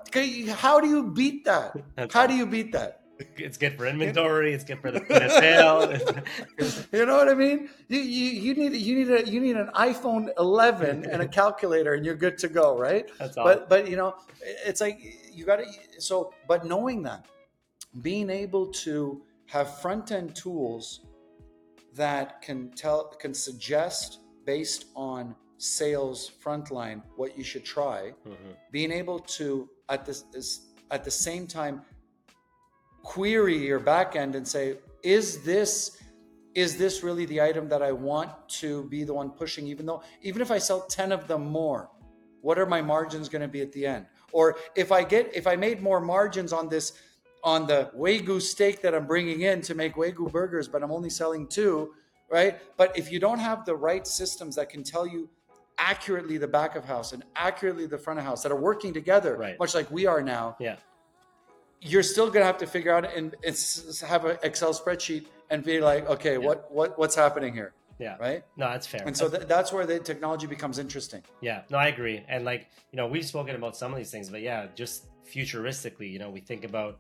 How 0.50 0.80
do 0.80 0.88
you 0.88 1.04
beat 1.04 1.46
that? 1.46 1.76
How 2.12 2.28
do 2.28 2.34
you 2.34 2.46
beat 2.46 2.72
that? 2.74 3.05
It's 3.38 3.58
good 3.58 3.78
for 3.78 3.86
inventory 3.86 4.54
it's 4.54 4.64
good 4.64 4.80
for 4.82 4.92
the 4.92 5.00
point 5.02 5.24
of 5.24 5.32
sale 5.32 5.80
You 6.92 7.06
know 7.06 7.16
what 7.16 7.30
I 7.30 7.34
mean? 7.34 7.70
You, 7.88 8.00
you, 8.00 8.30
you 8.46 8.54
need 8.56 8.74
you 8.74 8.96
need 8.96 9.12
a 9.12 9.30
you 9.30 9.40
need 9.40 9.56
an 9.56 9.70
iPhone 9.76 10.30
11 10.38 11.06
and 11.12 11.22
a 11.22 11.28
calculator 11.28 11.94
and 11.94 12.06
you're 12.06 12.16
good 12.16 12.38
to 12.40 12.48
go, 12.48 12.78
right? 12.78 13.10
That's 13.20 13.38
awesome. 13.38 13.60
But 13.60 13.70
but 13.70 13.90
you 13.90 13.98
know, 13.98 14.16
it's 14.66 14.82
like 14.82 15.00
you 15.32 15.46
got 15.46 15.58
to 15.58 15.66
so 16.00 16.34
but 16.48 16.66
knowing 16.66 17.04
that 17.04 17.26
being 18.02 18.30
able 18.30 18.68
to 18.86 19.22
have 19.48 19.80
front 19.82 20.12
end 20.12 20.36
tools 20.36 21.02
that 21.94 22.42
can 22.42 22.72
tell 22.72 23.10
can 23.24 23.34
suggest 23.34 24.20
based 24.46 24.86
on 24.96 25.36
sales 25.58 26.32
frontline 26.44 27.02
what 27.16 27.38
you 27.38 27.44
should 27.44 27.64
try 27.64 28.14
Mhm. 28.28 28.56
being 28.72 28.92
able 28.92 29.20
to 29.20 29.70
at 29.90 30.06
this 30.06 30.26
at 30.92 31.04
the 31.04 31.12
same 31.12 31.48
time 31.48 31.82
query 33.06 33.58
your 33.58 33.80
backend 33.80 34.36
and 34.36 34.48
say 34.48 34.78
is 35.04 35.44
this 35.44 36.02
is 36.56 36.76
this 36.76 37.04
really 37.04 37.26
the 37.26 37.40
item 37.40 37.70
that 37.70 37.82
i 37.84 37.92
want 37.92 38.32
to 38.50 38.84
be 38.90 39.04
the 39.04 39.14
one 39.14 39.30
pushing 39.30 39.68
even 39.68 39.86
though 39.86 40.02
even 40.24 40.42
if 40.42 40.50
i 40.50 40.58
sell 40.58 40.82
10 40.82 41.12
of 41.12 41.28
them 41.28 41.46
more 41.46 41.90
what 42.42 42.58
are 42.60 42.66
my 42.66 42.82
margins 42.82 43.28
going 43.28 43.42
to 43.42 43.48
be 43.48 43.62
at 43.62 43.72
the 43.72 43.88
end? 43.88 44.06
Or 44.32 44.58
if 44.76 44.92
i 44.92 45.04
get 45.04 45.24
if 45.36 45.46
i 45.48 45.56
made 45.56 45.82
more 45.82 46.00
margins 46.00 46.52
on 46.52 46.68
this 46.68 46.94
on 47.44 47.68
the 47.68 47.92
wagyu 47.96 48.42
steak 48.42 48.82
that 48.82 48.94
i'm 48.96 49.08
bringing 49.08 49.42
in 49.42 49.62
to 49.62 49.74
make 49.76 49.96
wagyu 49.96 50.32
burgers 50.32 50.68
but 50.68 50.84
i'm 50.84 50.92
only 50.92 51.10
selling 51.10 51.48
two 51.48 51.92
right? 52.30 52.60
But 52.76 52.98
if 52.98 53.12
you 53.12 53.20
don't 53.20 53.38
have 53.38 53.66
the 53.66 53.76
right 53.76 54.06
systems 54.08 54.56
that 54.56 54.70
can 54.70 54.84
tell 54.84 55.06
you 55.06 55.30
accurately 55.78 56.38
the 56.38 56.48
back 56.48 56.76
of 56.76 56.84
house 56.84 57.14
and 57.14 57.24
accurately 57.36 57.86
the 57.86 58.00
front 58.00 58.18
of 58.20 58.26
house 58.26 58.42
that 58.44 58.52
are 58.52 58.62
working 58.70 58.94
together 58.94 59.38
Right. 59.38 59.60
much 59.60 59.76
like 59.76 59.90
we 59.92 60.06
are 60.08 60.22
now 60.22 60.56
yeah 60.60 60.78
you're 61.82 62.04
still 62.04 62.30
gonna 62.30 62.46
have 62.46 62.58
to 62.60 62.68
figure 62.68 62.94
out 62.94 63.06
and 63.06 63.36
have 64.08 64.26
an 64.26 64.38
Excel 64.44 64.74
spreadsheet 64.74 65.26
and 65.50 65.64
be 65.64 65.80
like, 65.80 66.10
okay, 66.10 66.38
what 66.38 66.72
what 66.72 66.98
what's 66.98 67.16
happening 67.16 67.54
here? 67.54 67.74
Yeah. 67.98 68.18
Right. 68.20 68.44
No, 68.58 68.70
that's 68.70 68.88
fair. 68.88 69.04
And 69.06 69.16
so 69.16 69.30
th- 69.30 69.48
that's 69.48 69.72
where 69.72 69.86
the 69.86 70.00
technology 70.00 70.48
becomes 70.48 70.80
interesting. 70.80 71.24
Yeah, 71.42 71.62
no, 71.70 71.78
I 71.78 71.88
agree. 71.88 72.24
And 72.28 72.44
like, 72.44 72.68
you 72.92 72.98
know, 72.98 73.08
we've 73.08 73.26
spoken 73.26 73.56
about 73.56 73.78
some 73.78 73.92
of 73.92 73.98
these 73.98 74.12
things, 74.12 74.30
but 74.30 74.42
yeah, 74.42 74.68
just 74.76 75.06
futuristically, 75.26 76.12
you 76.12 76.20
know, 76.20 76.30
we 76.30 76.42
think 76.42 76.66
about 76.66 77.00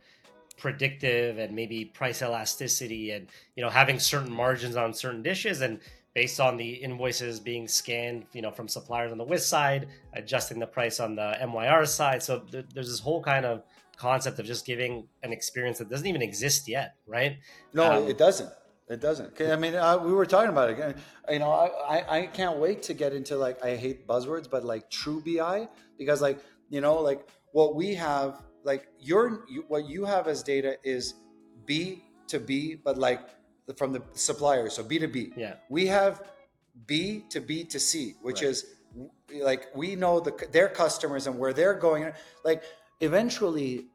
predictive 0.57 1.38
and 1.38 1.53
maybe 1.53 1.84
price 1.84 2.21
elasticity 2.21 3.11
and, 3.11 3.28
you 3.57 3.63
know, 3.63 3.69
having 3.69 3.99
certain 3.99 4.32
margins 4.32 4.78
on 4.78 4.93
certain 4.93 5.21
dishes 5.21 5.59
and 5.59 5.80
based 6.13 6.39
on 6.39 6.55
the 6.55 6.76
invoices 6.76 7.41
being 7.41 7.67
scanned, 7.67 8.26
you 8.32 8.41
know, 8.41 8.51
from 8.51 8.69
suppliers 8.69 9.11
on 9.11 9.17
the 9.17 9.23
Whisk 9.23 9.49
side, 9.49 9.89
adjusting 10.13 10.59
the 10.59 10.67
price 10.67 11.01
on 11.01 11.15
the 11.15 11.38
MYR 11.41 11.86
side. 11.86 12.23
So 12.23 12.39
th- 12.39 12.67
there's 12.73 12.88
this 12.88 13.01
whole 13.01 13.21
kind 13.21 13.45
of 13.45 13.63
concept 13.97 14.39
of 14.39 14.45
just 14.45 14.65
giving 14.65 15.07
an 15.23 15.31
experience 15.33 15.77
that 15.79 15.89
doesn't 15.89 16.07
even 16.07 16.21
exist 16.21 16.67
yet, 16.67 16.95
right? 17.07 17.37
No, 17.73 17.91
Um, 18.03 18.07
it 18.07 18.17
doesn't. 18.17 18.49
It 18.87 19.01
doesn't. 19.01 19.41
I 19.41 19.55
mean, 19.55 19.73
uh, 19.73 19.97
we 19.97 20.13
were 20.13 20.27
talking 20.27 20.49
about 20.51 20.69
it. 20.69 20.97
You 21.29 21.39
know, 21.39 21.49
I, 21.51 21.97
I, 21.97 22.17
I 22.19 22.25
can't 22.27 22.57
wait 22.57 22.83
to 22.83 22.93
get 22.93 23.13
into 23.13 23.35
like 23.35 23.63
I 23.63 23.75
hate 23.75 24.07
buzzwords, 24.07 24.47
but 24.49 24.63
like 24.63 24.91
true 24.91 25.23
BI 25.25 25.67
because 25.97 26.21
like 26.21 26.39
you 26.69 26.81
know 26.81 26.95
like 27.01 27.27
what 27.51 27.75
we 27.75 27.95
have 27.95 28.43
like 28.63 28.87
your 28.99 29.45
you, 29.49 29.65
what 29.69 29.89
you 29.89 30.05
have 30.05 30.27
as 30.27 30.43
data 30.43 30.77
is 30.83 31.15
B 31.65 32.03
to 32.27 32.39
B, 32.39 32.75
but 32.75 32.95
like 32.99 33.21
from 33.75 33.91
the 33.91 34.03
supplier, 34.13 34.69
so 34.69 34.83
B 34.83 34.99
to 34.99 35.07
B. 35.07 35.31
Yeah. 35.35 35.55
We 35.69 35.87
have 35.87 36.21
B 36.85 37.23
to 37.29 37.39
B 37.41 37.63
to 37.63 37.79
C, 37.79 38.13
which 38.21 38.41
Right. 38.43 38.49
is 38.51 38.65
like 39.41 39.75
we 39.75 39.95
know 39.95 40.19
the 40.19 40.31
their 40.51 40.69
customers 40.69 41.25
and 41.25 41.39
where 41.39 41.53
they're 41.53 41.73
going. 41.73 42.11
Like 42.43 42.61
eventually, 42.99 43.85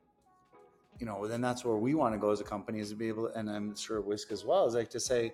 you 0.98 1.07
know, 1.07 1.26
then 1.26 1.40
that's 1.40 1.64
where 1.64 1.76
we 1.76 1.94
want 1.94 2.14
to 2.14 2.18
go 2.18 2.30
as 2.30 2.40
a 2.40 2.44
company 2.44 2.80
is 2.80 2.90
to 2.90 2.96
be 2.96 3.09
able, 3.09 3.28
and 3.28 3.48
I'm 3.51 3.74
sure 3.76 4.01
Whisk 4.01 4.32
as 4.32 4.44
well, 4.44 4.66
is 4.66 4.74
like 4.74 4.90
to 4.90 5.01
say, 5.01 5.32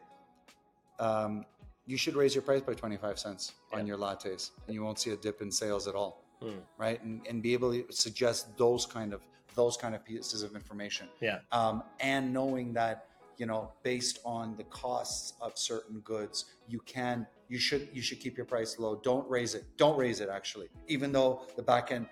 um, 0.98 1.44
you 1.86 1.96
should 1.96 2.16
raise 2.16 2.34
your 2.34 2.42
price 2.42 2.62
by 2.62 2.74
25 2.74 3.18
cents 3.18 3.52
on 3.72 3.86
your 3.86 3.96
lattes 3.98 4.50
and 4.66 4.74
you 4.74 4.82
won't 4.82 4.98
see 4.98 5.10
a 5.10 5.16
dip 5.16 5.40
in 5.40 5.50
sales 5.52 5.86
at 5.86 5.94
all, 5.94 6.22
Hmm. 6.40 6.58
right? 6.78 7.02
And, 7.02 7.24
and 7.28 7.42
be 7.42 7.52
able 7.52 7.72
to 7.72 7.84
suggest 7.90 8.56
those 8.58 8.86
kind 8.86 9.12
of, 9.12 9.22
those 9.54 9.76
kind 9.76 9.94
of 9.94 10.04
pieces 10.04 10.42
of 10.42 10.54
information. 10.54 11.08
Yeah. 11.20 11.38
Um, 11.52 11.82
and 12.00 12.32
knowing 12.32 12.72
that, 12.74 13.06
you 13.38 13.46
know, 13.46 13.72
based 13.82 14.18
on 14.24 14.56
the 14.56 14.64
costs 14.64 15.34
of 15.40 15.56
certain 15.58 16.00
goods, 16.00 16.46
you 16.68 16.80
can, 16.80 17.26
you 17.48 17.58
should, 17.58 17.88
you 17.92 18.02
should 18.02 18.18
keep 18.20 18.36
your 18.36 18.46
price 18.46 18.78
low. 18.78 18.96
Don't 18.96 19.28
raise 19.30 19.54
it. 19.54 19.64
Don't 19.76 19.96
raise 19.98 20.20
it 20.20 20.28
actually, 20.28 20.68
even 20.88 21.12
though 21.12 21.42
the 21.56 21.62
back 21.62 21.92
end 21.92 22.06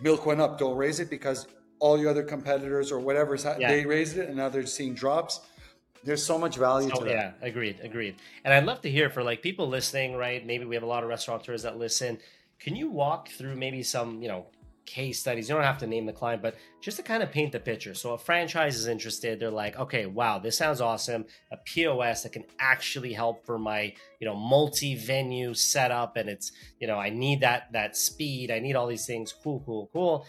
milk 0.00 0.26
went 0.26 0.40
up. 0.40 0.58
Don't 0.58 0.76
raise 0.76 1.00
it 1.00 1.10
because 1.10 1.46
all 1.78 1.98
your 1.98 2.10
other 2.10 2.22
competitors 2.22 2.90
or 2.92 2.98
whatever's 2.98 3.44
ha- 3.44 3.56
Yeah. 3.58 3.68
they 3.68 3.84
raised 3.84 4.16
it 4.16 4.28
and 4.28 4.36
now 4.36 4.48
they're 4.48 4.66
seeing 4.66 4.94
drops. 4.94 5.40
There's 6.04 6.24
so 6.24 6.38
much 6.38 6.56
value 6.56 6.90
Oh 6.94 6.98
to 7.00 7.04
that. 7.04 7.10
yeah, 7.10 7.32
agreed, 7.42 7.80
agreed. 7.82 8.16
And 8.44 8.54
I'd 8.54 8.64
love 8.64 8.80
to 8.82 8.90
hear 8.90 9.10
for 9.10 9.22
like 9.24 9.42
people 9.42 9.68
listening, 9.68 10.14
right? 10.14 10.44
Maybe 10.46 10.64
we 10.64 10.74
have 10.76 10.84
a 10.84 10.86
lot 10.86 11.02
of 11.02 11.08
restaurateurs 11.08 11.62
that 11.62 11.78
listen. 11.78 12.18
Can 12.60 12.76
you 12.76 12.90
walk 12.90 13.28
through 13.30 13.56
maybe 13.56 13.82
some, 13.82 14.22
you 14.22 14.28
know, 14.28 14.46
case 14.86 15.20
studies? 15.20 15.48
You 15.48 15.54
don't 15.54 15.64
have 15.64 15.78
to 15.78 15.86
name 15.86 16.06
the 16.06 16.12
client, 16.12 16.40
but 16.42 16.56
just 16.80 16.96
to 16.96 17.02
kind 17.02 17.22
of 17.22 17.30
paint 17.30 17.52
the 17.52 17.60
picture. 17.60 17.94
So 17.94 18.14
a 18.14 18.18
franchise 18.18 18.76
is 18.76 18.86
interested, 18.86 19.38
they're 19.38 19.50
like, 19.50 19.78
okay, 19.78 20.06
wow, 20.06 20.38
this 20.38 20.56
sounds 20.56 20.80
awesome. 20.80 21.26
A 21.52 21.56
POS 21.58 22.22
that 22.22 22.32
can 22.32 22.44
actually 22.58 23.12
help 23.12 23.44
for 23.44 23.58
my, 23.58 23.92
you 24.20 24.26
know, 24.26 24.36
multi-venue 24.36 25.52
setup, 25.54 26.16
and 26.16 26.28
it's, 26.28 26.52
you 26.80 26.86
know, 26.86 26.98
I 26.98 27.10
need 27.10 27.40
that 27.40 27.72
that 27.72 27.96
speed, 27.96 28.50
I 28.50 28.60
need 28.60 28.76
all 28.76 28.86
these 28.86 29.06
things. 29.06 29.32
Cool, 29.32 29.62
cool, 29.66 29.90
cool 29.92 30.26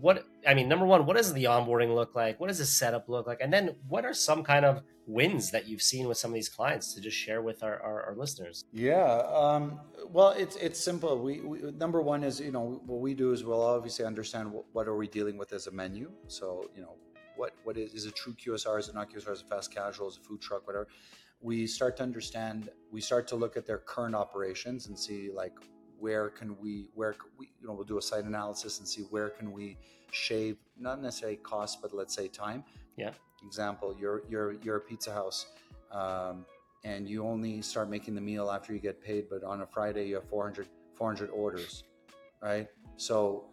what 0.00 0.26
I 0.46 0.54
mean, 0.54 0.68
number 0.68 0.86
one, 0.86 1.06
what 1.06 1.16
does 1.16 1.32
the 1.32 1.44
onboarding 1.44 1.94
look 1.94 2.14
like? 2.14 2.40
What 2.40 2.48
does 2.48 2.58
the 2.58 2.64
setup 2.64 3.08
look 3.08 3.26
like? 3.26 3.40
And 3.40 3.52
then 3.52 3.76
what 3.88 4.04
are 4.04 4.14
some 4.14 4.42
kind 4.42 4.64
of 4.64 4.82
wins 5.06 5.50
that 5.50 5.68
you've 5.68 5.82
seen 5.82 6.06
with 6.08 6.16
some 6.16 6.30
of 6.30 6.34
these 6.34 6.48
clients 6.48 6.94
to 6.94 7.00
just 7.00 7.16
share 7.16 7.42
with 7.42 7.62
our, 7.62 7.80
our, 7.80 8.02
our 8.04 8.16
listeners? 8.16 8.64
Yeah. 8.72 9.22
Um, 9.32 9.80
well, 10.08 10.30
it's 10.30 10.56
it's 10.56 10.82
simple. 10.82 11.18
We, 11.18 11.40
we 11.40 11.72
number 11.72 12.00
one 12.00 12.22
is 12.22 12.40
you 12.40 12.52
know 12.52 12.80
what 12.86 13.00
we 13.00 13.14
do 13.14 13.32
is 13.32 13.44
we'll 13.44 13.62
obviously 13.62 14.04
understand 14.04 14.52
what, 14.52 14.64
what 14.72 14.88
are 14.88 14.96
we 14.96 15.08
dealing 15.08 15.36
with 15.36 15.52
as 15.52 15.66
a 15.66 15.70
menu. 15.70 16.10
So 16.28 16.70
you 16.74 16.82
know 16.82 16.96
what 17.36 17.52
what 17.64 17.76
is 17.76 17.92
is 17.94 18.06
it 18.06 18.14
true 18.14 18.34
QSR? 18.34 18.78
Is 18.78 18.88
it 18.88 18.94
not 18.94 19.10
QSR? 19.10 19.32
Is 19.32 19.40
it 19.40 19.48
fast 19.48 19.72
casual? 19.74 20.08
Is 20.08 20.16
it 20.16 20.24
food 20.24 20.40
truck? 20.40 20.66
Whatever. 20.66 20.88
We 21.40 21.66
start 21.66 21.96
to 21.96 22.04
understand. 22.04 22.70
We 22.92 23.00
start 23.00 23.26
to 23.28 23.36
look 23.36 23.56
at 23.56 23.66
their 23.66 23.78
current 23.78 24.14
operations 24.14 24.86
and 24.86 24.98
see 24.98 25.30
like 25.34 25.54
where 25.98 26.28
can 26.28 26.56
we 26.58 26.88
where 26.94 27.12
can 27.12 27.30
we 27.38 27.50
you 27.60 27.66
know 27.66 27.74
we'll 27.74 27.84
do 27.84 27.98
a 27.98 28.02
site 28.02 28.24
analysis 28.24 28.78
and 28.78 28.88
see 28.88 29.02
where 29.02 29.30
can 29.30 29.52
we 29.52 29.78
shave 30.10 30.56
not 30.76 31.00
necessarily 31.00 31.36
cost 31.38 31.80
but 31.80 31.92
let's 31.94 32.14
say 32.14 32.28
time. 32.28 32.64
Yeah. 32.96 33.12
Example: 33.46 33.96
you're 33.98 34.22
you're 34.28 34.52
you're 34.62 34.76
a 34.76 34.80
pizza 34.80 35.12
house. 35.12 35.46
Um, 35.90 36.46
and 36.84 37.08
you 37.08 37.24
only 37.24 37.62
start 37.62 37.88
making 37.88 38.14
the 38.14 38.20
meal 38.20 38.50
after 38.50 38.72
you 38.72 38.78
get 38.78 39.00
paid 39.00 39.26
but 39.30 39.44
on 39.44 39.62
a 39.62 39.66
friday 39.66 40.08
you 40.08 40.16
have 40.16 40.28
400 40.28 40.66
400 40.94 41.30
orders 41.30 41.84
right? 42.42 42.66
So 42.96 43.44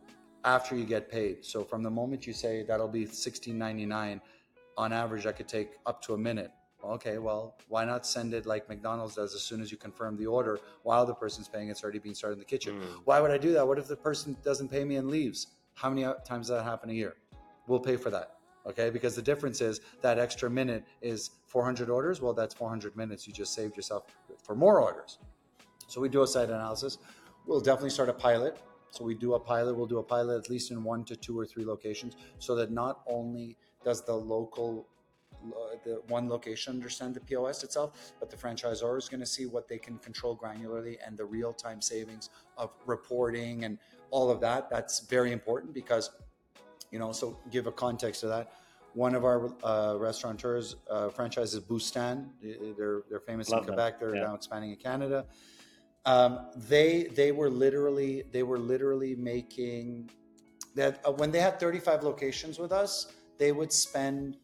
after 0.43 0.75
you 0.75 0.85
get 0.85 1.11
paid 1.11 1.45
so 1.45 1.63
from 1.63 1.83
the 1.83 1.89
moment 1.91 2.25
you 2.25 2.33
say 2.33 2.63
that'll 2.63 2.87
be 2.87 3.05
16.99 3.05 4.21
on 4.77 4.93
average 4.93 5.25
i 5.25 5.31
could 5.31 5.47
take 5.47 5.71
up 5.85 6.01
to 6.03 6.13
a 6.13 6.17
minute. 6.17 6.51
Okay 6.83 7.17
well 7.17 7.57
why 7.67 7.83
not 7.85 8.05
send 8.05 8.33
it 8.33 8.45
like 8.45 8.69
mcdonald's 8.69 9.15
does 9.15 9.35
as 9.35 9.41
soon 9.41 9.61
as 9.61 9.69
you 9.71 9.77
confirm 9.77 10.17
the 10.17 10.25
order 10.25 10.59
while 10.83 11.05
the 11.05 11.13
person's 11.13 11.47
paying 11.47 11.69
it's 11.69 11.83
already 11.83 11.99
being 11.99 12.15
started 12.15 12.33
in 12.33 12.39
the 12.39 12.45
kitchen. 12.45 12.79
Mm. 12.79 13.01
why 13.05 13.19
would 13.19 13.31
i 13.31 13.37
do 13.37 13.51
that? 13.53 13.67
What 13.67 13.77
if 13.77 13.87
the 13.87 13.97
person 13.97 14.35
doesn't 14.43 14.69
pay 14.69 14.83
me 14.85 14.95
and 14.95 15.09
leaves? 15.09 15.47
How 15.75 15.89
many 15.89 16.03
times 16.25 16.47
does 16.47 16.57
that 16.57 16.63
happen 16.63 16.89
a 16.89 16.93
year? 16.93 17.15
We'll 17.67 17.79
pay 17.79 17.95
for 17.95 18.09
that 18.09 18.38
okay? 18.69 18.89
Because 18.89 19.15
the 19.15 19.21
difference 19.21 19.61
is 19.61 19.81
that 20.01 20.19
extra 20.19 20.49
minute 20.49 20.83
is 21.01 21.31
400 21.47 21.89
orders. 21.89 22.21
Well 22.21 22.33
that's 22.33 22.53
400 22.53 22.95
minutes. 22.95 23.27
You 23.27 23.33
just 23.33 23.53
saved 23.53 23.75
yourself 23.75 24.03
for 24.43 24.55
more 24.55 24.81
orders. 24.81 25.17
So 25.87 25.99
we 25.99 26.09
do 26.09 26.21
a 26.21 26.27
site 26.27 26.49
analysis. 26.49 26.99
We'll 27.45 27.61
definitely 27.61 27.89
start 27.89 28.09
a 28.09 28.13
pilot. 28.13 28.57
So 28.91 29.03
we 29.03 29.15
do 29.15 29.33
a 29.33 29.39
pilot. 29.39 29.75
We'll 29.75 29.87
do 29.87 29.99
a 29.99 30.03
pilot 30.03 30.37
at 30.37 30.49
least 30.49 30.71
in 30.71 30.83
one 30.83 31.03
to 31.05 31.15
two 31.15 31.37
or 31.37 31.45
three 31.45 31.65
locations 31.65 32.15
so 32.39 32.55
that 32.55 32.71
not 32.71 33.01
only 33.07 33.57
does 33.83 34.03
the 34.03 34.13
local 34.13 34.87
uh, 35.47 35.75
the 35.85 36.01
one 36.07 36.27
location 36.27 36.73
understand 36.73 37.15
the 37.15 37.19
POS 37.21 37.63
itself, 37.63 38.13
but 38.19 38.29
the 38.29 38.35
franchisor 38.35 38.97
is 38.97 39.07
going 39.07 39.21
to 39.21 39.25
see 39.25 39.45
what 39.45 39.69
they 39.69 39.77
can 39.77 39.97
control 39.99 40.37
granularly 40.37 40.97
and 41.05 41.17
the 41.17 41.23
real 41.23 41.53
time 41.53 41.81
savings 41.81 42.29
of 42.57 42.71
reporting 42.85 43.63
and 43.63 43.77
all 44.11 44.29
of 44.29 44.41
that. 44.41 44.69
That's 44.69 44.99
very 45.01 45.31
important 45.31 45.73
because 45.73 46.09
you 46.91 46.99
know 46.99 47.11
so 47.11 47.39
give 47.51 47.67
a 47.67 47.71
context 47.71 48.21
to 48.21 48.27
that 48.27 48.51
one 48.93 49.15
of 49.15 49.23
our 49.23 49.53
uh, 49.63 49.95
restaurateurs 49.97 50.75
uh, 50.89 51.09
franchises 51.09 51.59
Boustan. 51.59 52.29
They're 52.41 53.03
they're 53.09 53.19
famous 53.19 53.49
Love 53.49 53.61
in 53.61 53.67
them. 53.67 53.75
Quebec. 53.75 53.99
They're 53.99 54.15
Yeah. 54.15 54.27
now 54.27 54.35
expanding 54.35 54.71
in 54.71 54.77
Canada. 54.77 55.25
Um, 56.05 56.47
they 56.55 57.03
they 57.03 57.31
were 57.31 57.49
literally 57.49 58.23
they 58.31 58.43
were 58.43 58.57
literally 58.57 59.15
making 59.15 60.09
that 60.75 61.01
uh, 61.05 61.11
when 61.11 61.31
they 61.31 61.39
had 61.39 61.59
35 61.59 62.03
locations 62.03 62.57
with 62.57 62.71
us, 62.71 63.13
they 63.37 63.51
would 63.51 63.71
spend 63.71 64.37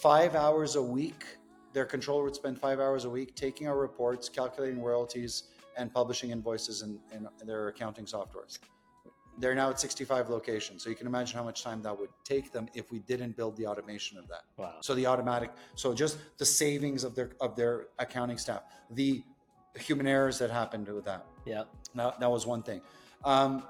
five 0.00 0.34
hours 0.34 0.76
a 0.76 0.82
week. 0.82 1.24
Their 1.72 1.84
controller 1.86 2.24
would 2.24 2.34
spend 2.34 2.58
five 2.58 2.80
hours 2.80 3.04
a 3.04 3.10
week 3.10 3.34
taking 3.34 3.66
our 3.66 3.78
reports, 3.78 4.28
calculating 4.28 4.80
royalties, 4.82 5.44
and 5.76 5.92
publishing 5.92 6.30
invoices 6.30 6.82
in, 6.82 6.98
in 7.12 7.26
their 7.46 7.68
accounting 7.68 8.04
softwares. 8.04 8.58
They're 9.38 9.54
now 9.54 9.70
at 9.70 9.80
65 9.80 10.28
locations. 10.28 10.84
So 10.84 10.90
you 10.90 10.96
can 10.96 11.06
imagine 11.06 11.36
how 11.36 11.44
much 11.44 11.62
time 11.62 11.82
that 11.82 11.98
would 11.98 12.10
take 12.24 12.52
them 12.52 12.68
if 12.74 12.90
we 12.90 12.98
didn't 13.00 13.36
build 13.36 13.56
the 13.56 13.66
automation 13.66 14.18
of 14.18 14.28
that. 14.28 14.42
Wow. 14.56 14.74
So 14.80 14.94
the 14.94 15.06
automatic, 15.06 15.50
so 15.74 15.94
just 15.94 16.18
the 16.38 16.44
savings 16.44 17.02
of 17.02 17.14
their 17.14 17.30
of 17.40 17.56
their 17.56 17.86
accounting 17.98 18.38
staff, 18.38 18.62
the 18.90 19.22
human 19.76 20.06
errors 20.06 20.38
that 20.38 20.50
happened 20.50 20.88
with 20.88 21.04
that. 21.06 21.26
Yeah. 21.46 21.64
That, 21.94 22.20
that 22.20 22.30
was 22.30 22.46
one 22.46 22.62
thing. 22.62 22.82
Um, 23.24 23.64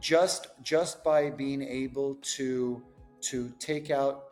just 0.00 0.48
just 0.62 1.02
by 1.02 1.30
being 1.30 1.62
able 1.62 2.16
to 2.36 2.82
to 3.22 3.52
take 3.58 3.90
out 3.90 4.24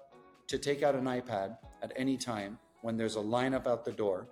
to 0.48 0.58
take 0.58 0.82
out 0.82 0.94
an 0.94 1.04
iPad 1.04 1.56
at 1.82 1.92
any 1.96 2.16
time 2.16 2.58
when 2.82 2.96
there's 2.96 3.16
a 3.16 3.20
lineup 3.20 3.66
out 3.66 3.84
the 3.84 3.92
door, 3.92 4.26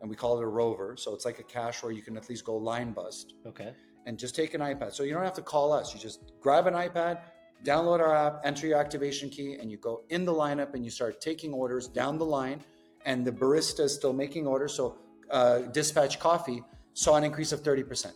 and 0.00 0.10
we 0.10 0.16
call 0.16 0.38
it 0.38 0.42
a 0.42 0.46
rover. 0.46 0.96
So 0.96 1.14
it's 1.14 1.24
like 1.24 1.38
a 1.38 1.42
cash 1.44 1.82
where 1.82 1.92
you 1.92 2.02
can 2.02 2.16
at 2.16 2.28
least 2.28 2.44
go 2.44 2.56
line 2.56 2.92
bust 2.92 3.34
Okay. 3.46 3.72
And 4.06 4.18
just 4.18 4.34
take 4.34 4.54
an 4.54 4.60
iPad. 4.60 4.92
So 4.92 5.02
you 5.02 5.12
don't 5.12 5.24
have 5.24 5.34
to 5.34 5.42
call 5.42 5.72
us. 5.72 5.94
You 5.94 6.00
just 6.00 6.32
grab 6.40 6.66
an 6.66 6.74
iPad, 6.74 7.20
download 7.64 8.00
our 8.00 8.14
app, 8.14 8.40
enter 8.44 8.66
your 8.66 8.78
activation 8.78 9.28
key, 9.28 9.56
and 9.60 9.70
you 9.70 9.76
go 9.76 10.02
in 10.08 10.24
the 10.24 10.32
lineup 10.32 10.74
and 10.74 10.84
you 10.84 10.90
start 10.90 11.20
taking 11.20 11.52
orders 11.52 11.88
down 11.88 12.18
the 12.18 12.24
line. 12.24 12.60
And 13.04 13.24
the 13.24 13.32
barista 13.32 13.80
is 13.80 13.94
still 13.94 14.12
making 14.12 14.46
orders. 14.46 14.74
So 14.74 14.98
uh, 15.30 15.60
Dispatch 15.72 16.18
Coffee 16.18 16.62
saw 16.92 17.16
an 17.16 17.24
increase 17.24 17.52
of 17.52 17.62
30%. 17.62 18.12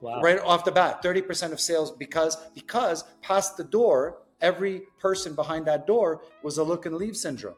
Wow. 0.00 0.20
Right 0.22 0.38
off 0.40 0.64
the 0.64 0.72
bat, 0.72 1.02
30% 1.02 1.52
of 1.52 1.60
sales 1.60 1.90
because 1.90 2.36
because 2.54 3.04
past 3.20 3.58
the 3.58 3.64
door, 3.64 4.22
every 4.40 4.82
person 4.98 5.34
behind 5.34 5.66
that 5.66 5.86
door 5.86 6.22
was 6.42 6.56
a 6.56 6.64
look 6.64 6.86
and 6.86 6.96
leave 6.96 7.16
syndrome. 7.16 7.56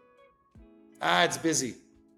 Ah, 1.01 1.23
it's 1.23 1.39
busy. 1.39 1.77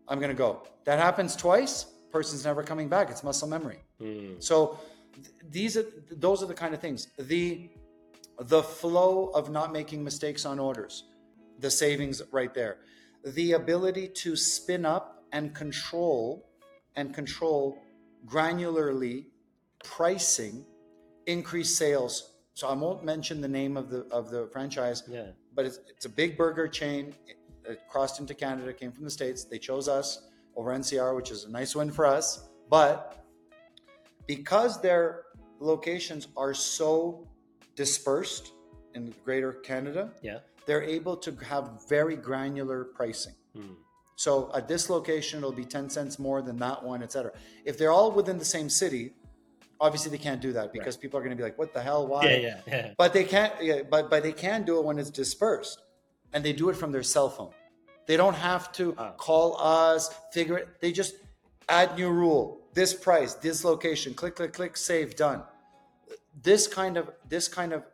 I'm 0.09 0.21
gonna 0.21 0.33
go. 0.33 0.63
That 0.85 0.99
happens 0.99 1.37
twice, 1.37 1.87
person's 2.11 2.45
never 2.45 2.63
coming 2.63 2.89
back. 2.89 3.11
It's 3.11 3.23
muscle 3.23 3.49
memory. 3.49 3.81
Mm. 4.01 4.43
So 4.43 4.79
these 5.51 5.77
are 5.77 5.85
those 6.11 6.43
are 6.43 6.47
the 6.47 6.55
kind 6.55 6.75
of 6.75 6.81
things. 6.81 7.09
The 7.19 7.71
the 8.39 8.63
flow 8.63 9.29
of 9.29 9.51
not 9.51 9.73
making 9.73 10.03
mistakes 10.03 10.45
on 10.45 10.59
orders, 10.59 11.05
the 11.61 11.71
savings 11.71 12.21
right 12.33 12.53
there. 12.53 12.79
The 13.25 13.53
ability 13.53 14.09
to 14.09 14.37
spin 14.37 14.85
up 14.85 15.25
and 15.33 15.55
control 15.55 16.49
and 16.97 17.15
control 17.15 17.79
granularly 18.27 19.27
pricing, 19.83 20.65
increase 21.27 21.77
sales. 21.77 22.31
So 22.55 22.69
I 22.69 22.75
won't 22.75 23.05
mention 23.05 23.41
the 23.41 23.49
name 23.49 23.77
of 23.77 23.91
the 23.91 24.07
of 24.11 24.31
the 24.31 24.49
franchise, 24.53 25.03
Yeah. 25.09 25.29
but 25.55 25.65
it's, 25.67 25.79
it's 25.89 26.05
a 26.07 26.09
big 26.09 26.37
burger 26.37 26.69
chain. 26.69 27.15
It, 27.27 27.37
it 27.67 27.81
crossed 27.89 28.21
into 28.21 28.35
Canada, 28.35 28.73
came 28.73 28.93
from 28.93 29.05
the 29.05 29.11
states. 29.11 29.45
They 29.45 29.59
chose 29.59 29.89
us 29.89 30.29
over 30.57 30.71
NCR, 30.73 31.17
which 31.17 31.31
is 31.31 31.45
a 31.45 31.51
nice 31.51 31.75
win 31.75 31.91
for 31.91 32.05
us. 32.07 32.49
But 32.69 33.24
because 34.27 34.81
their 34.81 35.23
locations 35.61 36.29
are 36.37 36.55
so 36.55 37.27
dispersed 37.77 38.53
in 38.95 39.13
Greater 39.25 39.53
Canada, 39.53 40.13
Yeah. 40.23 40.39
they're 40.67 40.83
able 40.83 41.17
to 41.19 41.33
have 41.45 41.89
very 41.89 42.17
granular 42.17 42.85
pricing. 42.85 43.35
Hmm. 43.55 43.75
So 44.17 44.51
at 44.55 44.69
this 44.69 44.89
location, 44.89 45.39
it'll 45.39 45.51
be 45.53 45.65
10 45.65 45.91
cents 45.91 46.19
more 46.19 46.41
than 46.41 46.57
that 46.59 46.83
one, 46.83 47.03
etc. 47.03 47.33
If 47.65 47.77
they're 47.79 47.91
all 47.91 48.13
within 48.13 48.39
the 48.39 48.45
same 48.45 48.69
city, 48.69 49.15
obviously 49.81 50.11
they 50.13 50.19
can't 50.23 50.41
do 50.41 50.53
that 50.53 50.73
because 50.73 50.97
people 50.97 51.19
are 51.19 51.23
going 51.23 51.37
to 51.37 51.37
be 51.37 51.43
like, 51.43 51.59
what 51.59 51.75
the 51.75 51.83
hell? 51.83 52.07
Why? 52.07 52.25
Yeah, 52.25 52.37
yeah, 52.37 52.61
yeah. 52.67 52.91
But 52.97 53.13
they 53.13 53.25
can't, 53.25 53.53
yeah, 53.61 53.83
but, 53.83 54.09
but 54.11 54.23
they 54.23 54.33
can 54.33 54.63
do 54.63 54.79
it 54.79 54.85
when 54.85 54.99
it's 55.01 55.11
dispersed 55.11 55.83
and 56.33 56.45
they 56.45 56.53
do 56.53 56.69
it 56.71 56.77
from 56.77 56.93
their 56.93 57.03
cell 57.03 57.29
phone. 57.29 57.51
They 58.07 58.17
don't 58.17 58.35
have 58.35 58.71
to 58.73 58.95
Ah. 58.99 59.13
call 59.17 59.57
us, 59.61 60.11
figure 60.33 60.59
it. 60.59 60.69
They 60.81 60.93
just 60.93 61.15
add 61.69 61.97
new 61.97 62.11
rule, 62.11 62.61
this 62.75 62.93
price, 62.93 63.35
this 63.35 63.65
location, 63.65 64.15
click, 64.15 64.37
click, 64.37 64.53
click, 64.53 64.77
save, 64.77 65.17
done. 65.17 65.43
This 66.43 66.67
kind 66.67 66.97
of, 66.97 67.11
this 67.29 67.49
kind 67.49 67.73
of 67.73 67.85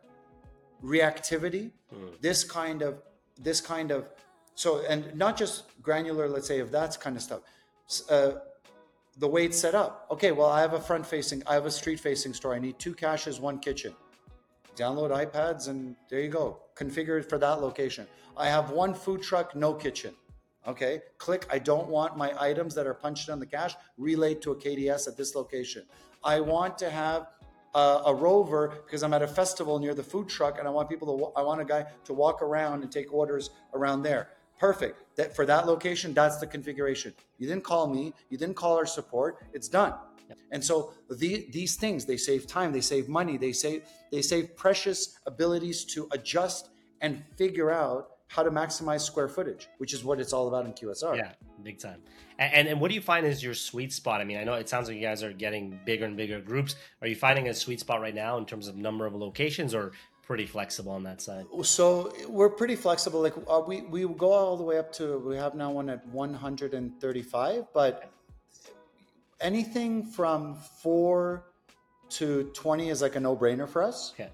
reactivity, 0.83 1.71
this 2.19 2.43
kind 2.43 2.81
of, 2.81 3.01
this 3.39 3.61
kind 3.61 3.91
of, 3.91 4.07
so, 4.55 4.83
and 4.89 5.15
not 5.15 5.37
just 5.37 5.63
granular, 5.81 6.27
let's 6.27 6.47
say, 6.47 6.59
of 6.59 6.71
that 6.71 6.99
kind 6.99 7.15
of 7.15 7.21
stuff. 7.21 7.41
Uh, 8.09 8.31
the 9.17 9.27
way 9.27 9.45
it's 9.45 9.59
set 9.59 9.75
up. 9.75 10.07
Okay, 10.09 10.31
well, 10.31 10.49
I 10.49 10.61
have 10.61 10.73
a 10.73 10.79
front 10.79 11.05
facing, 11.05 11.43
I 11.45 11.53
have 11.53 11.65
a 11.65 11.71
street 11.71 11.99
facing 11.99 12.33
store. 12.33 12.55
I 12.55 12.59
need 12.59 12.79
two 12.79 12.93
caches, 12.93 13.39
one 13.39 13.59
kitchen. 13.59 13.93
Download 14.75 15.11
iPads 15.11 15.67
and 15.67 15.95
there 16.09 16.21
you 16.21 16.29
go. 16.29 16.61
Configure 16.75 17.19
it 17.19 17.29
for 17.29 17.37
that 17.37 17.61
location. 17.61 18.07
I 18.37 18.47
have 18.47 18.71
one 18.71 18.93
food 18.93 19.21
truck, 19.21 19.55
no 19.55 19.73
kitchen. 19.73 20.15
Okay, 20.67 21.01
click. 21.17 21.47
I 21.49 21.57
don't 21.57 21.87
want 21.87 22.17
my 22.17 22.33
items 22.39 22.75
that 22.75 22.85
are 22.85 22.93
punched 22.93 23.29
on 23.29 23.39
the 23.39 23.45
cash 23.45 23.75
relayed 23.97 24.41
to 24.43 24.51
a 24.51 24.55
KDS 24.55 25.07
at 25.07 25.17
this 25.17 25.33
location. 25.35 25.83
I 26.23 26.39
want 26.39 26.77
to 26.79 26.89
have 26.89 27.27
a, 27.73 28.01
a 28.07 28.13
rover 28.13 28.73
because 28.85 29.01
I'm 29.01 29.13
at 29.13 29.23
a 29.23 29.27
festival 29.27 29.79
near 29.79 29.95
the 29.95 30.03
food 30.03 30.29
truck 30.29 30.59
and 30.59 30.67
I 30.67 30.71
want 30.71 30.89
people 30.89 31.17
to, 31.17 31.39
I 31.39 31.43
want 31.43 31.61
a 31.61 31.65
guy 31.65 31.87
to 32.05 32.13
walk 32.13 32.41
around 32.41 32.83
and 32.83 32.91
take 32.91 33.11
orders 33.11 33.49
around 33.73 34.03
there. 34.03 34.29
Perfect. 34.59 35.03
That 35.15 35.35
for 35.35 35.45
that 35.47 35.65
location, 35.65 36.13
that's 36.13 36.37
the 36.37 36.45
configuration. 36.45 37.13
You 37.39 37.47
didn't 37.47 37.63
call 37.63 37.87
me. 37.87 38.13
You 38.29 38.37
didn't 38.37 38.55
call 38.55 38.77
our 38.77 38.85
support. 38.85 39.37
It's 39.53 39.67
done. 39.67 39.95
And 40.51 40.63
so 40.63 40.93
the, 41.09 41.47
these 41.51 41.75
things 41.75 42.05
they 42.05 42.17
save 42.17 42.47
time, 42.47 42.71
they 42.71 42.81
save 42.81 43.09
money, 43.09 43.37
they 43.37 43.51
save 43.51 43.83
they 44.11 44.21
save 44.21 44.55
precious 44.55 45.17
abilities 45.25 45.83
to 45.85 46.07
adjust 46.11 46.69
and 47.01 47.23
figure 47.37 47.71
out 47.71 48.10
how 48.31 48.41
to 48.41 48.49
maximize 48.49 49.01
square 49.01 49.27
footage, 49.27 49.67
which 49.77 49.93
is 49.93 50.05
what 50.05 50.19
it's 50.19 50.31
all 50.31 50.47
about 50.47 50.65
in 50.65 50.71
QSR. 50.71 51.17
Yeah, 51.17 51.33
big 51.63 51.79
time. 51.79 52.01
And, 52.39 52.53
and 52.53 52.67
and 52.69 52.81
what 52.81 52.87
do 52.87 52.95
you 52.95 53.01
find 53.01 53.25
is 53.25 53.43
your 53.43 53.53
sweet 53.53 53.91
spot? 53.91 54.21
I 54.21 54.23
mean, 54.23 54.37
I 54.37 54.45
know 54.45 54.53
it 54.53 54.69
sounds 54.69 54.87
like 54.87 54.95
you 54.95 55.03
guys 55.03 55.21
are 55.21 55.33
getting 55.33 55.77
bigger 55.85 56.05
and 56.05 56.15
bigger 56.15 56.39
groups. 56.39 56.75
Are 57.01 57.07
you 57.07 57.15
finding 57.15 57.49
a 57.49 57.53
sweet 57.53 57.81
spot 57.81 57.99
right 57.99 58.15
now 58.15 58.37
in 58.37 58.45
terms 58.45 58.69
of 58.69 58.77
number 58.77 59.05
of 59.05 59.13
locations, 59.13 59.75
or 59.75 59.91
pretty 60.23 60.45
flexible 60.45 60.93
on 60.93 61.03
that 61.03 61.21
side? 61.21 61.45
So 61.63 62.13
we're 62.29 62.49
pretty 62.49 62.77
flexible. 62.77 63.21
Like 63.21 63.35
uh, 63.49 63.61
we 63.67 63.81
we 63.81 64.07
go 64.07 64.31
all 64.31 64.55
the 64.55 64.63
way 64.63 64.77
up 64.77 64.93
to 64.93 65.17
we 65.19 65.35
have 65.35 65.53
now 65.53 65.71
one 65.71 65.89
at 65.89 66.07
135, 66.07 67.65
but 67.73 68.09
anything 69.41 70.05
from 70.05 70.55
four 70.55 71.43
to 72.11 72.43
20 72.53 72.89
is 72.89 73.01
like 73.01 73.17
a 73.17 73.19
no 73.19 73.35
brainer 73.35 73.67
for 73.67 73.83
us. 73.83 74.13
Okay. 74.13 74.29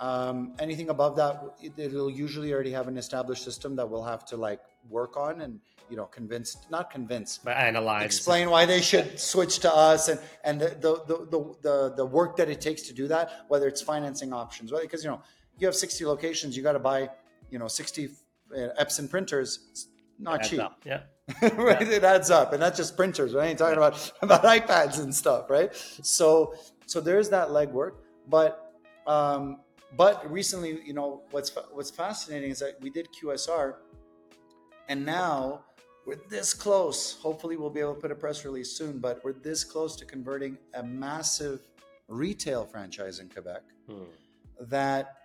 Um, 0.00 0.54
anything 0.58 0.88
above 0.90 1.16
that, 1.16 1.42
it- 1.62 1.78
it'll 1.78 2.10
usually 2.10 2.52
already 2.52 2.72
have 2.72 2.88
an 2.88 2.96
established 2.98 3.44
system 3.44 3.76
that 3.76 3.88
we'll 3.88 4.02
have 4.02 4.24
to 4.26 4.36
like 4.36 4.60
work 4.90 5.16
on 5.16 5.40
and 5.42 5.60
you 5.90 5.96
know 5.96 6.06
convince, 6.06 6.56
not 6.70 6.90
convince, 6.90 7.38
But 7.38 7.56
analyze. 7.56 8.04
explain 8.04 8.50
why 8.50 8.66
they 8.66 8.80
should 8.80 9.18
switch 9.20 9.60
to 9.60 9.74
us 9.74 10.08
and 10.08 10.18
and 10.42 10.60
the 10.60 10.68
the, 10.80 10.92
the 11.06 11.16
the 11.30 11.54
the 11.62 11.94
the 11.96 12.06
work 12.06 12.36
that 12.36 12.48
it 12.48 12.60
takes 12.60 12.82
to 12.82 12.92
do 12.94 13.06
that 13.08 13.44
whether 13.48 13.68
it's 13.68 13.82
financing 13.82 14.32
options 14.32 14.72
right 14.72 14.82
because 14.82 15.04
you 15.04 15.10
know 15.10 15.20
you 15.58 15.66
have 15.66 15.74
60 15.76 16.04
locations 16.06 16.56
you 16.56 16.62
got 16.62 16.72
to 16.72 16.78
buy 16.78 17.08
you 17.50 17.58
know 17.58 17.68
60 17.68 18.08
uh, 18.52 18.56
epson 18.82 19.08
printers 19.08 19.60
it's 19.70 19.86
not 20.18 20.42
cheap 20.42 20.60
up. 20.60 20.80
Yeah. 20.84 21.00
right 21.54 21.82
it 21.82 22.02
adds 22.04 22.30
up 22.30 22.52
and 22.52 22.62
that's 22.62 22.76
just 22.78 22.96
printers 22.96 23.34
right 23.34 23.44
I 23.44 23.48
ain't 23.48 23.58
talking 23.58 23.76
about 23.76 24.12
about 24.22 24.42
ipads 24.42 25.00
and 25.02 25.14
stuff 25.14 25.48
right 25.50 25.70
so 26.02 26.54
so 26.86 27.00
there's 27.00 27.28
that 27.30 27.48
legwork 27.48 27.92
but 28.28 28.72
um 29.06 29.60
but 29.96 30.30
recently 30.30 30.80
you 30.84 30.92
know 30.92 31.22
what's 31.30 31.50
what's 31.72 31.90
fascinating 31.90 32.50
is 32.50 32.58
that 32.58 32.80
we 32.80 32.90
did 32.90 33.08
qsr 33.12 33.74
and 34.88 35.04
now 35.04 35.64
we're 36.06 36.16
this 36.28 36.52
close. 36.52 37.16
Hopefully, 37.20 37.56
we'll 37.56 37.70
be 37.70 37.80
able 37.80 37.94
to 37.94 38.00
put 38.00 38.10
a 38.10 38.14
press 38.14 38.44
release 38.44 38.76
soon, 38.76 38.98
but 38.98 39.24
we're 39.24 39.32
this 39.32 39.64
close 39.64 39.96
to 39.96 40.04
converting 40.04 40.58
a 40.74 40.82
massive 40.82 41.60
retail 42.08 42.64
franchise 42.64 43.20
in 43.20 43.28
Quebec 43.28 43.62
Hmm. 43.88 44.04
that 44.60 45.16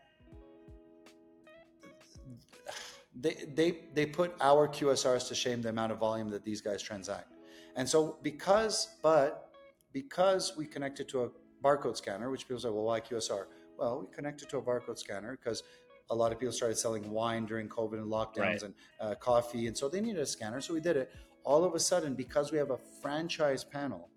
they, 3.15 3.35
they, 3.53 3.79
they 3.93 4.05
put 4.05 4.33
our 4.39 4.67
QSRs 4.67 5.27
to 5.27 5.35
shame 5.35 5.61
the 5.61 5.69
amount 5.69 5.91
of 5.91 5.97
volume 5.97 6.29
that 6.29 6.45
these 6.45 6.61
guys 6.61 6.81
transact. 6.81 7.33
And 7.75 7.87
so, 7.87 8.17
because, 8.21 8.95
but 9.01 9.51
because 9.91 10.53
we 10.57 10.65
connected 10.65 11.09
to 11.09 11.23
a 11.23 11.29
barcode 11.61 11.97
scanner, 11.97 12.29
which 12.29 12.47
people 12.47 12.61
say, 12.61 12.69
well, 12.69 12.83
why 12.83 13.01
QSR? 13.01 13.45
Well, 13.79 14.01
we 14.01 14.13
connected 14.13 14.49
to 14.49 14.57
a 14.57 14.61
barcode 14.61 14.99
scanner 14.99 15.37
because 15.41 15.63
a 16.09 16.15
lot 16.15 16.31
of 16.31 16.39
people 16.39 16.51
started 16.51 16.77
selling 16.77 17.09
wine 17.09 17.45
during 17.45 17.69
COVID 17.69 17.93
and 17.93 18.11
lockdowns 18.11 18.37
Right. 18.39 18.63
and 18.63 18.73
uh, 18.99 19.15
coffee. 19.15 19.67
And 19.67 19.77
so 19.77 19.87
they 19.87 20.01
needed 20.01 20.21
a 20.21 20.25
scanner. 20.25 20.59
So 20.59 20.73
we 20.73 20.81
did 20.81 20.97
it. 20.97 21.11
All 21.43 21.63
of 21.63 21.73
a 21.75 21.79
sudden, 21.79 22.13
because 22.15 22.51
we 22.51 22.57
have 22.57 22.71
a 22.71 22.77
franchise 23.01 23.63
panel, 23.63 24.09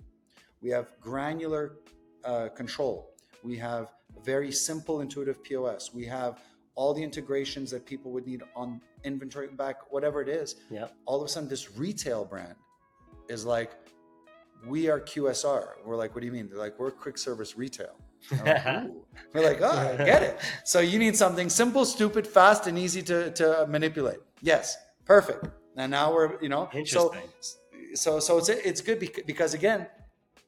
we 0.61 0.71
have 0.71 0.93
granular 1.01 1.77
uh, 2.25 2.49
control. 2.49 3.11
We 3.45 3.57
have 3.59 3.93
very 4.25 4.51
simple, 4.53 5.01
intuitive 5.01 5.43
POS. 5.45 5.95
We 5.95 6.05
have 6.07 6.41
all 6.75 6.93
the 6.95 7.03
integrations 7.03 7.71
that 7.71 7.85
people 7.87 8.11
would 8.13 8.27
need 8.27 8.43
on 8.57 8.81
inventory 9.05 9.49
back, 9.49 9.93
whatever 9.93 10.23
it 10.23 10.29
is. 10.29 10.57
Yeah. 10.71 10.89
All 11.07 11.21
of 11.21 11.27
a 11.27 11.29
sudden, 11.29 11.49
this 11.49 11.77
retail 11.77 12.25
brand 12.25 12.55
is 13.29 13.45
like, 13.45 13.73
we 14.67 14.89
are 14.89 15.01
QSR. 15.01 15.65
We're 15.85 15.97
like, 15.97 16.15
what 16.15 16.21
do 16.21 16.27
you 16.27 16.33
mean? 16.33 16.49
They're 16.49 16.59
like, 16.59 16.79
we're 16.79 16.91
quick 16.91 17.19
service 17.19 17.57
retail. 17.57 17.95
Oh, 18.31 18.37
I'm 18.45 18.45
like. 18.45 18.91
We're 19.35 19.45
like, 19.45 19.61
ah, 19.63 19.89
oh, 19.99 20.03
I 20.03 20.05
get 20.05 20.23
it. 20.23 20.39
So 20.65 20.81
you 20.81 20.99
need 20.99 21.17
something 21.17 21.49
simple, 21.49 21.85
stupid, 21.85 22.27
fast, 22.27 22.67
and 22.67 22.79
easy 22.79 23.03
to, 23.03 23.31
to 23.33 23.67
manipulate. 23.69 24.19
Yes, 24.41 24.77
perfect. 25.05 25.49
And 25.77 25.91
now 25.91 26.13
we're, 26.13 26.41
you 26.43 26.49
know, 26.49 26.69
so 26.85 27.15
Interesting. 27.15 27.21
so 27.95 28.21
so 28.21 28.39
it's 28.39 28.49
it's 28.49 28.81
good 28.81 29.01
bec- 29.01 29.27
because 29.27 29.55
again, 29.55 29.87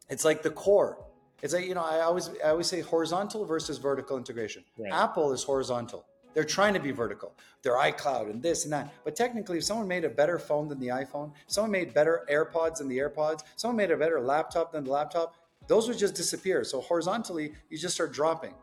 it's 0.09 0.25
like 0.25 0.43
the 0.43 0.51
core. 0.51 0.99
It's 1.43 1.55
like 1.55 1.67
you 1.67 1.75
know 1.75 1.83
I 1.85 2.01
always 2.01 2.31
I 2.45 2.51
always 2.51 2.67
say 2.67 2.81
horizontal 2.81 3.45
versus 3.45 3.79
vertical 3.79 4.17
integration. 4.17 4.65
Right. 4.79 4.93
Apple 4.93 5.33
is 5.33 5.43
horizontal. 5.43 6.05
They're 6.35 6.45
trying 6.45 6.75
to 6.75 6.81
be 6.81 6.91
vertical. 6.91 7.33
They're 7.63 7.77
iCloud 7.77 8.29
and 8.29 8.43
this 8.43 8.65
and 8.65 8.73
that. 8.73 8.93
But 9.05 9.15
technically, 9.15 9.59
if 9.59 9.65
someone 9.65 9.87
made 9.87 10.05
a 10.05 10.09
better 10.09 10.39
phone 10.39 10.69
than 10.69 10.81
the 10.81 10.89
iPhone, 10.89 11.33
someone 11.47 11.71
made 11.71 11.95
better 11.95 12.27
AirPods 12.31 12.79
than 12.79 12.89
the 12.89 12.99
AirPods, 12.99 13.45
someone 13.57 13.77
made 13.77 13.93
a 13.93 13.97
better 13.97 14.21
laptop 14.21 14.73
than 14.73 14.85
the 14.85 14.91
laptop, 14.91 15.37
those 15.67 15.89
would 15.89 15.99
just 15.99 16.15
disappear. 16.15 16.65
So 16.65 16.81
horizontally, 16.81 17.53
you 17.71 17.79
just 17.79 17.95
start 17.95 18.13
dropping. 18.13 18.55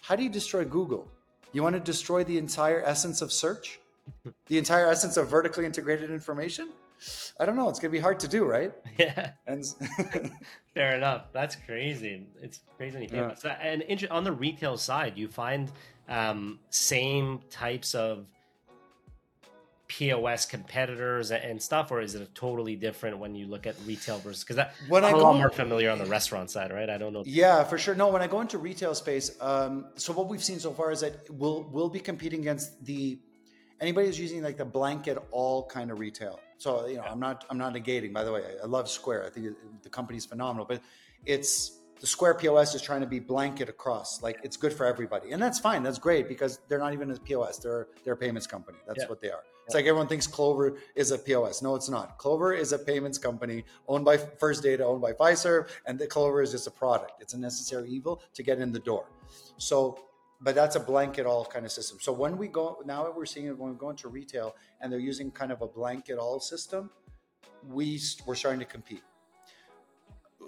How 0.00 0.16
do 0.16 0.22
you 0.22 0.28
destroy 0.30 0.64
Google? 0.64 1.10
You 1.52 1.62
want 1.62 1.74
to 1.74 1.80
destroy 1.80 2.24
the 2.24 2.38
entire 2.38 2.82
essence 2.84 3.22
of 3.22 3.32
search? 3.32 3.80
the 4.46 4.58
entire 4.58 4.88
essence 4.88 5.16
of 5.16 5.28
vertically 5.28 5.64
integrated 5.66 6.10
information? 6.10 6.70
I 7.40 7.46
don't 7.46 7.56
know. 7.56 7.68
It's 7.68 7.80
going 7.80 7.90
to 7.90 7.96
be 7.96 8.00
hard 8.00 8.20
to 8.20 8.28
do, 8.28 8.44
right? 8.44 8.72
Yeah. 8.98 9.30
And 9.46 9.64
Fair 10.74 10.96
enough. 10.96 11.26
That's 11.32 11.56
crazy. 11.56 12.26
It's 12.40 12.60
crazy 12.76 12.94
when 12.94 13.02
you 13.02 13.08
think 13.08 13.20
Yeah. 13.44 13.50
about 13.50 13.60
and 13.60 14.08
on 14.10 14.24
the 14.24 14.32
retail 14.32 14.76
side, 14.76 15.16
you 15.16 15.28
find 15.28 15.70
um, 16.08 16.60
same 16.70 17.40
types 17.50 17.94
of 17.94 18.26
POS 19.92 20.46
competitors 20.46 21.30
and 21.30 21.60
stuff, 21.60 21.90
or 21.90 22.00
is 22.00 22.14
it 22.14 22.34
totally 22.34 22.76
different 22.76 23.18
when 23.18 23.34
you 23.34 23.46
look 23.46 23.66
at 23.66 23.74
retail 23.86 24.18
versus? 24.20 24.42
Because 24.42 24.64
When 24.88 25.04
I'm 25.04 25.14
I 25.14 25.18
a 25.18 25.20
lot 25.20 25.36
more 25.36 25.50
familiar 25.50 25.90
on 25.90 25.98
the 25.98 26.06
restaurant 26.06 26.50
side, 26.50 26.72
right? 26.72 26.88
I 26.88 26.96
don't 26.96 27.12
know. 27.12 27.22
yeah, 27.26 27.62
for 27.62 27.76
sure. 27.76 27.94
No, 27.94 28.08
when 28.08 28.22
I 28.22 28.26
go 28.26 28.40
into 28.40 28.56
retail 28.56 28.94
space, 28.94 29.36
um, 29.42 29.84
so 29.96 30.14
what 30.14 30.28
we've 30.28 30.42
seen 30.42 30.58
so 30.58 30.72
far 30.72 30.92
is 30.92 31.00
that 31.00 31.28
we'll 31.28 31.68
we'll 31.70 31.90
be 31.90 32.00
competing 32.00 32.40
against 32.40 32.82
the 32.86 33.18
anybody 33.82 34.06
who's 34.06 34.18
using 34.18 34.42
like 34.42 34.56
the 34.56 34.64
blanket 34.64 35.18
all 35.30 35.66
kind 35.66 35.90
of 35.90 35.98
retail. 35.98 36.40
So 36.56 36.86
you 36.86 36.96
know, 36.96 37.02
I'm 37.02 37.20
not 37.20 37.44
I'm 37.50 37.58
not 37.58 37.74
negating. 37.74 38.14
By 38.14 38.24
the 38.24 38.32
way, 38.32 38.42
I, 38.46 38.62
I 38.64 38.66
love 38.66 38.88
Square. 38.88 39.26
I 39.26 39.30
think 39.30 39.46
it, 39.48 39.82
the 39.82 39.90
company's 39.90 40.24
phenomenal, 40.24 40.64
but 40.64 40.80
it's 41.26 41.78
the 42.02 42.08
Square 42.08 42.34
POS 42.34 42.74
is 42.74 42.82
trying 42.82 43.00
to 43.00 43.06
be 43.06 43.20
blanket 43.20 43.68
across, 43.68 44.20
like 44.22 44.40
it's 44.42 44.56
good 44.56 44.72
for 44.72 44.84
everybody, 44.84 45.30
and 45.30 45.40
that's 45.40 45.60
fine. 45.60 45.84
That's 45.84 46.00
great 46.00 46.26
because 46.26 46.58
they're 46.66 46.80
not 46.80 46.92
even 46.92 47.08
a 47.12 47.16
POS; 47.16 47.58
they're 47.58 47.86
they're 48.02 48.14
a 48.14 48.16
payments 48.16 48.48
company. 48.48 48.78
That's 48.88 49.04
Yeah. 49.04 49.08
what 49.08 49.20
they 49.20 49.30
are. 49.30 49.44
It's 49.66 49.76
like 49.76 49.86
everyone 49.86 50.08
thinks 50.08 50.26
Clover 50.26 50.78
is 50.96 51.12
a 51.12 51.18
POS. 51.18 51.62
No, 51.62 51.76
it's 51.76 51.88
not. 51.88 52.18
Clover 52.18 52.52
is 52.52 52.72
a 52.72 52.78
payments 52.80 53.18
company 53.18 53.64
owned 53.86 54.04
by 54.04 54.16
First 54.16 54.64
Data, 54.64 54.84
owned 54.84 55.00
by 55.00 55.12
Fiserv, 55.12 55.68
and 55.86 55.96
the 55.96 56.08
Clover 56.08 56.42
is 56.42 56.50
just 56.50 56.66
a 56.66 56.72
product. 56.72 57.22
It's 57.22 57.34
a 57.34 57.38
necessary 57.38 57.88
evil 57.88 58.20
to 58.34 58.42
get 58.42 58.58
in 58.58 58.72
the 58.72 58.80
door. 58.80 59.06
So, 59.58 59.96
but 60.40 60.56
that's 60.56 60.74
a 60.74 60.80
blanket 60.80 61.24
all 61.24 61.44
kind 61.44 61.64
of 61.64 61.70
system. 61.70 61.98
So 62.00 62.12
when 62.12 62.36
we 62.36 62.48
go 62.48 62.82
now, 62.84 63.08
we're 63.16 63.26
seeing 63.26 63.46
it 63.46 63.56
when 63.56 63.70
we 63.70 63.78
go 63.78 63.90
into 63.90 64.08
retail 64.08 64.56
and 64.80 64.92
they're 64.92 64.98
using 65.12 65.30
kind 65.30 65.52
of 65.52 65.62
a 65.62 65.68
blanket 65.68 66.18
all 66.18 66.40
system. 66.40 66.90
We 67.68 68.00
we're 68.26 68.34
starting 68.34 68.58
to 68.58 68.66
compete. 68.66 69.04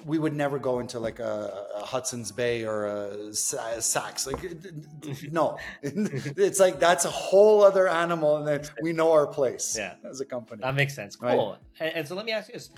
We 0.05 0.19
would 0.19 0.35
never 0.35 0.59
go 0.59 0.81
into 0.81 0.99
like 1.01 1.19
a, 1.19 1.67
a 1.77 1.85
Hudson's 1.85 2.31
Bay 2.31 2.65
or 2.65 2.87
a 2.87 3.33
Sa- 3.35 3.79
Saks. 3.79 4.27
Like, 4.27 5.33
no, 5.33 5.57
it's 5.83 6.61
like 6.61 6.79
that's 6.79 7.05
a 7.07 7.11
whole 7.11 7.63
other 7.63 7.89
animal, 7.89 8.37
and 8.39 8.47
then 8.47 8.63
we 8.83 8.93
know 8.93 9.13
our 9.13 9.27
place 9.27 9.75
Yeah. 9.79 9.95
as 10.09 10.21
a 10.21 10.25
company. 10.27 10.61
That 10.63 10.75
makes 10.75 10.95
sense. 10.95 11.17
Right. 11.21 11.37
Cool. 11.37 11.59
And, 11.81 11.95
and 11.97 12.09
so 12.09 12.15
let 12.15 12.27
me 12.27 12.33
ask 12.33 12.49
you 12.49 12.55
this. 12.55 12.71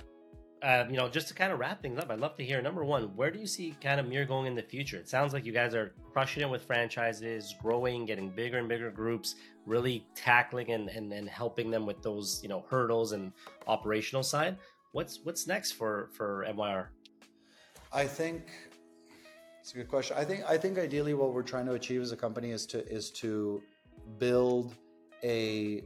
Uh, 0.63 0.85
you 0.89 0.97
know, 0.97 1.07
just 1.07 1.27
to 1.27 1.35
kind 1.35 1.53
of 1.53 1.59
wrap 1.59 1.83
things 1.83 1.99
up, 1.99 2.09
I'd 2.09 2.19
love 2.19 2.35
to 2.37 2.43
hear 2.43 2.59
number 2.63 2.83
one, 2.83 3.15
where 3.15 3.29
do 3.29 3.37
you 3.37 3.45
see 3.45 3.75
kind 3.79 3.99
of 3.99 4.07
MYR 4.07 4.25
going 4.27 4.47
in 4.47 4.55
the 4.55 4.63
future? 4.63 4.97
It 4.97 5.07
sounds 5.07 5.31
like 5.31 5.45
you 5.45 5.53
guys 5.53 5.75
are 5.75 5.93
crushing 6.11 6.41
it 6.41 6.49
with 6.49 6.63
franchises, 6.63 7.53
growing, 7.61 8.07
getting 8.07 8.29
bigger 8.31 8.57
and 8.57 8.67
bigger 8.67 8.89
groups, 8.89 9.35
really 9.67 10.07
tackling 10.15 10.71
and, 10.71 10.89
and, 10.89 11.13
and 11.13 11.29
helping 11.29 11.69
them 11.69 11.85
with 11.85 12.01
those, 12.01 12.39
you 12.41 12.49
know, 12.49 12.65
hurdles 12.71 13.11
and 13.11 13.33
operational 13.67 14.23
side. 14.23 14.57
What's 14.93 15.19
what's 15.23 15.45
next 15.45 15.73
for 15.73 16.09
for 16.13 16.43
MYR? 16.49 16.87
I 17.91 18.05
think 18.05 18.43
it's 19.61 19.73
a 19.73 19.77
good 19.77 19.87
question. 19.87 20.17
I 20.17 20.23
think 20.23 20.43
I 20.47 20.57
think 20.57 20.77
ideally 20.77 21.13
what 21.13 21.33
we're 21.33 21.43
trying 21.43 21.65
to 21.67 21.73
achieve 21.73 22.01
as 22.01 22.11
a 22.11 22.17
company 22.17 22.51
is 22.51 22.65
to 22.67 22.85
is 22.87 23.11
to 23.11 23.61
build 24.19 24.75
a 25.23 25.83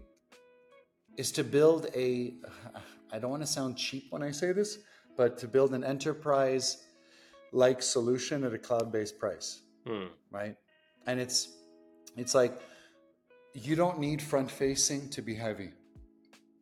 is 1.18 1.32
to 1.34 1.43
build 1.43 1.88
a 1.95 2.34
I 3.12 3.20
don't 3.20 3.32
want 3.32 3.43
to 3.43 3.47
sound 3.47 3.78
cheap 3.78 4.08
when 4.10 4.24
I 4.24 4.32
say 4.32 4.52
this, 4.52 4.80
but 5.18 5.38
to 5.39 5.47
build 5.47 5.74
an 5.74 5.84
enterprise 5.84 6.84
like 7.52 7.82
solution 7.82 8.43
at 8.45 8.54
a 8.54 8.58
cloud-based 8.58 9.20
price, 9.20 9.62
Hmm. 9.86 10.08
right? 10.32 10.56
And 11.08 11.20
it's 11.20 11.49
it's 12.18 12.34
like 12.34 12.54
you 13.54 13.76
don't 13.76 13.99
need 13.99 14.22
front 14.22 14.49
facing 14.49 15.10
to 15.10 15.22
be 15.22 15.36
heavy. 15.36 15.72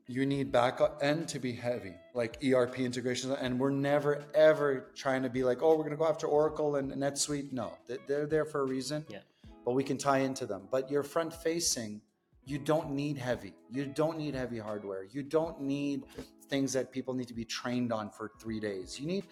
You 0.09 0.25
need 0.25 0.51
back 0.51 0.81
end 1.01 1.27
to 1.27 1.39
be 1.39 1.53
heavy, 1.53 1.93
like 2.15 2.43
ERP 2.43 2.79
integrations. 2.79 3.31
And 3.39 3.59
we're 3.59 3.69
never 3.69 4.25
ever 4.33 4.89
trying 4.95 5.21
to 5.21 5.29
be 5.29 5.43
like, 5.43 5.61
oh, 5.61 5.69
we're 5.75 5.83
going 5.83 5.91
to 5.91 5.97
go 5.97 6.07
after 6.07 6.25
Oracle 6.25 6.77
and 6.77 6.91
NetSuite. 6.93 7.53
No, 7.53 7.73
They- 7.85 7.99
they're 8.07 8.25
there 8.25 8.43
for 8.43 8.61
a 8.61 8.65
reason. 8.65 9.05
Yeah. 9.07 9.19
But 9.63 9.73
we 9.73 9.83
can 9.83 9.99
tie 9.99 10.17
into 10.29 10.47
them. 10.47 10.67
But 10.71 10.89
you're 10.89 11.03
front 11.03 11.31
facing. 11.31 12.01
You 12.43 12.57
don't 12.57 12.89
need 12.93 13.19
heavy. 13.19 13.53
You 13.69 13.85
don't 13.85 14.17
need 14.17 14.33
heavy 14.33 14.57
hardware. 14.57 15.03
You 15.03 15.21
don't 15.21 15.61
need 15.61 16.05
things 16.47 16.73
that 16.73 16.91
people 16.91 17.13
need 17.13 17.27
to 17.27 17.35
be 17.35 17.45
trained 17.45 17.93
on 17.93 18.09
for 18.09 18.31
three 18.41 18.59
days. 18.59 18.99
You 18.99 19.05
need 19.05 19.25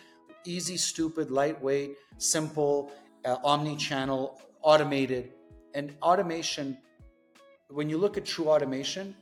easy, 0.46 0.78
stupid, 0.78 1.32
lightweight, 1.32 1.96
simple, 2.20 2.92
uh, 3.26 3.38
omni-channel, 3.44 4.40
automated, 4.62 5.34
and 5.74 5.96
automation. 6.04 6.78
When 7.70 7.90
you 7.90 7.98
look 7.98 8.16
at 8.16 8.26
true 8.26 8.50
automation, 8.50 9.16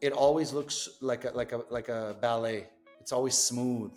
it 0.00 0.12
always 0.12 0.52
looks 0.52 0.88
like 1.00 1.24
a 1.24 1.30
like 1.30 1.52
a 1.52 1.62
like 1.70 1.88
a 1.88 2.16
ballet. 2.20 2.66
It's 3.00 3.12
always 3.12 3.36
smooth 3.36 3.92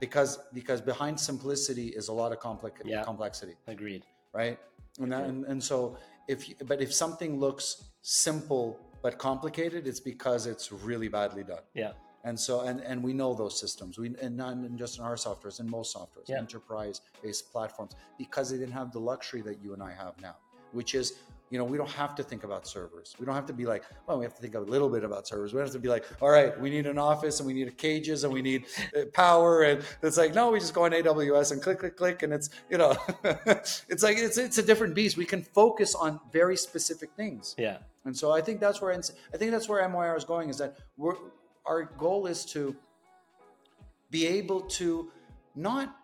because 0.00 0.38
because 0.52 0.80
behind 0.80 1.18
simplicity 1.18 1.88
is 1.88 2.08
a 2.08 2.12
lot 2.12 2.32
of 2.32 2.40
complex 2.40 2.80
Yeah. 2.84 3.02
complexity 3.04 3.54
Agreed. 3.66 4.02
right? 4.32 4.58
And, 5.00 5.12
that, 5.12 5.24
and 5.24 5.44
and 5.44 5.62
so 5.62 5.96
if 6.28 6.48
you, 6.48 6.54
but 6.66 6.80
if 6.80 6.92
something 6.92 7.38
looks 7.38 7.84
simple 8.02 8.80
but 9.02 9.18
complicated, 9.18 9.86
it's 9.86 10.00
because 10.00 10.46
it's 10.46 10.72
really 10.72 11.08
badly 11.08 11.44
done. 11.44 11.62
Yeah. 11.74 11.92
And 12.24 12.38
so 12.38 12.60
and 12.68 12.80
and 12.80 13.02
we 13.02 13.12
know 13.12 13.34
those 13.34 13.58
systems. 13.60 13.98
We 13.98 14.14
and 14.20 14.36
not 14.36 14.56
just 14.76 14.98
in 14.98 15.04
our 15.04 15.14
softwares, 15.16 15.60
in 15.60 15.68
most 15.70 15.94
softwares, 15.96 16.28
Yeah. 16.28 16.38
enterprise-based 16.38 17.52
platforms, 17.52 17.92
because 18.18 18.50
they 18.50 18.58
didn't 18.58 18.72
have 18.74 18.90
the 18.92 18.98
luxury 19.12 19.42
that 19.42 19.62
you 19.62 19.74
and 19.74 19.82
I 19.82 19.92
have 19.92 20.14
now, 20.20 20.36
which 20.72 20.94
is. 20.94 21.14
You 21.50 21.58
know, 21.58 21.64
we 21.64 21.76
don't 21.78 21.90
have 21.90 22.16
to 22.16 22.24
think 22.24 22.42
about 22.42 22.66
servers. 22.66 23.14
We 23.20 23.26
don't 23.26 23.36
have 23.36 23.46
to 23.46 23.52
be 23.52 23.66
like, 23.66 23.84
well, 24.06 24.18
we 24.18 24.24
have 24.24 24.34
to 24.34 24.42
think 24.42 24.56
a 24.56 24.60
little 24.60 24.88
bit 24.88 25.04
about 25.04 25.28
servers. 25.28 25.52
We 25.52 25.58
don't 25.58 25.66
have 25.66 25.74
to 25.74 25.78
be 25.78 25.88
like, 25.88 26.04
all 26.20 26.28
right, 26.28 26.58
we 26.60 26.70
need 26.70 26.86
an 26.86 26.98
office 26.98 27.38
and 27.38 27.46
we 27.46 27.52
need 27.54 27.78
cages 27.78 28.24
and 28.24 28.32
we 28.32 28.42
need 28.42 28.64
uh, 28.96 29.02
power. 29.14 29.62
And 29.62 29.84
it's 30.02 30.16
like, 30.16 30.34
no, 30.34 30.50
we 30.50 30.58
just 30.58 30.74
go 30.74 30.84
on 30.84 30.90
AWS 30.90 31.52
and 31.52 31.62
click, 31.62 31.78
click, 31.78 31.96
click. 31.96 32.24
And 32.24 32.32
it's, 32.32 32.50
you 32.68 32.78
know, 32.78 32.96
it's 33.24 34.02
like, 34.02 34.18
it's, 34.18 34.38
it's 34.38 34.58
a 34.58 34.62
different 34.62 34.94
beast. 34.96 35.16
We 35.16 35.24
can 35.24 35.42
focus 35.42 35.94
on 35.94 36.18
very 36.32 36.56
specific 36.56 37.10
things. 37.16 37.54
Yeah. 37.56 37.78
And 38.06 38.16
so 38.16 38.32
I 38.32 38.40
think 38.40 38.60
that's 38.60 38.80
where 38.80 38.92
I 38.92 39.36
think 39.36 39.50
that's 39.50 39.68
where 39.68 39.86
MYR 39.88 40.16
is 40.16 40.24
going. 40.24 40.48
Is 40.48 40.58
that 40.58 40.76
we're 40.96 41.16
our 41.66 41.84
goal 41.98 42.26
is 42.26 42.44
to 42.46 42.74
be 44.10 44.26
able 44.26 44.60
to 44.60 45.10
not 45.56 45.94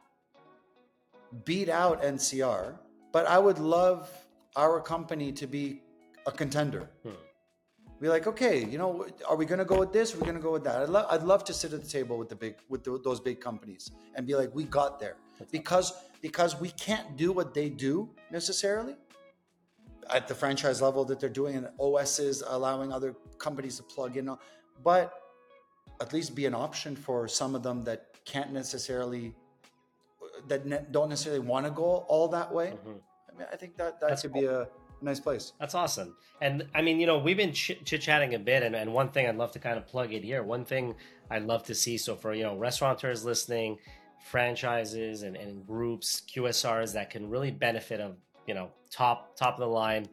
beat 1.45 1.69
out 1.69 2.03
NCR, 2.03 2.77
but 3.13 3.27
I 3.27 3.39
would 3.39 3.59
love 3.59 4.11
our 4.57 4.81
company 4.81 5.33
to 5.33 5.47
be 5.47 5.83
a 6.27 6.33
contender. 6.33 6.91
Hmm. 7.03 7.11
Be 8.01 8.09
like, 8.09 8.27
okay, 8.27 8.65
you 8.65 8.79
know, 8.79 9.07
are 9.29 9.37
we 9.37 9.47
going 9.47 9.61
to 9.61 9.65
go 9.65 9.79
with 9.79 9.93
this? 9.93 10.13
We're 10.13 10.21
we 10.23 10.27
going 10.27 10.37
to 10.37 10.43
go 10.43 10.51
with 10.53 10.65
that? 10.65 10.83
I'd, 10.83 10.89
lo- 10.89 11.07
I'd 11.09 11.23
love 11.23 11.45
to 11.45 11.55
sit 11.55 11.73
at 11.73 11.83
the 11.83 11.89
table 11.89 12.19
with 12.19 12.29
the 12.29 12.35
big, 12.35 12.57
with 12.69 12.83
the, 12.83 13.01
those 13.05 13.21
big 13.21 13.41
companies 13.41 13.93
and 14.17 14.27
be 14.27 14.35
like, 14.35 14.53
we 14.53 14.65
got 14.65 14.99
there 14.99 15.17
because 15.53 15.93
because 16.21 16.61
we 16.61 16.71
can't 16.71 17.17
do 17.17 17.33
what 17.33 17.53
they 17.55 17.69
do 17.69 18.09
necessarily 18.31 18.97
at 20.11 20.29
the 20.29 20.35
franchise 20.35 20.81
level 20.83 21.05
that 21.05 21.19
they're 21.21 21.29
doing, 21.29 21.57
and 21.57 21.69
OSs 21.79 22.43
allowing 22.47 22.93
other 22.93 23.15
companies 23.39 23.77
to 23.77 23.83
plug 23.83 24.17
in, 24.17 24.37
but 24.83 25.13
at 26.01 26.13
least 26.13 26.35
be 26.35 26.47
an 26.47 26.55
option 26.55 26.95
for 26.97 27.27
some 27.29 27.55
of 27.55 27.63
them 27.63 27.85
that 27.85 28.07
can't 28.25 28.53
necessarily 28.53 29.35
that 30.49 30.67
ne- 30.67 30.85
don't 30.91 31.09
necessarily 31.09 31.41
want 31.41 31.67
to 31.67 31.73
go 31.73 32.05
all 32.09 32.29
that 32.29 32.53
way. 32.53 32.75
Mhm. 32.85 33.01
I 33.35 33.39
mean, 33.39 33.49
I 33.53 33.57
think 33.57 33.77
that 33.77 34.01
that 34.01 34.09
That's 34.11 34.23
could 34.23 34.33
be 34.33 34.45
a 34.45 34.69
nice 35.01 35.21
place. 35.21 35.53
That's 35.59 35.75
awesome. 35.75 36.17
And 36.41 36.67
I 36.75 36.83
mean, 36.83 37.01
you 37.01 37.07
know, 37.07 37.19
we've 37.19 37.37
been 37.37 37.53
chit 37.53 37.85
chatting 37.85 38.35
a 38.35 38.39
bit, 38.39 38.63
and, 38.63 38.75
and 38.75 38.93
one 38.93 39.11
thing 39.11 39.27
I'd 39.27 39.37
love 39.37 39.53
to 39.53 39.59
kind 39.59 39.79
of 39.79 39.87
plug 39.87 40.13
in 40.13 40.23
here. 40.23 40.43
One 40.43 40.65
thing 40.65 40.95
I'd 41.31 41.45
love 41.45 41.63
to 41.65 41.75
see. 41.75 41.99
So 41.99 42.15
for 42.15 42.35
you 42.35 42.43
know, 42.43 42.57
restaurateurs 42.57 43.25
listening, 43.25 43.79
franchises 44.25 45.23
and, 45.23 45.37
and 45.37 45.67
groups, 45.67 46.23
QSRs 46.29 46.93
that 46.95 47.11
can 47.11 47.29
really 47.29 47.51
benefit 47.51 48.01
of 48.01 48.17
you 48.47 48.55
know 48.55 48.71
top 48.91 49.37
top 49.37 49.55
of 49.55 49.61
the 49.61 49.67
line 49.67 50.09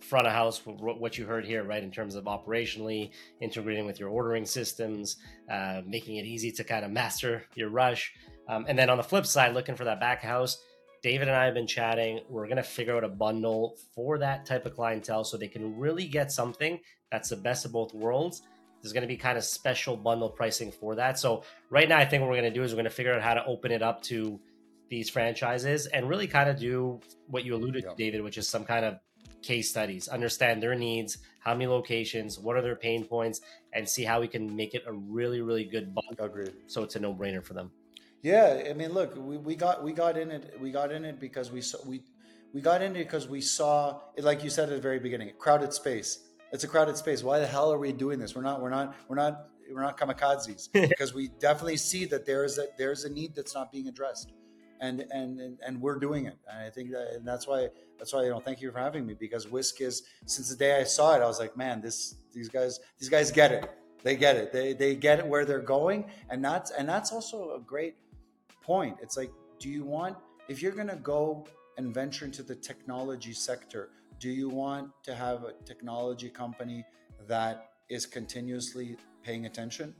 front 0.00 0.26
of 0.26 0.32
house 0.32 0.62
what 0.64 1.18
you 1.18 1.26
heard 1.26 1.44
here 1.44 1.62
right 1.62 1.82
in 1.82 1.90
terms 1.90 2.14
of 2.14 2.24
operationally 2.24 3.10
integrating 3.40 3.84
with 3.84 4.00
your 4.00 4.08
ordering 4.08 4.46
systems 4.46 5.18
uh, 5.50 5.82
making 5.86 6.16
it 6.16 6.24
easy 6.24 6.50
to 6.50 6.64
kind 6.64 6.84
of 6.84 6.90
master 6.90 7.44
your 7.54 7.68
rush 7.68 8.14
um, 8.48 8.64
and 8.66 8.78
then 8.78 8.88
on 8.88 8.96
the 8.96 9.02
flip 9.02 9.26
side 9.26 9.52
looking 9.52 9.74
for 9.74 9.84
that 9.84 10.00
back 10.00 10.22
house 10.22 10.62
David 11.02 11.28
and 11.28 11.36
I 11.36 11.46
have 11.46 11.54
been 11.54 11.66
chatting. 11.66 12.20
We're 12.28 12.46
going 12.46 12.56
to 12.58 12.62
figure 12.62 12.96
out 12.96 13.04
a 13.04 13.08
bundle 13.08 13.76
for 13.94 14.18
that 14.18 14.44
type 14.44 14.66
of 14.66 14.74
clientele 14.74 15.24
so 15.24 15.36
they 15.36 15.48
can 15.48 15.78
really 15.78 16.06
get 16.06 16.30
something 16.30 16.78
that's 17.10 17.30
the 17.30 17.36
best 17.36 17.64
of 17.64 17.72
both 17.72 17.94
worlds. 17.94 18.42
There's 18.82 18.92
going 18.92 19.02
to 19.02 19.08
be 19.08 19.16
kind 19.16 19.36
of 19.36 19.44
special 19.44 19.96
bundle 19.96 20.28
pricing 20.30 20.70
for 20.72 20.94
that. 20.96 21.18
So, 21.18 21.42
right 21.68 21.88
now, 21.88 21.98
I 21.98 22.04
think 22.06 22.20
what 22.22 22.30
we're 22.30 22.40
going 22.40 22.52
to 22.52 22.58
do 22.58 22.62
is 22.62 22.72
we're 22.72 22.76
going 22.76 22.84
to 22.84 22.90
figure 22.90 23.12
out 23.14 23.20
how 23.22 23.34
to 23.34 23.44
open 23.44 23.72
it 23.72 23.82
up 23.82 24.02
to 24.04 24.40
these 24.88 25.08
franchises 25.10 25.86
and 25.86 26.08
really 26.08 26.26
kind 26.26 26.48
of 26.48 26.58
do 26.58 27.00
what 27.28 27.44
you 27.44 27.54
alluded 27.54 27.84
Yeah. 27.84 27.90
to, 27.90 27.96
David, 27.96 28.22
which 28.22 28.38
is 28.38 28.48
some 28.48 28.64
kind 28.64 28.84
of 28.84 28.98
case 29.42 29.70
studies, 29.70 30.08
understand 30.08 30.62
their 30.62 30.74
needs, 30.74 31.18
how 31.40 31.52
many 31.54 31.66
locations, 31.66 32.38
what 32.38 32.56
are 32.56 32.62
their 32.62 32.76
pain 32.76 33.04
points, 33.04 33.40
and 33.72 33.88
see 33.88 34.02
how 34.04 34.20
we 34.20 34.28
can 34.28 34.54
make 34.56 34.74
it 34.74 34.82
a 34.86 34.92
really, 34.92 35.40
really 35.40 35.64
good 35.64 35.94
bundle 35.94 36.24
Agreed. 36.24 36.52
so 36.66 36.82
it's 36.82 36.96
a 36.96 37.00
no 37.00 37.14
brainer 37.14 37.42
for 37.42 37.54
them. 37.54 37.70
Yeah, 38.22 38.64
I 38.68 38.74
mean, 38.74 38.92
look, 38.92 39.16
we, 39.16 39.38
we 39.38 39.56
got 39.56 39.82
we 39.82 39.92
got 39.92 40.18
in 40.18 40.30
it. 40.30 40.58
We 40.60 40.70
got 40.70 40.92
in 40.92 41.04
it 41.04 41.18
because 41.18 41.50
we 41.50 41.62
saw 41.62 41.78
we 41.86 42.02
we 42.52 42.60
got 42.60 42.82
in 42.82 42.94
it 42.94 42.98
because 42.98 43.28
we 43.28 43.40
saw 43.40 44.00
it, 44.16 44.24
like 44.24 44.44
you 44.44 44.50
said 44.50 44.68
at 44.68 44.74
the 44.74 44.80
very 44.80 44.98
beginning, 44.98 45.32
crowded 45.38 45.72
space. 45.72 46.26
It's 46.52 46.64
a 46.64 46.68
crowded 46.68 46.96
space. 46.96 47.22
Why 47.22 47.38
the 47.38 47.46
hell 47.46 47.72
are 47.72 47.78
we 47.78 47.92
doing 47.92 48.18
this? 48.18 48.34
We're 48.34 48.42
not. 48.42 48.60
We're 48.60 48.70
not. 48.70 48.94
We're 49.08 49.16
not. 49.16 49.46
We're 49.72 49.82
not 49.82 49.98
kamikazes 49.98 50.68
because 50.88 51.14
we 51.14 51.28
definitely 51.38 51.76
see 51.76 52.04
that 52.06 52.26
there 52.26 52.44
is 52.44 52.58
a 52.58 52.66
there's 52.76 53.04
a 53.04 53.10
need 53.10 53.34
that's 53.34 53.54
not 53.54 53.72
being 53.72 53.88
addressed, 53.88 54.32
and 54.80 55.00
and 55.12 55.40
and, 55.40 55.58
and 55.64 55.80
we're 55.80 55.98
doing 55.98 56.26
it. 56.26 56.36
And 56.50 56.66
I 56.66 56.70
think 56.70 56.90
that 56.90 57.14
and 57.14 57.26
that's 57.26 57.46
why 57.46 57.68
that's 57.98 58.12
why 58.12 58.24
you 58.24 58.30
know 58.30 58.40
thank 58.40 58.60
you 58.60 58.70
for 58.72 58.78
having 58.78 59.06
me 59.06 59.14
because 59.14 59.48
Whisk 59.48 59.80
is 59.80 60.02
since 60.26 60.48
the 60.48 60.56
day 60.56 60.78
I 60.80 60.84
saw 60.84 61.14
it 61.14 61.22
I 61.22 61.26
was 61.26 61.38
like 61.38 61.56
man 61.56 61.80
this 61.82 62.16
these 62.32 62.48
guys 62.48 62.80
these 62.98 63.10
guys 63.10 63.30
get 63.30 63.52
it 63.52 63.70
they 64.02 64.16
get 64.16 64.36
it 64.36 64.52
they 64.52 64.72
they 64.72 64.96
get 64.96 65.18
it 65.18 65.26
where 65.26 65.44
they're 65.44 65.60
going 65.60 66.06
and 66.30 66.42
that's 66.42 66.70
and 66.70 66.88
that's 66.88 67.12
also 67.12 67.54
a 67.54 67.60
great 67.60 67.96
point. 68.60 68.96
It's 69.02 69.16
like, 69.16 69.30
do 69.58 69.68
you 69.68 69.84
want, 69.84 70.16
if 70.48 70.62
you're 70.62 70.72
going 70.72 70.88
to 70.88 70.96
go 70.96 71.46
and 71.76 71.94
venture 71.94 72.24
into 72.24 72.42
the 72.42 72.54
technology 72.54 73.32
sector, 73.32 73.90
do 74.18 74.28
you 74.30 74.48
want 74.48 74.90
to 75.04 75.14
have 75.14 75.44
a 75.44 75.52
technology 75.64 76.28
company 76.28 76.84
that 77.26 77.70
is 77.88 78.06
continuously 78.06 78.96
paying 79.22 79.46
attention 79.46 79.94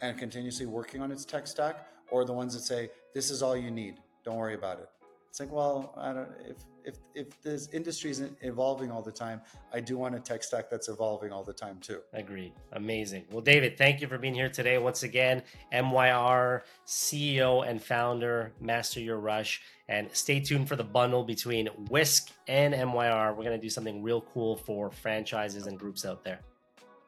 and 0.00 0.18
continuously 0.18 0.66
working 0.66 1.00
on 1.00 1.12
its 1.12 1.24
tech 1.24 1.46
stack, 1.46 1.86
or 2.10 2.24
the 2.24 2.32
ones 2.32 2.54
that 2.54 2.62
say, 2.62 2.90
this 3.14 3.30
is 3.30 3.42
all 3.42 3.56
you 3.56 3.70
need, 3.70 4.00
don't 4.24 4.36
worry 4.36 4.54
about 4.54 4.78
it? 4.78 4.88
It's 5.32 5.40
like, 5.40 5.50
well, 5.50 5.94
I 5.96 6.12
don't 6.12 6.28
if 6.46 6.58
if 6.84 6.96
if 7.14 7.40
this 7.40 7.70
industry 7.72 8.10
isn't 8.10 8.36
evolving 8.42 8.90
all 8.90 9.00
the 9.00 9.10
time, 9.10 9.40
I 9.72 9.80
do 9.80 9.96
want 9.96 10.14
a 10.14 10.20
tech 10.20 10.42
stack 10.42 10.68
that's 10.68 10.90
evolving 10.90 11.32
all 11.32 11.42
the 11.42 11.54
time 11.54 11.78
too. 11.80 12.00
Agreed. 12.12 12.52
Amazing. 12.72 13.24
Well, 13.30 13.40
David, 13.40 13.78
thank 13.78 14.02
you 14.02 14.08
for 14.08 14.18
being 14.18 14.34
here 14.34 14.50
today 14.50 14.76
once 14.76 15.04
again. 15.04 15.42
MYR 15.72 16.64
CEO 16.86 17.66
and 17.66 17.82
founder, 17.82 18.52
Master 18.60 19.00
Your 19.00 19.20
Rush, 19.20 19.62
and 19.88 20.10
stay 20.12 20.38
tuned 20.38 20.68
for 20.68 20.76
the 20.76 20.84
bundle 20.84 21.24
between 21.24 21.68
Whisk 21.88 22.32
and 22.46 22.74
MYR. 22.74 23.34
We're 23.34 23.44
gonna 23.44 23.56
do 23.56 23.70
something 23.70 24.02
real 24.02 24.20
cool 24.34 24.56
for 24.56 24.90
franchises 24.90 25.66
and 25.66 25.78
groups 25.78 26.04
out 26.04 26.22
there. 26.22 26.40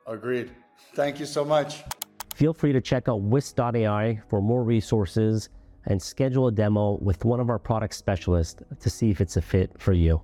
Agreed. 0.07 0.51
Thank 0.95 1.21
you 1.21 1.27
so 1.27 1.45
much. 1.45 1.83
Feel 2.35 2.55
free 2.55 2.73
to 2.73 2.81
check 2.81 3.07
out 3.07 3.21
Whisk.ai 3.21 4.23
for 4.31 4.41
more 4.41 4.65
resources 4.65 5.51
and 5.87 6.01
schedule 6.01 6.49
a 6.49 6.53
demo 6.53 6.99
with 7.01 7.25
one 7.25 7.41
of 7.41 7.51
our 7.51 7.59
product 7.59 7.95
specialists 7.95 8.63
to 8.81 8.91
see 8.91 9.11
if 9.11 9.21
it's 9.21 9.37
a 9.37 9.43
fit 9.43 9.71
for 9.79 9.93
you. 9.93 10.21